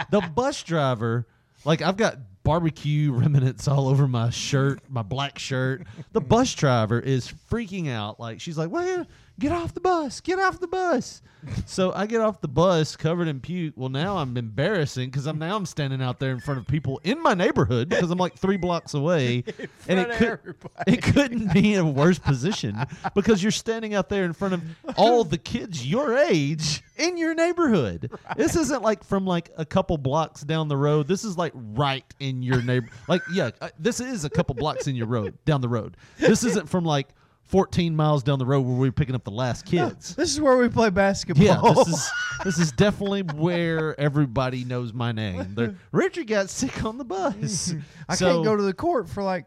The 0.09 0.21
bus 0.33 0.63
driver, 0.63 1.27
like, 1.65 1.81
I've 1.81 1.97
got 1.97 2.17
barbecue 2.45 3.11
remnants 3.13 3.67
all 3.67 3.89
over 3.89 4.07
my 4.07 4.29
shirt, 4.29 4.79
my 4.87 5.01
black 5.01 5.37
shirt. 5.37 5.85
The 6.13 6.21
bus 6.21 6.53
driver 6.55 6.97
is 7.01 7.33
freaking 7.51 7.89
out. 7.89 8.17
Like 8.21 8.39
she's 8.39 8.57
like, 8.57 8.69
"Well, 8.69 9.05
get 9.39 9.51
off 9.51 9.73
the 9.73 9.81
bus! 9.81 10.21
Get 10.21 10.39
off 10.39 10.59
the 10.59 10.67
bus!" 10.67 11.21
so 11.65 11.91
I 11.93 12.05
get 12.05 12.21
off 12.21 12.41
the 12.41 12.47
bus 12.47 12.95
covered 12.95 13.27
in 13.27 13.39
puke. 13.39 13.73
Well, 13.75 13.89
now 13.89 14.17
I'm 14.17 14.37
embarrassing 14.37 15.09
because 15.09 15.25
I'm 15.25 15.37
now 15.37 15.55
I'm 15.55 15.65
standing 15.65 16.01
out 16.01 16.19
there 16.19 16.31
in 16.31 16.39
front 16.39 16.59
of 16.59 16.67
people 16.67 16.99
in 17.03 17.21
my 17.21 17.33
neighborhood 17.33 17.89
because 17.89 18.11
I'm 18.11 18.17
like 18.17 18.35
three 18.35 18.57
blocks 18.57 18.93
away, 18.93 19.43
and 19.87 19.99
it 19.99 20.11
could 20.17 20.27
everybody. 20.27 20.91
it 20.91 21.01
couldn't 21.01 21.53
be 21.53 21.73
in 21.73 21.79
a 21.79 21.89
worse 21.89 22.19
position 22.19 22.77
because 23.13 23.41
you're 23.41 23.51
standing 23.51 23.93
out 23.93 24.09
there 24.09 24.25
in 24.25 24.33
front 24.33 24.53
of 24.53 24.63
all 24.97 25.23
the 25.23 25.37
kids 25.37 25.85
your 25.85 26.17
age 26.17 26.83
in 26.97 27.17
your 27.17 27.35
neighborhood. 27.35 28.11
This 28.35 28.55
isn't 28.55 28.81
like 28.81 29.03
from 29.03 29.25
like 29.25 29.51
a 29.57 29.65
couple 29.65 29.97
blocks 29.97 30.41
down 30.41 30.67
the 30.67 30.77
road. 30.77 31.07
This 31.07 31.23
is 31.23 31.37
like 31.37 31.53
right 31.55 32.05
in 32.19 32.41
your 32.41 32.61
neighbor. 32.61 32.89
Like 33.07 33.21
yeah, 33.33 33.51
uh, 33.61 33.69
this 33.79 33.99
is 33.99 34.25
a 34.25 34.29
couple 34.29 34.55
blocks 34.55 34.87
in 34.87 34.95
your 34.95 35.07
road 35.07 35.37
down 35.45 35.61
the 35.61 35.69
road. 35.69 35.97
This 36.17 36.43
isn't 36.43 36.69
from 36.69 36.85
like 36.85 37.09
14 37.47 37.95
miles 37.95 38.23
down 38.23 38.39
the 38.39 38.45
road 38.45 38.61
where 38.61 38.75
we 38.75 38.89
are 38.89 38.91
picking 38.91 39.13
up 39.15 39.23
the 39.23 39.31
last 39.31 39.65
kids. 39.65 40.15
This 40.15 40.31
is 40.31 40.41
where 40.41 40.57
we 40.57 40.67
play 40.67 40.89
basketball. 40.89 41.45
Yeah, 41.45 41.61
this 41.61 41.87
is 41.87 42.11
this 42.43 42.59
is 42.59 42.71
definitely 42.71 43.21
where 43.21 43.99
everybody 43.99 44.63
knows 44.65 44.93
my 44.93 45.11
name. 45.11 45.53
They're, 45.55 45.75
Richard 45.91 46.27
got 46.27 46.49
sick 46.49 46.83
on 46.83 46.97
the 46.97 47.05
bus. 47.05 47.73
I 48.09 48.15
So- 48.15 48.31
can't 48.33 48.43
go 48.43 48.55
to 48.55 48.63
the 48.63 48.73
court 48.73 49.07
for 49.09 49.21
like 49.23 49.45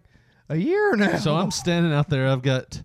a 0.49 0.57
year 0.57 0.95
now. 0.97 1.19
so 1.19 1.35
I'm 1.37 1.51
standing 1.51 1.93
out 1.93 2.09
there. 2.09 2.29
I've 2.29 2.43
got 2.43 2.81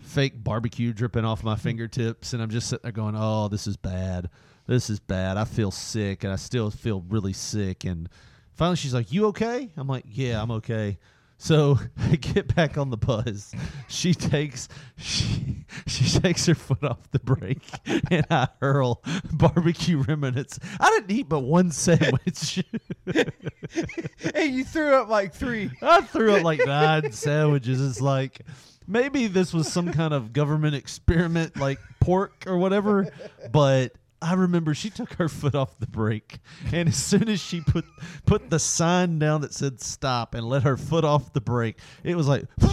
fake 0.00 0.42
barbecue 0.42 0.92
dripping 0.92 1.24
off 1.24 1.44
my 1.44 1.56
fingertips, 1.56 2.32
and 2.32 2.42
I'm 2.42 2.50
just 2.50 2.68
sitting 2.68 2.82
there 2.82 2.92
going, 2.92 3.14
"Oh, 3.16 3.48
this 3.48 3.66
is 3.66 3.76
bad. 3.76 4.30
This 4.66 4.88
is 4.90 4.98
bad. 4.98 5.36
I 5.36 5.44
feel 5.44 5.70
sick, 5.70 6.24
and 6.24 6.32
I 6.32 6.36
still 6.36 6.70
feel 6.70 7.04
really 7.08 7.32
sick." 7.34 7.84
And 7.84 8.08
finally, 8.54 8.76
she's 8.76 8.94
like, 8.94 9.12
"You 9.12 9.26
okay?" 9.26 9.70
I'm 9.76 9.86
like, 9.86 10.04
"Yeah, 10.08 10.42
I'm 10.42 10.50
okay." 10.52 10.98
So 11.38 11.78
I 11.98 12.16
get 12.20 12.54
back 12.54 12.78
on 12.78 12.90
the 12.90 12.96
bus. 12.96 13.52
She 13.88 14.14
takes 14.14 14.68
she 14.96 15.64
she 15.86 16.20
takes 16.20 16.46
her 16.46 16.54
foot 16.54 16.82
off 16.82 17.10
the 17.10 17.18
brake, 17.18 17.68
and 18.10 18.26
I 18.30 18.48
hurl 18.60 19.02
barbecue 19.32 20.02
remnants. 20.02 20.58
I 20.80 20.90
didn't 20.90 21.10
eat 21.10 21.28
but 21.28 21.40
one 21.40 21.70
sandwich. 21.70 22.64
hey, 23.12 24.46
you 24.46 24.64
threw 24.64 24.94
up 24.94 25.08
like 25.08 25.34
three. 25.34 25.70
I 25.82 26.00
threw 26.02 26.36
up 26.36 26.42
like 26.42 26.64
nine 26.64 27.12
sandwiches. 27.12 27.80
It's 27.80 28.00
like 28.00 28.40
maybe 28.86 29.26
this 29.26 29.52
was 29.52 29.70
some 29.70 29.92
kind 29.92 30.14
of 30.14 30.32
government 30.32 30.74
experiment, 30.74 31.56
like 31.58 31.78
pork 32.00 32.44
or 32.46 32.56
whatever. 32.56 33.08
But 33.52 33.92
I 34.22 34.34
remember 34.34 34.74
she 34.74 34.90
took 34.90 35.12
her 35.14 35.28
foot 35.28 35.54
off 35.54 35.78
the 35.78 35.86
brake, 35.86 36.38
and 36.72 36.88
as 36.88 36.96
soon 36.96 37.28
as 37.28 37.40
she 37.40 37.60
put 37.60 37.84
put 38.24 38.50
the 38.50 38.58
sign 38.58 39.18
down 39.18 39.42
that 39.42 39.52
said 39.52 39.80
stop 39.80 40.34
and 40.34 40.48
let 40.48 40.62
her 40.62 40.76
foot 40.76 41.04
off 41.04 41.32
the 41.32 41.40
brake, 41.40 41.78
it 42.02 42.16
was 42.16 42.26
like. 42.26 42.44
and 42.60 42.70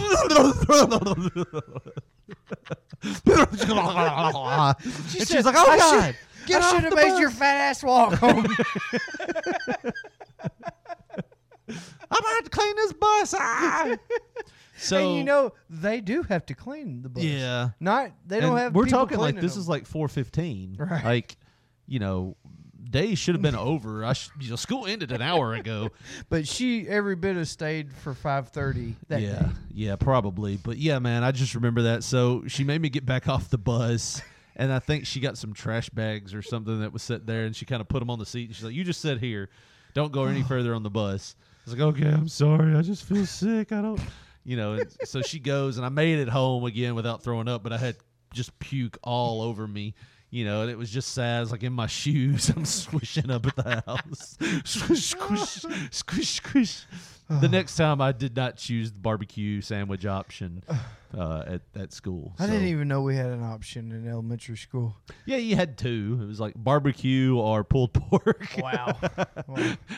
she's 5.08 5.28
said, 5.28 5.44
like, 5.44 5.54
"Oh 5.56 5.70
"I 5.70 5.78
God, 5.78 6.06
should- 6.06 6.16
get 6.46 6.62
I 6.62 6.70
should 6.74 6.84
have 6.84 6.94
made 6.94 7.10
bus." 7.10 7.20
your 7.20 7.30
fat 7.30 7.56
ass 7.70 7.82
walk 7.82 8.14
home. 8.14 8.46
I'm 12.10 12.18
about 12.20 12.44
to 12.44 12.44
to 12.44 12.50
clean 12.50 12.76
this 12.76 12.92
bus. 12.92 13.34
Ah! 13.36 13.96
So 14.76 14.96
and 15.10 15.18
you 15.18 15.24
know 15.24 15.52
they 15.70 16.00
do 16.00 16.22
have 16.24 16.44
to 16.46 16.54
clean 16.54 17.02
the 17.02 17.08
bus. 17.08 17.22
Yeah. 17.24 17.70
Not 17.80 18.10
they 18.26 18.40
don't 18.40 18.50
And 18.50 18.58
have. 18.58 18.74
We're 18.74 18.86
talking 18.86 19.18
like 19.18 19.40
this 19.40 19.54
them. 19.54 19.60
is 19.62 19.68
like 19.68 19.86
four 19.86 20.08
fifteen. 20.08 20.76
Right. 20.84 21.04
Like, 21.04 21.36
you 21.86 21.98
know, 22.00 22.36
days 22.90 23.18
should 23.18 23.34
have 23.34 23.42
been 23.42 23.54
over. 23.56 24.04
I 24.04 24.14
sh- 24.14 24.30
you 24.40 24.50
know, 24.50 24.56
school 24.56 24.86
ended 24.86 25.12
an 25.12 25.22
hour 25.22 25.54
ago. 25.54 25.90
But 26.28 26.48
she 26.48 26.88
every 26.88 27.14
bit 27.16 27.36
has 27.36 27.50
stayed 27.50 27.92
for 27.92 28.14
five 28.14 28.48
thirty 28.48 28.96
that 29.08 29.20
yeah, 29.20 29.38
day. 29.40 29.48
yeah, 29.72 29.96
probably. 29.96 30.56
But 30.56 30.78
yeah, 30.78 30.98
man, 30.98 31.22
I 31.22 31.30
just 31.32 31.54
remember 31.54 31.82
that. 31.82 32.02
So 32.04 32.44
she 32.48 32.64
made 32.64 32.80
me 32.80 32.88
get 32.88 33.06
back 33.06 33.28
off 33.34 33.50
the 33.50 33.58
bus. 33.58 34.20
And 34.56 34.72
I 34.72 34.78
think 34.78 35.04
she 35.04 35.18
got 35.18 35.36
some 35.36 35.52
trash 35.52 35.88
bags 35.90 36.32
or 36.32 36.40
something 36.40 36.80
that 36.80 36.92
was 36.92 37.02
sitting 37.02 37.26
there, 37.26 37.44
and 37.44 37.56
she 37.56 37.64
kind 37.64 37.80
of 37.80 37.88
put 37.88 37.98
them 37.98 38.08
on 38.08 38.20
the 38.20 38.26
seat. 38.26 38.46
And 38.46 38.54
she's 38.54 38.64
like, 38.64 38.72
"You 38.74 38.84
just 38.84 39.00
sit 39.00 39.18
here, 39.18 39.50
don't 39.94 40.12
go 40.12 40.26
any 40.26 40.42
further 40.48 40.74
on 40.76 40.84
the 40.84 40.90
bus." 40.90 41.34
I 41.66 41.70
was 41.70 41.78
like, 41.78 41.82
"Okay, 41.96 42.08
I'm 42.08 42.28
sorry. 42.28 42.76
I 42.76 42.82
just 42.82 43.02
feel 43.04 43.26
sick. 43.26 43.72
I 43.72 43.82
don't, 43.82 44.00
you 44.44 44.56
know." 44.56 44.74
And 44.74 44.94
so 45.04 45.22
she 45.22 45.38
goes, 45.40 45.76
and 45.76 45.84
I 45.86 45.88
made 45.88 46.18
it 46.18 46.28
home 46.28 46.64
again 46.64 46.94
without 46.94 47.22
throwing 47.22 47.48
up, 47.48 47.62
but 47.62 47.72
I 47.72 47.78
had 47.78 47.96
just 48.32 48.56
puke 48.58 48.98
all 49.02 49.42
over 49.42 49.66
me. 49.66 49.94
You 50.30 50.44
know, 50.44 50.62
and 50.62 50.70
it 50.70 50.76
was 50.76 50.90
just 50.90 51.12
sad. 51.12 51.42
It's 51.42 51.52
like 51.52 51.62
in 51.62 51.72
my 51.72 51.86
shoes. 52.00 52.48
I'm 52.48 52.64
swishing 52.64 53.30
up 53.30 53.46
at 53.46 53.54
the 53.54 53.82
house. 53.86 54.36
squish, 54.64 55.04
squish, 55.04 55.64
squish, 55.92 56.28
squish. 56.40 56.86
The 57.30 57.48
next 57.58 57.76
time 57.76 58.00
I 58.00 58.10
did 58.10 58.34
not 58.34 58.56
choose 58.56 58.90
the 58.90 58.98
barbecue 58.98 59.60
sandwich 59.60 60.04
option 60.06 60.64
uh, 61.16 61.44
at, 61.46 61.60
at 61.76 61.92
school. 61.92 62.34
I 62.40 62.46
So- 62.46 62.52
didn't 62.52 62.66
even 62.66 62.88
know 62.88 63.02
we 63.02 63.14
had 63.14 63.26
an 63.30 63.44
option 63.44 63.92
in 63.92 64.08
elementary 64.08 64.56
school. 64.56 64.96
Yeah, 65.24 65.36
you 65.36 65.54
had 65.54 65.78
two. 65.78 66.18
It 66.20 66.26
was 66.26 66.40
like 66.40 66.54
barbecue 66.56 67.36
or 67.36 67.62
pulled 67.62 67.92
pork. 67.94 68.56
Wow. 68.60 68.96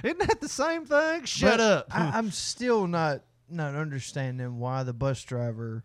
Isn't 0.05 0.18
that 0.18 0.38
the 0.42 0.51
same 0.51 0.84
thing? 0.84 1.24
Shut 1.24 1.53
But 1.57 1.61
up. 1.61 1.86
I, 1.90 2.18
I'm 2.18 2.30
still 2.30 2.86
not 2.86 3.22
not 3.49 3.74
understanding 3.74 4.59
why 4.59 4.82
the 4.82 4.92
bus 4.92 5.22
driver 5.22 5.84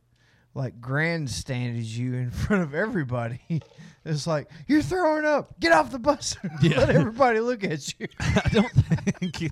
like 0.54 0.82
grandstanded 0.82 1.86
you 1.86 2.14
in 2.14 2.32
front 2.32 2.64
of 2.64 2.74
everybody. 2.74 3.42
It's 4.04 4.26
like 4.26 4.50
you're 4.68 4.82
throwing 4.82 5.26
up. 5.26 5.60
Get 5.60 5.74
off 5.74 5.92
the 5.92 6.00
bus. 6.00 6.36
Yeah. 6.64 6.80
Let 6.80 6.90
everybody 6.90 7.40
look 7.40 7.64
at 7.64 8.00
you. 8.00 8.08
I 8.20 8.50
don't 8.52 8.72
think 8.72 9.52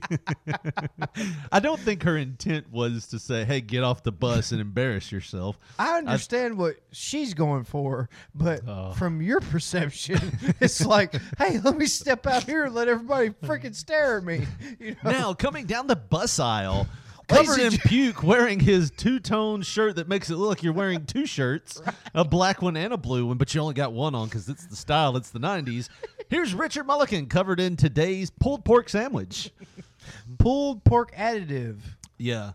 I 1.51 1.60
don't 1.60 1.80
think 1.80 2.01
her 2.01 2.18
intent 2.18 2.72
was 2.72 3.05
to 3.10 3.20
say, 3.20 3.45
"Hey, 3.45 3.62
get 3.62 3.84
off 3.84 4.01
the 4.01 4.12
bus 4.12 4.51
and 4.51 4.60
embarrass 4.60 5.12
yourself." 5.12 5.60
I 5.78 5.99
understand 5.99 6.57
what 6.57 6.78
she's 6.91 7.36
going 7.36 7.64
for, 7.64 8.10
but 8.34 8.62
oh. 8.68 8.93
from 8.93 9.22
your 9.22 9.39
perception, 9.39 10.20
it's 10.60 10.84
like, 10.84 11.14
hey, 11.38 11.60
let 11.60 11.78
me 11.78 11.86
step 11.86 12.26
out 12.26 12.41
here 12.41 12.66
and 12.66 12.74
let 12.74 12.88
everybody 12.88 13.30
freaking 13.30 13.76
stare 13.76 14.18
at 14.18 14.24
me. 14.24 14.47
You 14.80 14.95
know? 15.03 15.12
Now 15.12 15.34
coming 15.36 15.68
down 15.68 15.86
the 15.86 15.95
bus 15.95 16.39
aisle, 16.39 16.88
covered 17.30 17.59
in 17.59 17.71
puke, 17.77 18.23
wearing 18.23 18.59
his 18.59 18.91
two-tone 18.91 19.61
shirt 19.61 19.95
that 19.95 20.07
makes 20.07 20.30
it 20.30 20.36
look 20.36 20.49
like 20.49 20.63
you're 20.63 20.73
wearing 20.73 21.05
two 21.05 21.25
shirts, 21.25 21.82
a 22.13 22.25
black 22.25 22.61
one 22.61 22.75
and 22.75 22.93
a 22.93 22.97
blue 22.97 23.25
one, 23.27 23.38
but 23.38 23.53
you 23.53 23.61
only 23.61 23.73
got 23.73 23.93
one 23.93 24.15
on 24.15 24.27
because 24.27 24.49
it's 24.49 24.65
the 24.65 24.75
style. 24.75 25.15
It's 25.15 25.30
the 25.30 25.39
'90s. 25.39 25.89
Here's 26.30 26.53
Richard 26.53 26.86
Mulliken 26.88 27.30
covered 27.30 27.59
in 27.59 27.75
today's 27.75 28.30
pulled 28.30 28.65
pork 28.65 28.89
sandwich. 28.89 29.51
Pulled 30.39 30.84
pork 30.84 31.13
additive. 31.15 31.77
Yeah. 32.17 32.53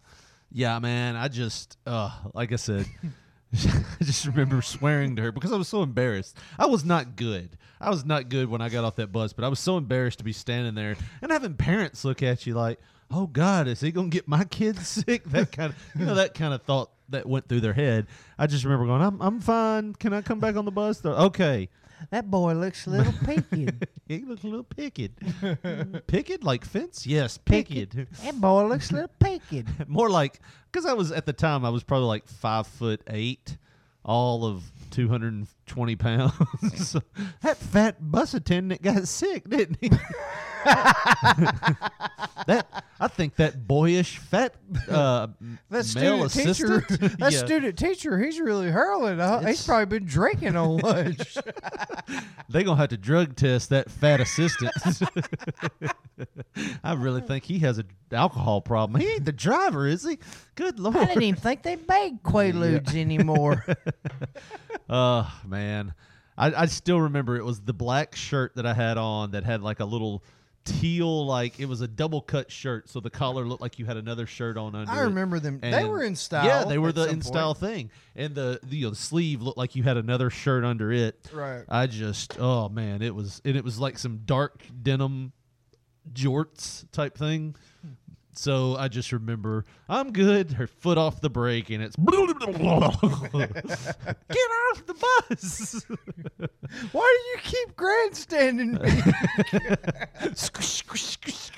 Yeah, 0.51 0.79
man. 0.79 1.15
I 1.17 1.29
just, 1.29 1.77
uh, 1.87 2.11
like 2.33 2.53
I 2.53 2.57
said, 2.57 2.87
I 3.53 4.05
just 4.05 4.27
remember 4.27 4.63
swearing 4.63 5.17
to 5.17 5.23
her 5.23 5.33
because 5.33 5.53
I 5.53 5.57
was 5.57 5.69
so 5.69 5.83
embarrassed. 5.83 6.37
I 6.59 6.67
was 6.67 6.85
not 6.85 7.17
good. 7.17 7.57
I 7.81 7.91
was 7.91 8.05
not 8.05 8.29
good 8.29 8.49
when 8.49 8.61
I 8.61 8.69
got 8.69 8.85
off 8.85 8.97
that 8.97 9.13
bus, 9.13 9.33
but 9.33 9.45
I 9.45 9.49
was 9.49 9.61
so 9.61 9.77
embarrassed 9.77 10.19
to 10.19 10.25
be 10.25 10.33
standing 10.33 10.75
there 10.75 10.97
and 11.21 11.31
having 11.31 11.55
parents 11.55 12.05
look 12.05 12.23
at 12.23 12.47
you 12.47 12.55
like, 12.55 12.81
oh, 13.15 13.27
God, 13.27 13.69
is 13.69 13.81
he 13.81 13.93
going 13.93 14.11
to 14.11 14.15
get 14.15 14.29
my 14.29 14.45
kids 14.45 14.87
sick? 15.07 15.25
That 15.25 15.53
kind 15.53 15.73
of, 15.73 15.77
you 15.99 16.07
know, 16.07 16.15
that 16.15 16.35
kind 16.35 16.53
of 16.53 16.63
thought 16.63 16.91
that 17.11 17.27
went 17.27 17.49
through 17.49 17.61
their 17.61 17.73
head. 17.73 18.07
I 18.39 18.47
just 18.47 18.65
remember 18.65 18.87
going, 18.87 19.03
I'm, 19.03 19.21
I'm 19.21 19.41
fine. 19.41 19.95
Can 19.95 20.13
I 20.13 20.23
come 20.23 20.41
back 20.41 20.57
on 20.57 20.65
the 20.65 20.73
bus? 20.73 21.01
They're, 21.01 21.13
okay. 21.13 21.69
That 22.11 22.31
boy 22.31 22.55
looks 22.55 22.87
a 22.87 22.91
little 22.91 23.15
peaked. 23.27 23.85
he 24.09 24.19
looks 24.19 24.45
a 24.45 24.47
little 24.47 24.65
picked. 24.65 26.07
picked 26.07 26.45
like 26.45 26.65
fence? 26.65 27.07
Yes, 27.07 27.39
picked. 27.39 27.71
that 27.95 28.41
boy 28.41 28.67
looks 28.67 28.91
a 28.91 28.95
little 28.95 29.11
peaked. 29.21 29.89
More 29.89 30.11
like 30.11 30.41
because 30.71 30.87
I 30.87 30.93
was 30.93 31.13
at 31.13 31.25
the 31.25 31.33
time 31.33 31.65
I 31.65 31.71
was 31.71 31.83
probably 31.83 32.09
like 32.09 32.27
five 32.27 32.67
foot 32.67 33.01
eight, 33.09 33.57
all 34.05 34.45
of 34.45 34.65
two 34.95 35.09
hundred 35.09 35.33
and 35.33 35.49
twenty 35.67 35.97
pounds. 35.97 36.97
That 37.43 37.57
fat 37.59 37.97
bus 38.01 38.35
attendant 38.35 38.81
got 38.81 39.07
sick, 39.07 39.49
didn't 39.49 39.77
he? 39.81 39.89
that 40.65 42.67
I 42.99 43.09
think 43.09 43.37
that 43.37 43.67
boyish 43.67 44.19
fat 44.19 44.55
uh, 44.89 45.29
That 45.69 45.95
male 45.95 46.29
student 46.29 46.33
teacher, 46.33 46.79
assistant. 46.79 47.19
that 47.19 47.33
yeah. 47.33 47.39
student 47.39 47.79
teacher, 47.79 48.19
he's 48.19 48.41
really 48.41 48.69
hurling. 48.69 49.21
Uh, 49.21 49.41
he's 49.41 49.65
probably 49.65 49.99
been 49.99 50.07
drinking 50.07 50.57
on 50.57 50.79
lunch. 50.79 51.37
they 52.49 52.65
gonna 52.65 52.81
have 52.81 52.89
to 52.91 52.97
drug 52.97 53.37
test 53.37 53.69
that 53.71 53.91
fat 53.91 54.21
assistant. 54.21 54.73
I 56.83 56.95
really 56.95 57.21
think 57.21 57.45
he 57.45 57.59
has 57.59 57.79
an 57.79 57.89
alcohol 58.11 58.63
problem. 58.63 59.01
He 59.01 59.09
ain't 59.09 59.27
the 59.27 59.33
driver, 59.33 59.87
is 59.87 60.05
he? 60.05 60.19
Good 60.55 60.79
lord! 60.79 60.97
I 60.97 61.07
didn't 61.07 61.23
even 61.25 61.41
think 61.41 61.63
they 61.63 61.77
made 61.77 62.23
Quaaludes 62.23 62.95
anymore. 62.95 63.65
Oh 64.89 65.33
man, 65.47 65.95
I, 66.37 66.55
I 66.55 66.67
still 66.67 67.01
remember 67.01 67.37
it 67.37 67.45
was 67.45 67.61
the 67.61 67.73
black 67.73 68.17
shirt 68.17 68.57
that 68.57 68.67
I 68.67 68.75
had 68.75 68.99
on 68.99 69.33
that 69.33 69.45
had 69.45 69.63
like 69.63 69.81
a 69.81 69.85
little 69.85 70.23
teal, 70.65 71.27
like 71.27 71.61
it 71.61 71.67
was 71.67 71.81
a 71.81 71.89
double 71.89 72.21
cut 72.21 72.51
shirt, 72.51 72.89
so 72.89 73.01
the 73.01 73.11
collar 73.11 73.45
looked 73.45 73.61
like 73.61 73.79
you 73.79 73.85
had 73.85 73.97
another 73.97 74.27
shirt 74.27 74.57
on 74.57 74.75
under. 74.75 74.91
I 74.91 75.03
it. 75.03 75.05
remember 75.05 75.39
them. 75.39 75.61
They 75.61 75.85
were 75.85 76.03
in 76.03 76.17
style. 76.17 76.45
Yeah, 76.45 76.65
they 76.65 76.79
were 76.79 76.93
the 76.93 77.09
in 77.09 77.23
style 77.23 77.55
thing, 77.55 77.91
and 78.17 78.35
the 78.35 78.61
the, 78.63 78.77
you 78.77 78.87
know, 78.87 78.91
the 78.91 78.97
sleeve 78.97 79.43
looked 79.43 79.59
like 79.59 79.77
you 79.77 79.83
had 79.83 79.97
another 79.97 80.31
shirt 80.31 80.65
under 80.65 80.93
it. 80.93 81.29
Right. 81.33 81.65
I 81.69 81.87
just 81.87 82.39
oh 82.39 82.69
man, 82.69 83.03
it 83.03 83.15
was 83.15 83.41
and 83.45 83.57
it 83.57 83.65
was 83.65 83.79
like 83.79 83.99
some 83.99 84.23
dark 84.25 84.63
denim 84.83 85.33
jorts 86.13 86.85
type 86.93 87.17
thing. 87.17 87.57
So 88.37 88.77
I 88.77 88.89
just 88.89 89.13
remember 89.13 89.65
I'm 89.89 90.13
good. 90.13 90.53
Her 90.53 90.67
foot 90.67 90.99
off 90.99 91.21
the 91.21 91.31
brake, 91.31 91.71
and 91.71 91.83
it's 91.83 91.97
get 92.07 92.15
off 92.15 92.39
the 94.87 94.95
bus. 95.31 95.87
Why 96.93 97.19
do 97.19 97.25
you 97.31 97.39
keep 97.43 97.77
grandstanding 97.77 98.73
me? 98.73 98.79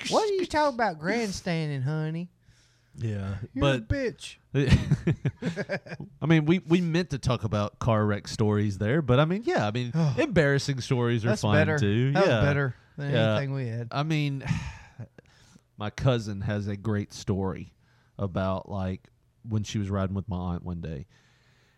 what 0.09 0.29
are 0.29 0.33
you 0.33 0.45
talking 0.45 0.75
about 0.75 0.99
grandstanding, 0.99 1.81
honey? 1.81 2.29
yeah, 2.99 3.35
You're 3.53 3.61
but 3.61 3.79
a 3.79 3.81
bitch. 3.81 4.37
I 6.21 6.25
mean, 6.25 6.45
we 6.45 6.59
we 6.59 6.81
meant 6.81 7.11
to 7.11 7.17
talk 7.19 7.43
about 7.43 7.79
car 7.79 8.05
wreck 8.05 8.27
stories 8.27 8.77
there, 8.77 9.01
but 9.01 9.19
I 9.19 9.25
mean, 9.25 9.43
yeah, 9.45 9.67
I 9.67 9.71
mean, 9.71 9.91
embarrassing 10.17 10.81
stories 10.81 11.25
are 11.25 11.29
That's 11.29 11.41
fine 11.41 11.55
better. 11.55 11.77
too. 11.77 12.11
That 12.13 12.27
yeah, 12.27 12.41
better 12.41 12.75
than 12.97 13.11
Yeah. 13.11 13.31
anything 13.35 13.53
we 13.53 13.67
had. 13.67 13.89
I 13.91 14.03
mean, 14.03 14.43
my 15.77 15.89
cousin 15.89 16.41
has 16.41 16.67
a 16.67 16.75
great 16.77 17.13
story 17.13 17.73
about 18.17 18.69
like 18.69 19.09
when 19.47 19.63
she 19.63 19.77
was 19.79 19.89
riding 19.89 20.15
with 20.15 20.27
my 20.27 20.37
aunt 20.55 20.63
one 20.63 20.81
day, 20.81 21.05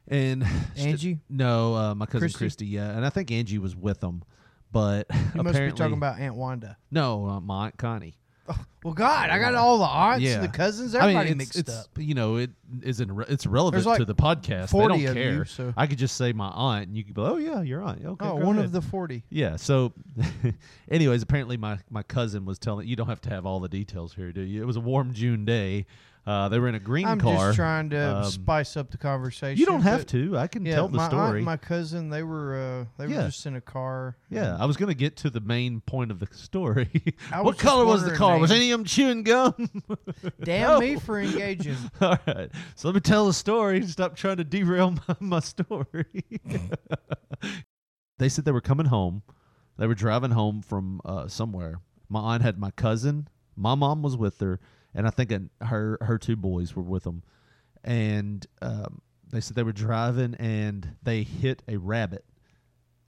and 0.07 0.43
Angie? 0.77 1.19
no, 1.29 1.75
uh, 1.75 1.95
my 1.95 2.05
cousin 2.05 2.19
Christy? 2.21 2.37
Christy? 2.37 2.65
yeah, 2.67 2.91
and 2.95 3.05
I 3.05 3.09
think 3.09 3.31
Angie 3.31 3.57
was 3.59 3.75
with 3.75 3.99
them, 3.99 4.23
but 4.71 5.07
You 5.35 5.43
must 5.43 5.57
be 5.59 5.71
talking 5.71 5.93
about 5.93 6.19
Aunt 6.19 6.35
Wanda. 6.35 6.77
no, 6.91 7.27
uh, 7.27 7.39
my 7.39 7.65
aunt 7.67 7.77
Connie. 7.77 8.15
Well, 8.81 8.93
God, 8.93 9.29
I 9.29 9.39
got 9.39 9.55
all 9.55 9.77
the 9.79 9.83
aunts, 9.83 10.23
Yeah. 10.23 10.39
the 10.39 10.47
cousins, 10.47 10.95
I 10.95 10.99
mean, 10.99 11.09
everybody 11.09 11.29
it's- 11.31 11.37
mixed 11.37 11.59
it's, 11.59 11.77
up. 11.79 11.87
You 11.97 12.13
know, 12.13 12.37
it 12.37 12.51
isn't. 12.81 13.11
Re- 13.13 13.25
it's 13.27 13.45
relevant 13.45 13.85
like 13.85 13.97
to 13.99 14.05
the 14.05 14.15
podcast. 14.15 14.69
40 14.69 14.97
they 14.99 15.05
don't 15.05 15.13
care. 15.15 15.33
you, 15.33 15.43
so- 15.43 15.73
I 15.75 15.85
could 15.85 15.97
just 15.97 16.15
say 16.15 16.31
my 16.31 16.47
aunt, 16.47 16.87
and 16.87 16.95
you 16.95 17.03
could 17.03 17.13
be, 17.13 17.21
oh 17.21 17.35
yeah, 17.35 17.61
your 17.61 17.81
aunt. 17.81 18.05
Okay, 18.05 18.25
Oh, 18.25 18.35
one 18.35 18.55
ahead." 18.55 18.65
of 18.67 18.71
the 18.71 18.81
40. 18.81 19.25
Yeah. 19.29 19.57
So, 19.57 19.91
anyways, 20.89 21.21
apparently 21.21 21.57
my 21.57 21.79
my 21.89 22.03
cousin 22.03 22.45
was 22.45 22.57
telling. 22.57 22.87
You 22.87 22.95
don't 22.95 23.07
have 23.09 23.19
to 23.21 23.29
have 23.29 23.45
all 23.45 23.59
the 23.59 23.67
details 23.69 24.13
here, 24.15 24.31
do 24.31 24.41
you? 24.41 24.61
It 24.61 24.65
was 24.65 24.77
a 24.77 24.81
warm 24.81 25.13
June 25.13 25.43
day. 25.43 25.85
Uh, 26.27 26.47
they 26.49 26.59
were 26.59 26.67
in 26.67 26.75
a 26.75 26.79
green 26.79 27.05
car. 27.05 27.13
I'm 27.13 27.19
just 27.19 27.55
trying 27.55 27.89
to 27.91 28.17
Um, 28.17 28.23
spice 28.25 28.77
up 28.77 28.91
the 28.91 28.97
conversation. 28.97 29.59
You 29.59 29.65
don't 29.65 29.81
have 29.81 30.05
to. 30.07 30.37
I 30.37 30.45
can 30.47 30.63
yeah, 30.65 30.75
tell 30.75 30.87
the 30.87 30.97
my 30.97 31.07
story. 31.07 31.37
and 31.39 31.45
my 31.45 31.57
cousin, 31.57 32.09
they 32.11 32.21
were 32.21 32.55
uh, 32.55 32.85
they 32.97 33.07
were 33.07 33.13
Yeah. 33.13 33.25
just 33.25 33.45
in 33.47 33.55
a 33.55 33.61
car. 33.61 34.15
yeah, 34.29 34.55
I 34.59 34.65
was 34.65 34.77
going 34.77 34.89
to 34.89 34.95
get 34.95 35.15
to 35.17 35.31
the 35.31 35.39
main 35.39 35.81
point 35.81 36.11
of 36.11 36.19
the 36.19 36.27
story. 36.31 36.89
What 37.41 37.57
color 37.57 37.85
was 37.85 38.03
the 38.03 38.15
car? 38.15 38.37
Was 38.37 38.51
any 38.51 38.69
of 38.71 38.79
them 38.79 38.85
chewing 38.85 39.23
gum? 39.23 39.69
Damn 40.43 40.69
No. 40.73 40.79
me 40.79 40.95
for 40.97 41.19
engaging. 41.19 41.77
All 42.01 42.17
right. 42.27 42.51
So 42.75 42.87
let 42.89 42.95
me 42.95 43.01
tell 43.01 43.25
the 43.25 43.33
story. 43.33 43.85
Stop 43.87 44.15
trying 44.15 44.37
to 44.37 44.43
derail 44.43 44.91
my, 45.07 45.15
my 45.19 45.39
story. 45.39 46.05
they 48.17 48.29
said 48.29 48.45
they 48.45 48.51
were 48.51 48.61
coming 48.61 48.87
home. 48.87 49.23
They 49.77 49.87
were 49.87 49.95
driving 49.95 50.31
home 50.31 50.61
from 50.61 50.99
uh, 51.05 51.27
somewhere. 51.27 51.79
My 52.09 52.19
aunt 52.33 52.43
had 52.43 52.59
my 52.59 52.71
cousin. 52.71 53.27
My 53.55 53.75
mom 53.75 54.01
was 54.01 54.15
with 54.17 54.39
her, 54.41 54.59
and 54.93 55.07
I 55.07 55.09
think 55.09 55.31
her 55.61 55.97
her 56.01 56.17
two 56.17 56.35
boys 56.35 56.75
were 56.75 56.83
with 56.83 57.03
them. 57.03 57.23
And 57.83 58.45
um, 58.61 59.01
they 59.31 59.39
said 59.39 59.55
they 59.55 59.63
were 59.63 59.71
driving, 59.71 60.35
and 60.35 60.95
they 61.03 61.23
hit 61.23 61.63
a 61.67 61.77
rabbit, 61.77 62.25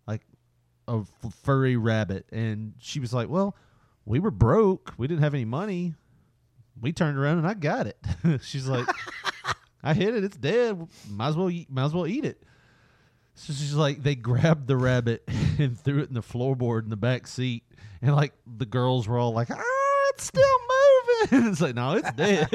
like 0.07 0.21
a 0.87 1.01
f- 1.01 1.33
furry 1.43 1.75
rabbit. 1.75 2.25
And 2.31 2.73
she 2.79 2.99
was 2.99 3.13
like, 3.13 3.29
"Well, 3.29 3.55
we 4.05 4.19
were 4.19 4.31
broke. 4.31 4.93
We 4.97 5.07
didn't 5.07 5.23
have 5.23 5.33
any 5.33 5.45
money 5.45 5.95
we 6.81 6.91
turned 6.91 7.17
around 7.17 7.37
and 7.37 7.47
I 7.47 7.53
got 7.53 7.87
it. 7.87 7.97
She's 8.41 8.67
like, 8.67 8.87
I 9.83 9.93
hit 9.93 10.15
it. 10.15 10.23
It's 10.23 10.37
dead. 10.37 10.87
Might 11.09 11.29
as 11.29 11.37
well 11.37 11.49
eat, 11.49 11.69
might 11.69 11.85
as 11.85 11.93
well 11.93 12.07
eat 12.07 12.25
it. 12.25 12.43
So 13.33 13.53
she's 13.53 13.73
like, 13.73 14.03
they 14.03 14.13
grabbed 14.13 14.67
the 14.67 14.75
rabbit 14.75 15.23
and 15.57 15.79
threw 15.79 15.99
it 15.99 16.09
in 16.09 16.13
the 16.13 16.21
floorboard 16.21 16.83
in 16.83 16.89
the 16.89 16.97
back 16.97 17.25
seat, 17.25 17.63
and 18.01 18.13
like 18.13 18.33
the 18.45 18.65
girls 18.65 19.07
were 19.07 19.17
all 19.17 19.31
like, 19.31 19.49
ah, 19.49 20.09
it's 20.09 20.25
still 20.25 20.43
moving. 21.31 21.47
it's 21.51 21.61
like, 21.61 21.75
no, 21.75 21.93
it's 21.95 22.11
dead. 22.13 22.49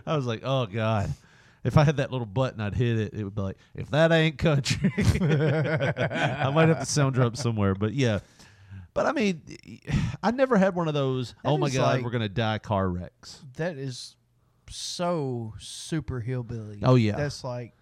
I 0.06 0.16
was 0.16 0.26
like, 0.26 0.40
oh 0.44 0.66
god. 0.66 1.12
If 1.64 1.76
I 1.76 1.84
had 1.84 1.98
that 1.98 2.10
little 2.10 2.26
button, 2.26 2.60
I'd 2.60 2.74
hit 2.74 2.98
it. 2.98 3.14
It 3.14 3.22
would 3.22 3.36
be 3.36 3.42
like, 3.42 3.56
if 3.74 3.88
that 3.90 4.10
ain't 4.10 4.36
country, 4.36 4.92
I 4.98 6.50
might 6.52 6.68
have 6.68 6.80
to 6.80 6.86
sound 6.86 7.14
drop 7.14 7.36
somewhere. 7.36 7.76
But 7.76 7.94
yeah, 7.94 8.18
but 8.94 9.06
I 9.06 9.12
mean, 9.12 9.42
I 10.22 10.32
never 10.32 10.56
had 10.56 10.74
one 10.74 10.88
of 10.88 10.94
those. 10.94 11.34
That 11.44 11.50
oh 11.50 11.58
my 11.58 11.70
god, 11.70 11.96
like- 11.96 12.04
we're 12.04 12.10
gonna 12.10 12.28
die 12.28 12.58
car 12.58 12.88
wrecks. 12.88 13.40
That 13.56 13.76
is 13.76 14.16
so 14.68 15.54
super 15.58 16.20
hillbilly. 16.20 16.80
Oh, 16.82 16.94
yeah. 16.94 17.16
that's 17.16 17.44
like 17.44 17.74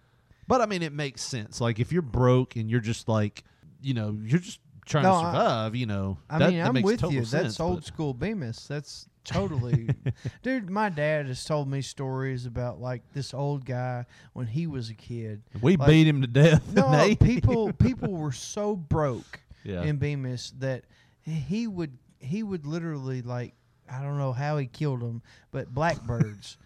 But 0.47 0.61
I 0.61 0.65
mean, 0.65 0.83
it 0.83 0.93
makes 0.93 1.23
sense. 1.23 1.59
Like 1.61 1.79
if 1.79 1.91
you're 1.91 2.01
broke 2.01 2.55
and 2.55 2.69
you're 2.69 2.81
just 2.81 3.07
like, 3.07 3.43
you 3.81 3.93
know, 3.93 4.17
you're 4.21 4.39
just 4.39 4.59
trying 4.85 5.03
No, 5.03 5.11
to 5.11 5.15
I- 5.27 5.31
survive. 5.31 5.75
you 5.75 5.85
know, 5.85 6.17
I 6.29 6.39
that, 6.39 6.49
mean, 6.49 6.59
that 6.59 6.67
I'm 6.67 6.73
makes 6.73 6.85
with 6.85 6.99
total 7.01 7.13
you. 7.15 7.25
sense, 7.25 7.43
That's 7.43 7.59
old 7.59 7.85
school 7.85 8.13
Bemis. 8.13 8.67
That's 8.67 9.07
totally, 9.23 9.89
dude. 10.43 10.69
My 10.69 10.89
dad 10.89 11.27
has 11.27 11.43
told 11.45 11.67
me 11.69 11.81
stories 11.81 12.45
about 12.45 12.79
like 12.81 13.01
this 13.13 13.33
old 13.33 13.65
guy 13.65 14.05
when 14.33 14.47
he 14.47 14.67
was 14.67 14.89
a 14.89 14.93
kid. 14.95 15.41
We 15.61 15.77
Like, 15.77 15.87
beat 15.89 16.07
him 16.07 16.21
to 16.21 16.27
death. 16.27 16.73
No, 16.73 17.15
people 17.19 17.71
people 17.79 18.11
were 18.13 18.31
so 18.31 18.75
broke 18.75 19.41
Yeah. 19.63 19.83
in 19.83 19.97
Bemis 19.97 20.53
that 20.59 20.83
he 21.21 21.67
would 21.67 21.97
he 22.19 22.43
would 22.43 22.65
literally 22.65 23.21
like 23.21 23.53
I 23.91 24.01
don't 24.01 24.17
know 24.17 24.31
how 24.33 24.57
he 24.57 24.67
killed 24.67 25.01
them, 25.01 25.21
but 25.51 25.73
blackbirds. 25.73 26.57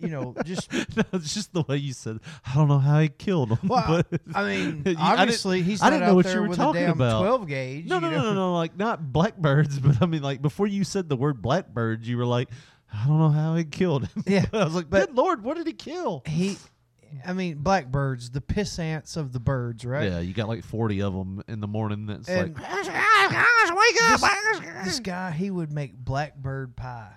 You 0.00 0.08
know, 0.08 0.34
just 0.44 0.72
no, 0.96 1.02
it's 1.12 1.34
just 1.34 1.52
the 1.52 1.62
way 1.62 1.76
you 1.76 1.92
said. 1.92 2.18
I 2.46 2.54
don't 2.54 2.68
know 2.68 2.78
how 2.78 3.00
he 3.00 3.08
killed 3.08 3.50
him. 3.50 3.68
Well, 3.68 4.02
but 4.10 4.20
I 4.34 4.44
mean, 4.44 4.96
obviously 4.98 5.62
he's 5.62 5.82
I 5.82 5.90
didn't 5.90 6.02
know 6.02 6.10
out 6.10 6.16
what 6.16 6.26
there 6.26 6.42
you 6.42 6.48
were 6.48 6.54
talking 6.54 6.84
a 6.84 6.92
about. 6.92 7.20
12 7.20 7.48
gauge. 7.48 7.86
No, 7.86 7.98
no, 7.98 8.10
no, 8.10 8.22
no, 8.22 8.34
no, 8.34 8.54
like 8.54 8.76
not 8.76 9.12
blackbirds, 9.12 9.78
but 9.80 10.00
I 10.02 10.06
mean, 10.06 10.22
like 10.22 10.40
before 10.42 10.66
you 10.66 10.84
said 10.84 11.08
the 11.08 11.16
word 11.16 11.42
blackbirds, 11.42 12.08
you 12.08 12.16
were 12.16 12.26
like, 12.26 12.48
I 12.92 13.06
don't 13.06 13.18
know 13.18 13.30
how 13.30 13.54
he 13.56 13.64
killed 13.64 14.06
him. 14.08 14.24
Yeah, 14.26 14.46
I 14.52 14.64
was 14.64 14.74
like, 14.74 14.90
good 14.90 15.14
lord, 15.14 15.42
what 15.42 15.56
did 15.56 15.66
he 15.66 15.72
kill? 15.72 16.22
He, 16.26 16.56
I 17.26 17.32
mean, 17.32 17.58
blackbirds, 17.58 18.30
the 18.30 18.40
piss 18.40 18.78
ants 18.78 19.16
of 19.16 19.32
the 19.32 19.40
birds, 19.40 19.84
right? 19.84 20.10
Yeah, 20.10 20.20
you 20.20 20.32
got 20.34 20.48
like 20.48 20.64
forty 20.64 21.02
of 21.02 21.12
them 21.12 21.42
in 21.48 21.60
the 21.60 21.68
morning. 21.68 22.06
That's 22.06 22.28
And- 22.28 22.56
like, 22.56 22.86
This, 22.86 24.60
this 24.84 25.00
guy, 25.00 25.30
he 25.32 25.50
would 25.50 25.72
make 25.72 25.94
blackbird 25.94 26.76
pie. 26.76 27.12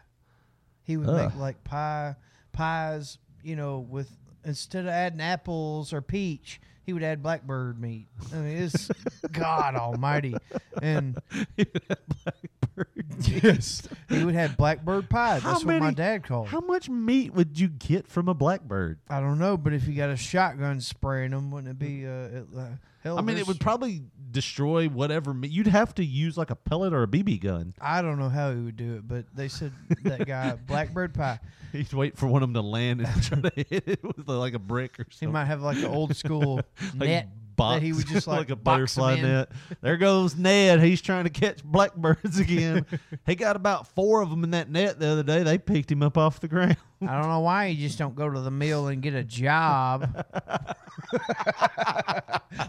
He 0.83 0.97
would 0.97 1.09
Ugh. 1.09 1.15
make 1.31 1.35
like 1.39 1.63
pie 1.63 2.15
pies, 2.51 3.17
you 3.43 3.55
know, 3.55 3.79
with 3.79 4.09
instead 4.43 4.85
of 4.85 4.89
adding 4.91 5.21
apples 5.21 5.93
or 5.93 6.01
peach, 6.01 6.59
he 6.83 6.93
would 6.93 7.03
add 7.03 7.21
blackbird 7.21 7.79
meat. 7.79 8.07
I 8.33 8.37
mean, 8.37 8.57
it's 8.57 8.89
God 9.31 9.75
Almighty, 9.75 10.35
and 10.81 11.17
blackbird. 11.55 13.05
yes, 13.43 13.87
he 14.09 14.23
would 14.23 14.35
have 14.35 14.57
blackbird 14.57 15.09
pie. 15.09 15.39
How 15.39 15.53
That's 15.53 15.65
what 15.65 15.79
my 15.79 15.91
dad 15.91 16.23
called. 16.23 16.47
How 16.47 16.61
much 16.61 16.89
meat 16.89 17.33
would 17.33 17.59
you 17.59 17.67
get 17.67 18.07
from 18.07 18.27
a 18.27 18.33
blackbird? 18.33 18.99
I 19.09 19.19
don't 19.19 19.39
know, 19.39 19.57
but 19.57 19.73
if 19.73 19.87
you 19.87 19.93
got 19.93 20.09
a 20.09 20.17
shotgun 20.17 20.81
spraying 20.81 21.31
them, 21.31 21.51
wouldn't 21.51 21.71
it 21.71 21.79
be? 21.79 22.05
Uh, 22.05 22.09
it, 22.09 22.45
uh, 22.57 22.65
hell, 23.03 23.17
I 23.17 23.21
mean, 23.21 23.29
it 23.31 23.33
there's- 23.35 23.47
would 23.47 23.59
probably 23.59 24.03
destroy 24.31 24.87
whatever. 24.87 25.35
You'd 25.41 25.67
have 25.67 25.93
to 25.95 26.05
use 26.05 26.37
like 26.37 26.51
a 26.51 26.55
pellet 26.55 26.93
or 26.93 27.03
a 27.03 27.07
BB 27.07 27.41
gun. 27.41 27.73
I 27.81 28.01
don't 28.01 28.17
know 28.17 28.29
how 28.29 28.53
he 28.53 28.59
would 28.61 28.77
do 28.77 28.95
it, 28.95 29.07
but 29.07 29.25
they 29.35 29.47
said 29.49 29.73
that 30.03 30.25
guy 30.25 30.55
blackbird 30.67 31.13
pie. 31.13 31.39
He'd 31.73 31.91
wait 31.93 32.17
for 32.17 32.27
one 32.27 32.43
of 32.43 32.49
them 32.49 32.53
to 32.61 32.67
land 32.67 33.01
and 33.01 33.23
try 33.23 33.41
to 33.41 33.51
hit 33.69 33.83
it 33.87 34.03
with 34.03 34.27
like 34.27 34.53
a 34.53 34.59
brick 34.59 34.99
or 34.99 35.05
He 35.09 35.15
something. 35.17 35.33
might 35.33 35.45
have 35.45 35.61
like 35.61 35.77
an 35.77 35.85
old 35.85 36.15
school 36.15 36.61
Like 36.95 37.09
net 37.09 37.27
box, 37.55 37.75
that 37.75 37.85
he 37.85 37.93
would 37.93 38.07
just 38.07 38.27
like, 38.27 38.49
a 38.49 38.55
butterfly 38.55 39.19
net. 39.21 39.51
There 39.81 39.97
goes 39.97 40.35
Ned. 40.35 40.81
He's 40.81 41.01
trying 41.01 41.25
to 41.25 41.29
catch 41.29 41.63
blackbirds 41.63 42.39
again. 42.39 42.85
he 43.25 43.35
got 43.35 43.55
about 43.55 43.87
four 43.87 44.21
of 44.21 44.29
them 44.29 44.43
in 44.43 44.51
that 44.51 44.69
net 44.69 44.99
the 44.99 45.07
other 45.07 45.23
day. 45.23 45.43
They 45.43 45.57
picked 45.57 45.91
him 45.91 46.03
up 46.03 46.17
off 46.17 46.39
the 46.39 46.47
ground. 46.47 46.77
I 47.01 47.19
don't 47.19 47.29
know 47.29 47.39
why 47.39 47.67
you 47.67 47.87
just 47.87 47.97
don't 47.97 48.15
go 48.15 48.29
to 48.29 48.41
the 48.41 48.51
mill 48.51 48.87
and 48.87 49.01
get 49.01 49.15
a 49.15 49.23
job 49.23 50.25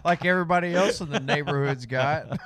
like 0.03 0.25
everybody 0.25 0.73
else 0.73 1.01
in 1.01 1.09
the 1.09 1.19
neighborhood's 1.19 1.85
got. 1.85 2.39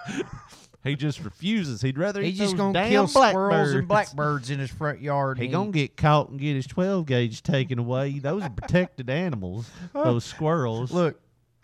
He 0.88 0.96
just 0.96 1.24
refuses. 1.24 1.82
He'd 1.82 1.98
rather 1.98 2.22
He's 2.22 2.38
just 2.38 2.56
gonna 2.56 2.88
kill 2.88 3.08
squirrels 3.08 3.72
and 3.72 3.88
blackbirds 3.88 4.50
in 4.50 4.60
his 4.60 4.70
front 4.70 5.02
yard. 5.02 5.38
He 5.38 5.48
gonna 5.48 5.72
get 5.72 5.98
caught 5.98 6.30
and 6.30 6.40
get 6.40 6.56
his 6.56 6.68
twelve 6.68 7.06
gauge 7.06 7.44
taken 7.44 7.80
away. 7.80 8.20
Those 8.20 8.44
are 8.44 8.50
protected 8.50 9.10
animals. 9.10 9.70
Those 9.94 10.24
squirrels. 10.24 10.92
Look, 10.92 11.20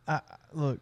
I, 0.07 0.21
look, 0.51 0.79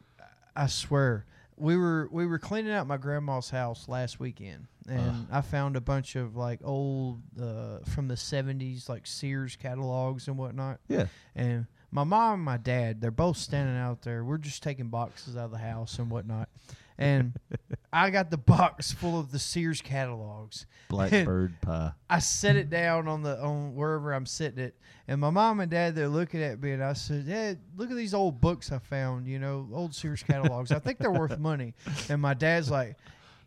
I 0.55 0.67
swear, 0.67 1.25
we 1.57 1.77
were 1.77 2.09
we 2.11 2.25
were 2.25 2.39
cleaning 2.39 2.71
out 2.71 2.87
my 2.87 2.97
grandma's 2.97 3.49
house 3.49 3.87
last 3.87 4.19
weekend, 4.19 4.67
and 4.89 5.27
I 5.31 5.41
found 5.41 5.75
a 5.75 5.81
bunch 5.81 6.15
of 6.15 6.35
like 6.35 6.59
old 6.63 7.21
uh, 7.39 7.79
from 7.85 8.07
the 8.07 8.15
'70s, 8.15 8.89
like 8.89 9.05
Sears 9.05 9.55
catalogs 9.55 10.27
and 10.27 10.37
whatnot. 10.37 10.79
Yeah. 10.87 11.05
And 11.35 11.67
my 11.91 12.03
mom 12.03 12.35
and 12.35 12.43
my 12.43 12.57
dad, 12.57 13.01
they're 13.01 13.11
both 13.11 13.37
standing 13.37 13.77
out 13.77 14.01
there. 14.01 14.23
We're 14.23 14.37
just 14.37 14.63
taking 14.63 14.87
boxes 14.87 15.35
out 15.35 15.45
of 15.45 15.51
the 15.51 15.57
house 15.57 15.99
and 15.99 16.09
whatnot. 16.09 16.49
And 16.97 17.33
I 17.93 18.09
got 18.09 18.31
the 18.31 18.37
box 18.37 18.91
full 18.91 19.19
of 19.19 19.31
the 19.31 19.39
Sears 19.39 19.81
catalogs. 19.81 20.65
Blackbird 20.89 21.59
pie. 21.61 21.91
I 22.09 22.19
set 22.19 22.55
it 22.55 22.69
down 22.69 23.07
on 23.07 23.21
the 23.21 23.37
on 23.41 23.75
wherever 23.75 24.13
I'm 24.13 24.25
sitting 24.25 24.59
it, 24.59 24.75
and 25.07 25.19
my 25.19 25.29
mom 25.29 25.59
and 25.59 25.69
dad 25.69 25.95
they're 25.95 26.07
looking 26.07 26.41
at 26.41 26.61
me, 26.61 26.71
and 26.71 26.83
I 26.83 26.93
said, 26.93 27.27
"Dad, 27.27 27.59
look 27.75 27.91
at 27.91 27.97
these 27.97 28.13
old 28.13 28.39
books 28.39 28.71
I 28.71 28.79
found. 28.79 29.27
You 29.27 29.39
know, 29.39 29.67
old 29.73 29.93
Sears 29.93 30.23
catalogs. 30.23 30.71
I 30.71 30.79
think 30.79 30.99
they're 30.99 31.11
worth 31.11 31.37
money." 31.37 31.73
And 32.09 32.21
my 32.21 32.33
dad's 32.33 32.71
like, 32.71 32.95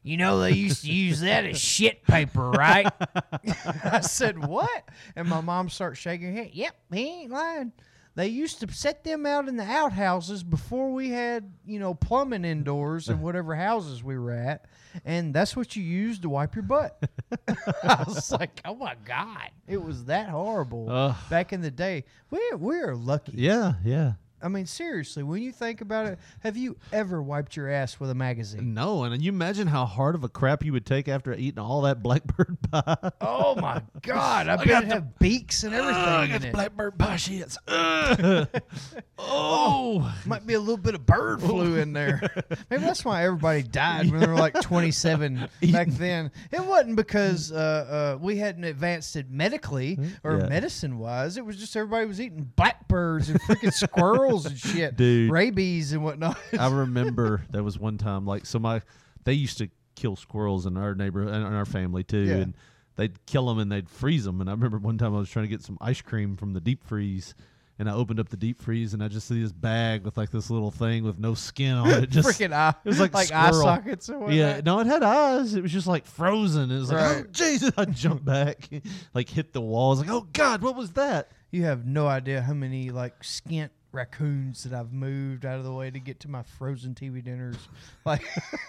"You 0.03 0.19
know, 0.19 0.41
they 0.41 0.53
used 0.53 0.83
to 0.85 0.93
use 0.93 1.21
that 1.21 1.47
as 1.47 1.59
shit 1.59 2.05
paper, 2.05 2.51
right?" 2.51 2.93
I 3.85 4.01
said, 4.01 4.45
"What?" 4.45 4.89
And 5.17 5.27
my 5.29 5.41
mom 5.41 5.71
starts 5.71 5.99
shaking 5.99 6.35
her 6.35 6.43
head. 6.43 6.51
Yep, 6.53 6.77
he 6.93 7.23
ain't 7.23 7.31
lying. 7.31 7.73
They 8.17 8.29
used 8.29 8.61
to 8.61 8.73
set 8.73 9.03
them 9.03 9.27
out 9.27 9.49
in 9.49 9.57
the 9.57 9.65
outhouses 9.65 10.45
before 10.45 10.93
we 10.93 11.11
had, 11.11 11.53
you 11.67 11.81
know, 11.81 11.95
plumbing 11.95 12.45
indoors 12.45 13.09
and 13.09 13.21
whatever 13.23 13.57
houses 13.57 14.05
we 14.05 14.17
were 14.19 14.33
at, 14.33 14.67
and 15.05 15.35
that's 15.35 15.57
what 15.57 15.75
you 15.75 15.83
used 15.83 16.23
to 16.23 16.29
wipe 16.29 16.55
your 16.55 16.63
butt. 16.63 17.03
I 17.83 18.05
was 18.07 18.31
like, 18.31 18.61
oh 18.65 18.77
my 18.77 18.95
god, 19.05 19.51
it 19.67 19.83
was 19.83 20.05
that 20.05 20.29
horrible 20.29 20.89
Ugh. 20.89 21.17
back 21.29 21.53
in 21.53 21.61
the 21.61 21.71
day. 21.71 22.05
We 22.31 22.41
we 22.57 22.77
are 22.81 22.95
lucky. 22.95 23.33
Yeah, 23.35 23.75
yeah. 23.85 24.13
I 24.43 24.49
mean, 24.49 24.67
seriously, 24.67 25.23
when 25.23 25.41
you 25.43 25.53
think 25.53 25.81
about 25.81 26.05
it, 26.07 26.19
have 26.41 26.55
you 26.57 26.77
ever 26.93 27.23
wiped 27.23 27.57
your 27.57 27.71
ass 27.71 27.99
with 27.99 28.11
a 28.11 28.15
magazine? 28.15 28.75
No, 28.75 29.05
and 29.05 29.23
you 29.23 29.31
imagine 29.31 29.67
how 29.69 29.87
hard 29.87 30.15
of 30.15 30.23
a 30.23 30.29
crap 30.29 30.63
you 30.63 30.73
would 30.75 30.85
take 30.85 31.09
after 31.09 31.33
eating 31.33 31.59
all 31.59 31.81
that 31.83 32.03
blackbird 32.03 32.59
pie. 32.71 33.11
Oh 33.23 33.55
my 33.55 33.81
god, 34.03 34.49
I, 34.49 34.57
bet 34.57 34.67
got 34.67 34.83
it 34.83 34.89
the- 34.91 34.95
have 34.97 35.19
beaks 35.19 35.65
and 35.65 35.75
everything 35.75 36.03
I 36.05 36.25
in 36.37 36.45
it. 36.45 36.53
blackbird 36.53 36.99
pie 36.99 37.15
shits. 37.17 37.57
oh, 39.19 40.15
Might 40.27 40.47
be 40.47 40.55
a 40.55 40.61
little 40.61 40.77
bit 40.77 40.95
of 40.95 41.07
bird 41.07 41.41
flu 41.41 41.77
in 41.77 41.93
there. 41.95 42.21
Maybe 42.71 42.83
that's 42.83 43.05
why 43.05 43.25
everybody 43.25 43.63
died 43.63 44.11
when 44.11 44.21
they 44.21 44.27
were 44.27 44.35
like 44.37 44.61
27 44.61 45.49
back 45.73 45.89
then. 45.89 46.31
It 46.53 46.65
wasn't 46.65 46.97
because 46.97 47.51
uh, 47.51 48.17
uh, 48.17 48.19
we 48.23 48.37
hadn't 48.37 48.65
advanced 48.65 49.17
it 49.17 49.31
medically 49.31 49.99
or 50.23 50.39
Yeah. 50.39 50.49
medicine 50.49 50.99
wise. 50.99 51.37
It 51.39 51.47
was 51.47 51.57
just 51.57 51.75
everybody 51.77 52.07
was 52.07 52.21
eating 52.21 52.51
blackbirds 52.57 53.31
and 53.31 53.41
freaking 53.43 53.73
squirrels 53.73 54.34
and 54.47 54.59
shit, 54.59 54.97
Dude. 54.99 55.31
rabies 55.31 55.93
and 55.93 56.03
whatnot. 56.05 56.39
I 56.59 56.69
remember 56.71 57.43
there 57.51 57.63
was 57.63 57.79
one 57.79 57.99
time 57.99 58.27
like 58.27 58.47
so 58.47 58.59
my 58.59 58.83
they 59.25 59.33
used 59.35 59.59
to 59.59 59.69
kill 59.97 60.17
squirrels 60.17 60.67
in 60.67 60.77
our 60.77 60.95
neighborhood 60.95 61.33
and 61.35 61.55
our 61.55 61.65
family 61.65 62.03
too, 62.05 62.19
Yeah. 62.25 62.35
and 62.37 62.55
they'd 62.97 63.25
kill 63.27 63.47
them 63.47 63.59
and 63.59 63.71
they'd 63.71 63.89
freeze 63.89 64.25
them. 64.25 64.41
And 64.41 64.51
I 64.51 64.53
remember 64.53 64.79
one 64.79 64.99
time 64.99 65.15
I 65.15 65.19
was 65.19 65.31
trying 65.31 65.45
to 65.45 65.49
get 65.49 65.63
some 65.63 65.79
ice 65.81 66.01
cream 66.01 66.37
from 66.37 66.53
the 66.53 66.61
deep 66.61 66.85
freeze. 66.85 67.35
And 67.77 67.91
I 67.91 67.93
opened 67.95 68.21
up 68.21 68.29
the 68.29 68.37
deep 68.37 68.63
freeze 68.63 68.95
and 68.95 69.03
I 69.03 69.09
just 69.09 69.27
see 69.27 69.43
this 69.43 69.51
bag 69.51 70.05
with 70.05 70.17
like 70.17 70.31
this 70.31 70.49
little 70.49 70.71
thing 70.71 71.03
with 71.03 71.19
no 71.19 71.35
skin 71.35 71.75
on 71.75 71.91
it. 71.91 72.09
Just 72.11 72.29
Freaking 72.29 72.53
eye- 72.53 72.73
it 72.85 72.89
was 72.89 73.01
like, 73.01 73.13
like 73.13 73.33
eye 73.33 73.51
sockets 73.51 74.09
or 74.09 74.31
Yeah, 74.31 74.61
no, 74.65 74.79
it 74.79 74.87
had 74.87 75.03
eyes. 75.03 75.55
It 75.57 75.63
was 75.63 75.73
just 75.73 75.89
like 75.89 76.07
frozen. 76.07 76.71
It 76.71 76.79
was 76.79 76.93
like, 76.93 77.03
oh 77.17 77.25
Jesus! 77.33 77.73
I 77.77 77.87
jumped 77.87 78.25
back, 78.25 78.69
like 79.13 79.29
hit 79.29 79.53
the 79.53 79.61
wall. 79.61 79.89
I 79.89 79.91
was 79.91 80.01
like, 80.03 80.11
oh 80.11 80.29
God, 80.33 80.63
what 80.63 80.77
was 80.77 80.93
that? 80.93 81.33
You 81.51 81.65
have 81.65 81.85
no 81.85 82.07
idea 82.07 82.43
how 82.43 82.55
many 82.55 82.91
like 82.91 83.21
skint 83.25 83.71
raccoons 83.95 84.65
that 84.65 84.75
I've 84.79 84.93
moved 84.93 85.47
out 85.47 85.59
of 85.59 85.65
the 85.65 85.73
way 85.73 85.91
to 85.91 85.99
get 86.01 86.21
to 86.21 86.29
my 86.29 86.43
frozen 86.43 86.95
TV 86.95 87.23
dinners. 87.23 87.57
Like, 88.07 88.23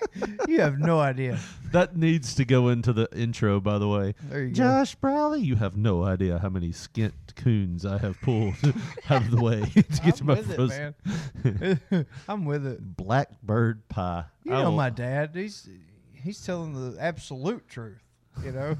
you 0.47 0.61
have 0.61 0.79
no 0.79 1.01
idea. 1.01 1.37
That 1.73 1.97
needs 1.97 2.35
to 2.35 2.45
go 2.45 2.69
into 2.69 2.93
the 2.93 3.09
intro, 3.13 3.59
by 3.59 3.79
the 3.79 3.87
way. 3.89 4.15
There 4.29 4.43
you 4.43 4.51
go. 4.51 4.53
Josh 4.53 4.95
Brawley, 4.95 5.41
you 5.41 5.57
have 5.57 5.75
no 5.75 6.05
idea 6.05 6.39
how 6.39 6.47
many 6.47 6.69
skint 6.69 7.11
coons 7.35 7.85
I 7.85 7.97
have 7.97 8.21
pulled 8.21 8.53
out 9.09 9.23
of 9.23 9.31
the 9.31 9.41
way 9.41 9.59
to 9.59 10.01
get 10.01 10.15
to 10.15 10.21
I'm 10.21 10.27
my 10.27 10.33
with 10.35 10.51
it, 10.57 11.75
man. 11.83 12.05
I'm 12.29 12.45
with 12.45 12.65
it. 12.65 12.95
Blackbird 12.95 13.89
pie. 13.89 14.23
You 14.45 14.53
I 14.53 14.61
know 14.61 14.71
my 14.71 14.89
dad. 14.89 15.31
He's 15.33 15.67
he's 16.13 16.41
telling 16.41 16.71
the 16.71 16.97
absolute 16.97 17.67
truth. 17.67 18.01
You 18.41 18.53
know. 18.53 18.77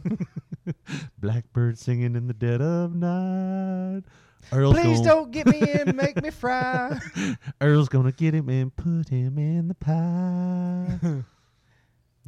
Blackbird 1.20 1.78
singing 1.78 2.16
in 2.16 2.28
the 2.28 2.34
dead 2.34 2.62
of 2.62 2.96
night. 2.96 4.04
Earl's 4.52 4.76
Please 4.76 4.98
gonna, 5.00 5.10
don't 5.10 5.32
get 5.32 5.48
me 5.48 5.62
in, 5.62 5.96
make 5.96 6.22
me 6.22 6.30
fry. 6.32 7.00
Earl's 7.62 7.90
gonna 7.90 8.12
get 8.12 8.34
him 8.34 8.50
and 8.50 8.76
put 8.76 9.10
him 9.10 9.38
in 9.38 9.68
the 9.68 9.76
pie. 9.76 11.00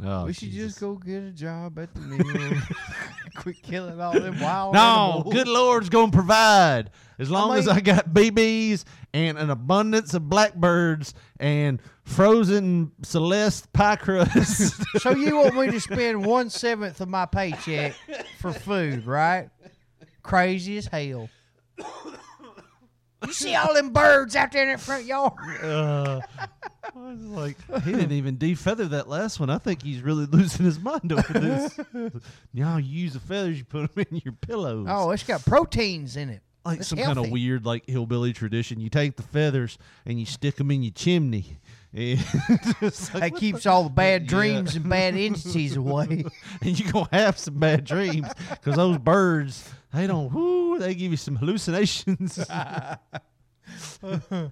oh, 0.06 0.26
we 0.26 0.34
should 0.34 0.50
Jesus. 0.52 0.70
just 0.72 0.80
go 0.80 0.96
get 0.96 1.24
a 1.24 1.32
job 1.32 1.78
at 1.80 1.94
the 1.94 2.02
mill. 2.02 2.58
Quit 3.36 3.62
killing 3.62 4.02
all 4.02 4.14
them 4.14 4.40
wild 4.40 4.74
No, 4.74 4.80
animals. 5.18 5.34
good 5.34 5.48
Lord's 5.48 5.90
gonna 5.90 6.12
provide. 6.12 6.90
As 7.20 7.30
long 7.30 7.56
as 7.58 7.68
mean- 7.68 7.76
I 7.76 7.82
got 7.82 8.10
BBs 8.10 8.84
and 9.14 9.38
an 9.38 9.50
abundance 9.52 10.14
of 10.16 10.28
blackbirds 10.28 11.14
and 11.40 11.80
frozen 12.04 12.92
Celeste 13.04 13.72
pie 13.74 13.96
crust. 13.96 14.74
So 15.02 15.12
you 15.12 15.36
want 15.38 15.56
me 15.56 15.72
to 15.72 15.80
spend 15.80 16.26
one 16.26 16.50
seventh 16.50 17.00
of 17.02 17.10
my 17.10 17.26
paycheck 17.28 17.96
for 18.40 18.52
food, 18.54 19.06
right? 19.06 19.50
Crazy 20.24 20.78
as 20.78 20.88
hell. 20.88 21.30
You 23.26 23.34
see 23.34 23.56
all 23.56 23.74
them 23.74 23.90
birds 23.90 24.36
out 24.36 24.52
there 24.52 24.62
in 24.64 24.70
that 24.70 24.80
front 24.80 25.06
yard? 25.06 25.34
uh, 25.64 26.22
I 26.40 26.48
was 26.96 27.20
like, 27.26 27.58
he 27.84 27.92
didn't 27.92 28.12
even 28.12 28.38
defeather 28.38 28.88
that 28.92 29.10
last 29.10 29.40
one. 29.40 29.50
I 29.50 29.58
think 29.58 29.82
he's 29.82 30.02
really 30.02 30.26
losing 30.32 30.66
his 30.66 30.80
mind 30.80 31.12
over 31.12 31.34
this. 31.34 31.80
now 32.54 32.78
you 32.78 33.02
use 33.04 33.14
the 33.14 33.20
feathers, 33.20 33.58
you 33.58 33.66
put 33.66 33.94
them 33.94 34.06
in 34.10 34.22
your 34.24 34.34
pillows. 34.34 34.86
Oh, 34.90 35.10
it's 35.12 35.24
got 35.24 35.44
proteins 35.46 36.16
in 36.16 36.30
it. 36.30 36.42
like 36.64 36.80
it's 36.80 36.90
some 36.90 37.00
kind 37.00 37.18
of 37.18 37.30
weird 37.32 37.66
like 37.66 37.88
hillbilly 37.88 38.34
tradition. 38.34 38.80
You 38.80 38.90
take 38.90 39.16
the 39.18 39.24
feathers 39.24 39.80
and 40.06 40.20
you 40.20 40.26
stick 40.28 40.56
them 40.56 40.70
in 40.70 40.84
your 40.84 40.94
chimney. 40.94 41.58
And 41.94 42.20
like, 42.82 42.94
That 43.14 43.34
keeps 43.36 43.64
the- 43.64 43.72
all 43.72 43.84
the 43.86 43.90
bad 43.90 44.24
Yeah. 44.24 44.28
dreams 44.30 44.76
and 44.76 44.88
bad 44.88 45.16
entities 45.16 45.76
away. 45.76 46.24
and 46.62 46.80
you're 46.80 46.92
gonna 46.92 47.10
have 47.12 47.40
some 47.40 47.56
bad 47.56 47.84
dreams 47.84 48.28
because 48.52 48.76
those 48.76 49.00
birds 49.00 49.68
they 49.94 50.06
don't 50.06 50.32
whoo 50.32 50.67
Oh, 50.78 50.80
they 50.80 50.96
give 50.96 51.12
you 51.12 51.18
some 51.18 51.36
hallucinations 51.36 52.40
oh, 54.04 54.50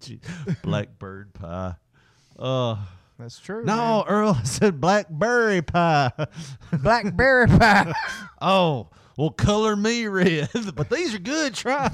gee. 0.00 0.20
blackbird 0.62 1.32
pie 1.34 1.74
Oh. 2.38 2.78
That's 3.18 3.38
true. 3.38 3.64
no 3.64 4.04
earl 4.08 4.34
said 4.44 4.80
blackberry 4.80 5.62
pie 5.62 6.10
Blackberry 6.82 7.46
pie. 7.46 7.92
oh 8.40 8.88
well 9.16 9.30
color 9.30 9.76
me 9.76 10.06
red 10.08 10.48
but 10.74 10.90
these 10.90 11.14
are 11.14 11.18
good 11.20 11.54
try 11.54 11.88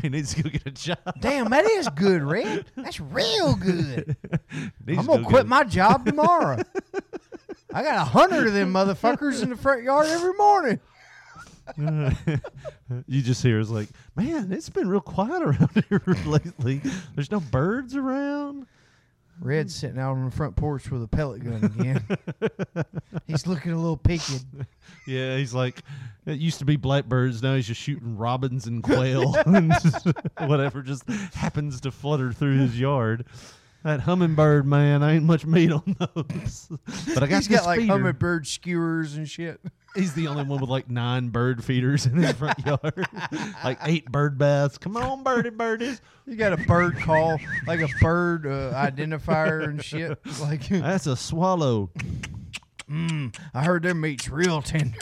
he 0.00 0.08
needs 0.08 0.34
to 0.34 0.42
go 0.44 0.50
get 0.50 0.64
a 0.66 0.70
job 0.70 0.98
Damn, 1.20 1.50
that 1.50 1.64
is 1.64 1.88
good, 1.90 2.22
Red. 2.22 2.66
That's 2.76 3.00
real 3.00 3.54
good. 3.56 4.16
Needs 4.86 4.98
I'm 5.00 5.06
gonna 5.06 5.22
go 5.22 5.28
quit 5.28 5.46
my 5.46 5.64
job 5.64 6.04
tomorrow. 6.04 6.58
I 7.72 7.82
got 7.82 7.96
a 7.96 8.04
hundred 8.04 8.48
of 8.48 8.52
them 8.52 8.70
motherfuckers 8.72 9.42
in 9.42 9.48
the 9.48 9.56
front 9.56 9.82
yard 9.82 10.06
every 10.08 10.34
morning. 10.34 10.78
you 13.06 13.22
just 13.22 13.42
hear 13.42 13.60
it's 13.60 13.70
like, 13.70 13.88
man, 14.16 14.52
it's 14.52 14.68
been 14.68 14.88
real 14.88 15.00
quiet 15.00 15.42
around 15.42 15.84
here 15.88 16.02
lately. 16.26 16.80
There's 17.14 17.30
no 17.30 17.40
birds 17.40 17.96
around. 17.96 18.66
Red's 19.40 19.74
sitting 19.74 19.98
out 19.98 20.12
on 20.12 20.26
the 20.26 20.30
front 20.30 20.54
porch 20.54 20.90
with 20.90 21.02
a 21.02 21.08
pellet 21.08 21.42
gun 21.42 21.64
again. 21.64 22.04
he's 23.26 23.46
looking 23.46 23.72
a 23.72 23.76
little 23.76 23.96
peaked. 23.96 24.44
Yeah, 25.06 25.36
he's 25.36 25.52
like, 25.52 25.82
it 26.26 26.38
used 26.38 26.58
to 26.60 26.64
be 26.64 26.76
blackbirds. 26.76 27.42
Now 27.42 27.56
he's 27.56 27.66
just 27.66 27.80
shooting 27.80 28.16
robins 28.16 28.66
and 28.66 28.82
quail 28.82 29.34
and 29.46 29.72
just 29.82 30.06
whatever 30.38 30.82
just 30.82 31.08
happens 31.34 31.80
to 31.80 31.90
flutter 31.90 32.32
through 32.32 32.58
his 32.58 32.78
yard. 32.78 33.24
That 33.82 34.00
hummingbird, 34.00 34.64
man, 34.64 35.02
I 35.02 35.14
ain't 35.14 35.24
much 35.24 35.44
meat 35.44 35.72
on 35.72 35.96
those. 35.98 36.68
But 37.14 37.24
I 37.24 37.26
got 37.26 37.36
he's 37.38 37.48
got 37.48 37.64
like 37.64 37.80
feeder. 37.80 37.92
hummingbird 37.94 38.46
skewers 38.46 39.16
and 39.16 39.28
shit. 39.28 39.60
He's 39.94 40.14
the 40.14 40.26
only 40.28 40.44
one 40.44 40.60
with 40.60 40.70
like 40.70 40.88
nine 40.88 41.28
bird 41.28 41.62
feeders 41.62 42.06
in 42.06 42.14
his 42.16 42.32
front 42.32 42.58
yard, 42.66 43.06
like 43.62 43.78
eight 43.82 44.10
bird 44.10 44.38
baths. 44.38 44.78
Come 44.78 44.96
on, 44.96 45.22
birdie 45.22 45.50
birdies. 45.50 46.00
You 46.26 46.36
got 46.36 46.54
a 46.54 46.56
bird 46.56 46.96
call, 46.98 47.38
like 47.66 47.80
a 47.80 47.88
bird 48.00 48.46
uh, 48.46 48.72
identifier 48.74 49.64
and 49.64 49.84
shit. 49.84 50.18
Like, 50.40 50.66
That's 50.68 51.06
a 51.06 51.14
swallow. 51.16 51.90
mm, 52.90 53.36
I 53.52 53.64
heard 53.64 53.82
their 53.82 53.94
meat's 53.94 54.30
real 54.30 54.62
tender. 54.62 54.98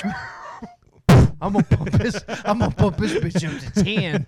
I'm 1.43 1.53
gonna 1.53 1.63
pump 1.63 1.91
this. 1.93 2.21
I'm 2.45 2.59
gonna 2.59 2.71
pump 2.75 2.97
this 2.99 3.13
bitch 3.15 3.47
up 3.47 3.75
to 3.75 3.85
ten. 3.85 4.27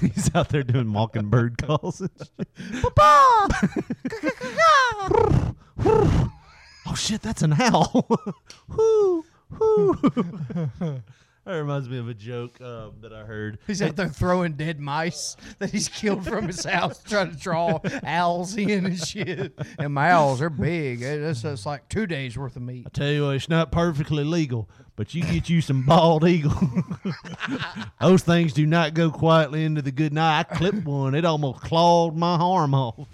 He's 0.00 0.34
out 0.34 0.50
there 0.50 0.62
doing 0.62 0.86
mockingbird 0.86 1.58
calls. 1.58 2.00
And 2.00 2.10
shit. 2.18 2.48
Oh 6.90 6.94
shit, 6.94 7.22
that's 7.22 7.42
an 7.42 7.54
owl. 7.58 8.08
Whoo, 8.68 9.24
whoo. 9.50 9.96
That 11.46 11.56
reminds 11.56 11.88
me 11.88 11.98
of 11.98 12.06
a 12.06 12.14
joke 12.14 12.60
um, 12.60 12.92
that 13.00 13.14
I 13.14 13.24
heard. 13.24 13.58
He's 13.66 13.80
out 13.80 13.96
there 13.96 14.10
throwing 14.10 14.52
dead 14.52 14.78
mice 14.78 15.36
that 15.58 15.70
he's 15.70 15.88
killed 15.88 16.24
from 16.24 16.46
his 16.46 16.64
house, 16.64 17.02
trying 17.02 17.30
to 17.30 17.36
draw 17.36 17.80
owls 18.04 18.56
in 18.56 18.84
and 18.84 18.98
shit. 18.98 19.58
And 19.78 19.94
my 19.94 20.12
owls 20.12 20.42
are 20.42 20.50
big. 20.50 21.00
It's, 21.00 21.42
it's 21.42 21.64
like 21.64 21.88
two 21.88 22.06
days 22.06 22.36
worth 22.36 22.56
of 22.56 22.62
meat. 22.62 22.86
I 22.86 22.90
tell 22.90 23.10
you 23.10 23.24
what, 23.24 23.36
it's 23.36 23.48
not 23.48 23.72
perfectly 23.72 24.22
legal, 24.22 24.68
but 24.96 25.14
you 25.14 25.22
get 25.22 25.48
you 25.48 25.62
some 25.62 25.82
bald 25.82 26.28
eagle. 26.28 26.54
Those 28.00 28.22
things 28.22 28.52
do 28.52 28.66
not 28.66 28.92
go 28.92 29.10
quietly 29.10 29.64
into 29.64 29.80
the 29.80 29.92
good 29.92 30.12
night. 30.12 30.40
I 30.40 30.54
clipped 30.54 30.84
one; 30.84 31.14
it 31.14 31.24
almost 31.24 31.62
clawed 31.62 32.16
my 32.16 32.36
arm 32.36 32.74
off. 32.74 33.08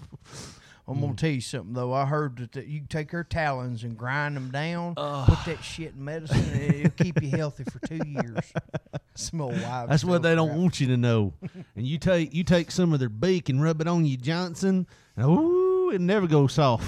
I'm 0.89 1.01
gonna 1.01 1.13
mm. 1.13 1.17
tell 1.17 1.29
you 1.29 1.41
something 1.41 1.73
though. 1.73 1.91
I 1.93 2.05
heard 2.05 2.37
that, 2.37 2.53
that 2.53 2.67
you 2.67 2.81
take 2.87 3.11
her 3.11 3.23
talons 3.23 3.83
and 3.83 3.97
grind 3.97 4.37
them 4.37 4.51
down, 4.51 4.95
put 4.95 5.39
that 5.45 5.61
shit 5.61 5.93
in 5.95 6.05
medicine, 6.05 6.49
and 6.53 6.75
it'll 6.75 6.91
keep 6.91 7.21
you 7.21 7.29
healthy 7.29 7.65
for 7.65 7.79
two 7.85 7.99
years. 8.05 8.53
Some 9.15 9.41
old 9.41 9.61
wives. 9.61 9.89
That's 9.89 10.05
what 10.05 10.21
they 10.21 10.33
don't 10.33 10.55
want 10.55 10.79
you 10.79 10.87
to 10.87 10.97
know. 10.97 11.33
And 11.75 11.85
you 11.85 11.97
take 11.97 12.33
you 12.33 12.45
take 12.45 12.71
some 12.71 12.93
of 12.93 12.99
their 12.99 13.09
beak 13.09 13.49
and 13.49 13.61
rub 13.61 13.81
it 13.81 13.87
on 13.87 14.05
you, 14.05 14.15
Johnson, 14.15 14.87
and 15.17 15.25
ooh, 15.25 15.89
it 15.91 15.99
never 15.99 16.25
goes 16.27 16.53
soft. 16.53 16.85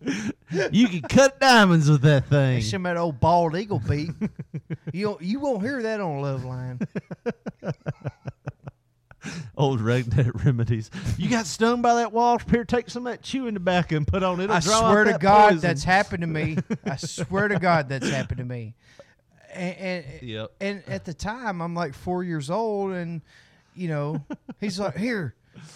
you 0.70 0.88
can 0.88 1.02
cut 1.02 1.40
diamonds 1.40 1.90
with 1.90 2.02
that 2.02 2.26
thing. 2.26 2.60
Some 2.62 2.86
of 2.86 2.94
that 2.94 3.00
old 3.00 3.18
bald 3.18 3.56
eagle 3.56 3.80
beak. 3.80 4.10
you 4.92 5.16
you 5.20 5.40
won't 5.40 5.62
hear 5.62 5.82
that 5.82 6.00
on 6.00 6.20
Love 6.20 6.44
Line. 6.44 6.78
Old 9.56 9.80
redneck 9.80 10.44
remedies. 10.44 10.90
You 11.18 11.28
got 11.30 11.46
stung 11.46 11.82
by 11.82 11.94
that 11.96 12.12
wasp? 12.12 12.50
Here, 12.50 12.64
take 12.64 12.90
some 12.90 13.06
of 13.06 13.12
that 13.12 13.22
chewing 13.22 13.54
tobacco 13.54 13.96
and 13.96 14.06
put 14.06 14.22
on 14.22 14.40
it. 14.40 14.50
I 14.50 14.60
swear 14.60 15.04
to 15.04 15.18
God, 15.18 15.50
poison. 15.50 15.60
that's 15.60 15.84
happened 15.84 16.20
to 16.22 16.26
me. 16.26 16.58
I 16.84 16.96
swear 16.96 17.48
to 17.48 17.58
God, 17.58 17.88
that's 17.88 18.08
happened 18.08 18.38
to 18.38 18.44
me. 18.44 18.74
And 19.52 19.76
and, 19.76 20.22
Yep. 20.22 20.52
and 20.60 20.82
at 20.88 21.04
the 21.04 21.14
time, 21.14 21.60
I'm 21.62 21.74
like 21.74 21.94
four 21.94 22.24
years 22.24 22.50
old, 22.50 22.92
and 22.92 23.22
you 23.76 23.88
know, 23.88 24.24
he's 24.60 24.78
like, 24.80 24.96
"Here, 24.96 25.34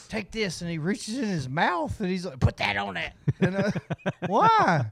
take 0.08 0.30
this," 0.32 0.62
and 0.62 0.70
he 0.70 0.78
reaches 0.78 1.16
in 1.18 1.24
his 1.28 1.48
mouth, 1.48 1.98
and 2.00 2.08
he's 2.10 2.26
like, 2.26 2.40
"Put 2.40 2.56
that 2.58 2.76
on 2.76 2.96
it." 2.96 3.12
And 3.40 3.56
I, 3.56 3.60
uh, 4.06 4.10
why? 4.26 4.90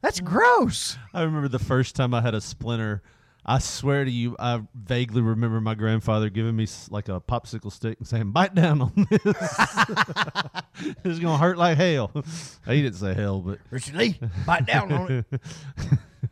That's 0.00 0.20
gross. 0.20 0.96
I 1.12 1.22
remember 1.22 1.48
the 1.48 1.58
first 1.58 1.96
time 1.96 2.14
I 2.14 2.20
had 2.22 2.34
a 2.34 2.40
splinter. 2.40 3.02
I 3.48 3.60
swear 3.60 4.04
to 4.04 4.10
you, 4.10 4.36
I 4.38 4.60
vaguely 4.74 5.22
remember 5.22 5.58
my 5.58 5.74
grandfather 5.74 6.28
giving 6.28 6.54
me 6.54 6.66
like 6.90 7.08
a 7.08 7.18
popsicle 7.18 7.72
stick 7.72 7.96
and 7.98 8.06
saying, 8.06 8.30
"Bite 8.30 8.54
down 8.54 8.82
on 8.82 9.06
this. 9.08 9.22
it's 11.02 11.18
gonna 11.18 11.38
hurt 11.38 11.56
like 11.56 11.78
hell." 11.78 12.12
He 12.66 12.82
didn't 12.82 12.98
say 12.98 13.14
hell, 13.14 13.40
but 13.40 13.58
Richard 13.70 13.94
Lee, 13.94 14.20
bite 14.44 14.66
down 14.66 14.92
on 14.92 15.24
it. 15.32 15.40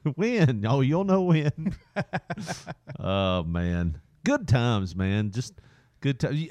when? 0.14 0.66
Oh, 0.66 0.82
you'll 0.82 1.04
know 1.04 1.22
when. 1.22 1.74
oh 3.00 3.44
man, 3.44 3.98
good 4.22 4.46
times, 4.46 4.94
man. 4.94 5.30
Just 5.30 5.54
good 6.02 6.20
times. 6.20 6.48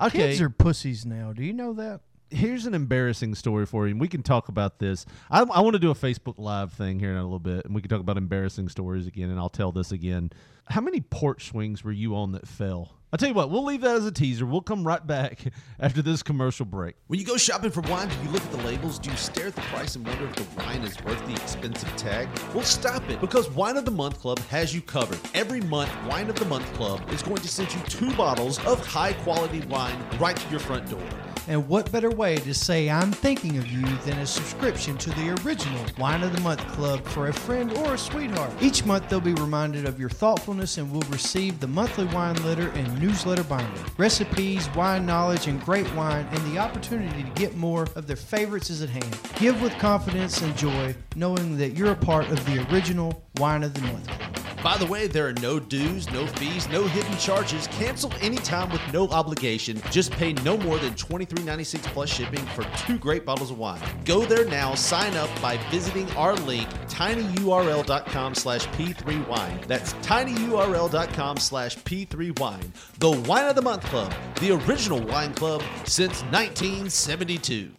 Okay, 0.00 0.28
Kids 0.28 0.40
are 0.40 0.48
pussies 0.48 1.04
now. 1.04 1.34
Do 1.34 1.44
you 1.44 1.52
know 1.52 1.74
that? 1.74 2.00
Here's 2.30 2.66
an 2.66 2.74
embarrassing 2.74 3.34
story 3.34 3.66
for 3.66 3.86
you, 3.86 3.92
and 3.92 4.00
we 4.00 4.08
can 4.08 4.22
talk 4.22 4.48
about 4.48 4.78
this. 4.78 5.06
I, 5.30 5.40
I 5.40 5.60
want 5.60 5.74
to 5.74 5.78
do 5.78 5.90
a 5.90 5.94
Facebook 5.94 6.34
Live 6.38 6.72
thing 6.72 6.98
here 6.98 7.10
in 7.10 7.16
a 7.16 7.22
little 7.22 7.38
bit, 7.38 7.64
and 7.64 7.74
we 7.74 7.80
can 7.80 7.88
talk 7.88 8.00
about 8.00 8.16
embarrassing 8.16 8.68
stories 8.68 9.06
again, 9.06 9.30
and 9.30 9.38
I'll 9.38 9.48
tell 9.48 9.72
this 9.72 9.92
again. 9.92 10.30
How 10.66 10.80
many 10.80 11.00
porch 11.00 11.48
swings 11.48 11.82
were 11.82 11.92
you 11.92 12.14
on 12.14 12.32
that 12.32 12.46
fell? 12.46 12.92
I'll 13.10 13.16
tell 13.16 13.28
you 13.28 13.34
what, 13.34 13.48
we'll 13.48 13.64
leave 13.64 13.80
that 13.80 13.96
as 13.96 14.04
a 14.04 14.12
teaser. 14.12 14.44
We'll 14.44 14.60
come 14.60 14.86
right 14.86 15.04
back 15.04 15.42
after 15.80 16.02
this 16.02 16.22
commercial 16.22 16.66
break. 16.66 16.94
When 17.06 17.18
you 17.18 17.24
go 17.24 17.38
shopping 17.38 17.70
for 17.70 17.80
wine, 17.82 18.08
do 18.08 18.14
you 18.22 18.28
look 18.28 18.42
at 18.42 18.52
the 18.52 18.58
labels? 18.58 18.98
Do 18.98 19.10
you 19.10 19.16
stare 19.16 19.46
at 19.46 19.54
the 19.54 19.62
price 19.62 19.96
and 19.96 20.06
wonder 20.06 20.26
if 20.26 20.36
the 20.36 20.44
wine 20.60 20.82
is 20.82 21.02
worth 21.02 21.26
the 21.26 21.32
expensive 21.32 21.94
tag? 21.96 22.28
Well, 22.52 22.64
stop 22.64 23.08
it 23.08 23.18
because 23.22 23.48
Wine 23.50 23.78
of 23.78 23.86
the 23.86 23.90
Month 23.90 24.20
Club 24.20 24.38
has 24.50 24.74
you 24.74 24.82
covered. 24.82 25.18
Every 25.32 25.62
month, 25.62 25.90
Wine 26.06 26.28
of 26.28 26.38
the 26.38 26.44
Month 26.44 26.70
Club 26.74 27.00
is 27.10 27.22
going 27.22 27.40
to 27.40 27.48
send 27.48 27.72
you 27.72 27.80
two 27.88 28.14
bottles 28.14 28.62
of 28.66 28.86
high 28.86 29.14
quality 29.14 29.60
wine 29.60 29.96
right 30.20 30.36
to 30.36 30.50
your 30.50 30.60
front 30.60 30.90
door. 30.90 31.00
And 31.48 31.66
what 31.66 31.90
better 31.90 32.10
way 32.10 32.36
to 32.36 32.52
say 32.52 32.90
I'm 32.90 33.10
thinking 33.10 33.56
of 33.56 33.66
you 33.66 33.80
than 34.04 34.18
a 34.18 34.26
subscription 34.26 34.98
to 34.98 35.08
the 35.10 35.34
original 35.42 35.82
Wine 35.96 36.22
of 36.22 36.34
the 36.34 36.42
Month 36.42 36.60
Club 36.68 37.02
for 37.06 37.28
a 37.28 37.32
friend 37.32 37.72
or 37.78 37.94
a 37.94 37.98
sweetheart? 37.98 38.52
Each 38.60 38.84
month 38.84 39.08
they'll 39.08 39.18
be 39.18 39.32
reminded 39.32 39.86
of 39.86 39.98
your 39.98 40.10
thoughtfulness 40.10 40.76
and 40.76 40.92
will 40.92 41.08
receive 41.08 41.58
the 41.58 41.66
monthly 41.66 42.04
wine 42.04 42.36
letter 42.44 42.68
and 42.72 43.00
newsletter 43.00 43.44
binder. 43.44 43.80
Recipes, 43.96 44.68
wine 44.76 45.06
knowledge, 45.06 45.46
and 45.46 45.58
great 45.64 45.90
wine, 45.94 46.28
and 46.32 46.52
the 46.52 46.58
opportunity 46.58 47.22
to 47.22 47.30
get 47.30 47.56
more 47.56 47.88
of 47.96 48.06
their 48.06 48.16
favorites 48.16 48.68
is 48.68 48.82
at 48.82 48.90
hand. 48.90 49.18
Give 49.36 49.62
with 49.62 49.72
confidence 49.78 50.42
and 50.42 50.54
joy, 50.54 50.94
knowing 51.16 51.56
that 51.56 51.70
you're 51.70 51.92
a 51.92 51.96
part 51.96 52.28
of 52.28 52.44
the 52.44 52.66
original 52.70 53.24
Wine 53.38 53.62
of 53.62 53.72
the 53.72 53.80
Month 53.80 54.06
Club. 54.06 54.47
By 54.62 54.76
the 54.76 54.86
way, 54.86 55.06
there 55.06 55.28
are 55.28 55.34
no 55.34 55.60
dues, 55.60 56.10
no 56.10 56.26
fees, 56.26 56.68
no 56.68 56.82
hidden 56.84 57.16
charges. 57.16 57.68
Cancel 57.68 58.12
anytime 58.20 58.70
with 58.70 58.80
no 58.92 59.08
obligation. 59.08 59.80
Just 59.90 60.10
pay 60.10 60.32
no 60.32 60.56
more 60.58 60.78
than 60.78 60.94
$23.96 60.94 61.82
plus 61.84 62.10
shipping 62.10 62.44
for 62.56 62.64
two 62.76 62.98
great 62.98 63.24
bottles 63.24 63.52
of 63.52 63.58
wine. 63.58 63.80
Go 64.04 64.24
there 64.24 64.44
now. 64.46 64.74
Sign 64.74 65.14
up 65.14 65.30
by 65.40 65.58
visiting 65.70 66.10
our 66.12 66.34
link, 66.34 66.68
tinyurl.com 66.88 68.34
slash 68.34 68.66
p3wine. 68.68 69.66
That's 69.66 69.92
tinyurl.com 69.94 71.36
slash 71.36 71.78
p3wine. 71.78 72.70
The 72.98 73.12
Wine 73.28 73.46
of 73.46 73.54
the 73.54 73.62
Month 73.62 73.84
Club, 73.84 74.12
the 74.40 74.52
original 74.52 75.00
wine 75.00 75.34
club 75.34 75.62
since 75.84 76.22
1972. 76.24 77.70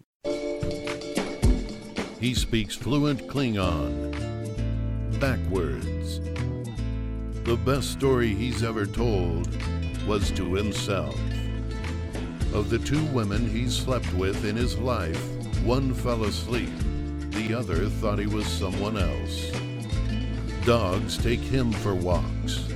He 2.19 2.33
speaks 2.33 2.75
fluent 2.75 3.27
Klingon. 3.27 4.15
Backwards. 5.19 5.98
The 7.49 7.57
best 7.57 7.89
story 7.93 8.35
he's 8.35 8.61
ever 8.61 8.85
told 8.85 9.49
was 10.05 10.29
to 10.33 10.53
himself. 10.53 11.19
Of 12.53 12.69
the 12.69 12.77
two 12.77 13.03
women 13.05 13.49
he 13.49 13.67
slept 13.67 14.13
with 14.13 14.45
in 14.45 14.55
his 14.55 14.77
life, 14.77 15.19
one 15.63 15.95
fell 15.95 16.25
asleep, 16.25 16.69
the 17.31 17.55
other 17.55 17.87
thought 17.87 18.19
he 18.19 18.27
was 18.27 18.45
someone 18.45 18.99
else. 18.99 19.51
Dogs 20.63 21.17
take 21.17 21.39
him 21.39 21.71
for 21.71 21.95
walks. 21.95 22.67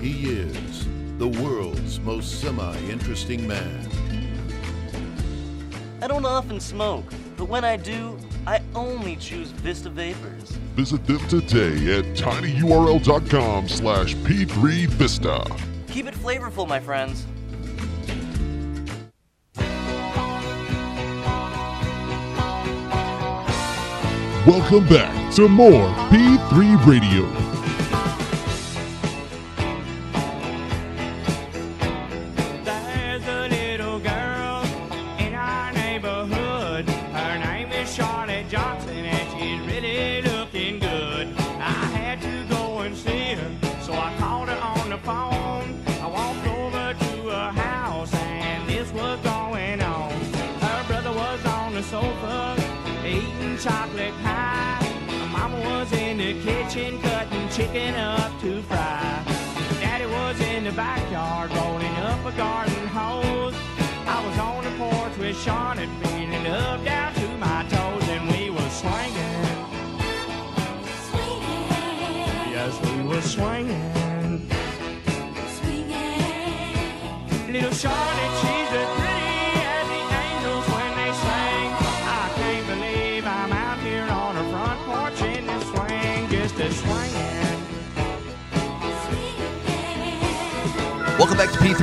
He 0.00 0.30
is 0.30 0.86
the 1.18 1.28
world's 1.28 2.00
most 2.00 2.40
semi 2.40 2.78
interesting 2.88 3.46
man. 3.46 3.86
I 6.00 6.06
don't 6.06 6.24
often 6.24 6.58
smoke, 6.58 7.12
but 7.36 7.50
when 7.50 7.66
I 7.66 7.76
do, 7.76 8.16
I 8.46 8.60
only 8.74 9.16
choose 9.16 9.50
Vista 9.50 9.88
Vapors. 9.88 10.50
Visit 10.74 11.06
them 11.06 11.20
today 11.28 11.98
at 11.98 12.04
tinyurl.com 12.16 13.68
slash 13.68 14.14
p3vista. 14.16 15.60
Keep 15.88 16.06
it 16.06 16.14
flavorful, 16.14 16.66
my 16.66 16.80
friends. 16.80 17.26
Welcome 24.44 24.88
back 24.88 25.32
to 25.34 25.48
more 25.48 25.88
P3 26.10 26.84
Radio. 26.84 27.41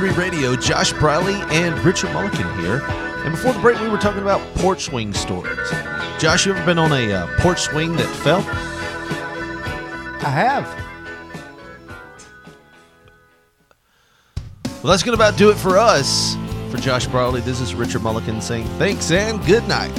P3 0.00 0.16
Radio. 0.16 0.56
Josh 0.56 0.94
Briley 0.94 1.34
and 1.54 1.78
Richard 1.84 2.08
Mulliken 2.10 2.58
here. 2.60 2.80
And 3.22 3.32
before 3.32 3.52
the 3.52 3.58
break, 3.58 3.78
we 3.80 3.88
were 3.90 3.98
talking 3.98 4.22
about 4.22 4.40
porch 4.54 4.84
swing 4.84 5.12
stories. 5.12 5.58
Josh, 6.18 6.46
you 6.46 6.54
ever 6.54 6.64
been 6.64 6.78
on 6.78 6.90
a 6.90 7.12
uh, 7.12 7.26
porch 7.40 7.60
swing 7.60 7.94
that 7.96 8.08
fell? 8.16 8.40
I 10.26 10.30
have. 10.30 10.64
Well, 14.82 14.90
that's 14.90 15.02
going 15.02 15.16
to 15.16 15.22
about 15.22 15.36
do 15.36 15.50
it 15.50 15.56
for 15.56 15.76
us. 15.76 16.34
For 16.70 16.78
Josh 16.78 17.06
Briley, 17.06 17.42
this 17.42 17.60
is 17.60 17.74
Richard 17.74 18.00
Mulliken 18.00 18.40
saying 18.40 18.64
thanks 18.78 19.10
and 19.10 19.44
good 19.44 19.68
night. 19.68 19.92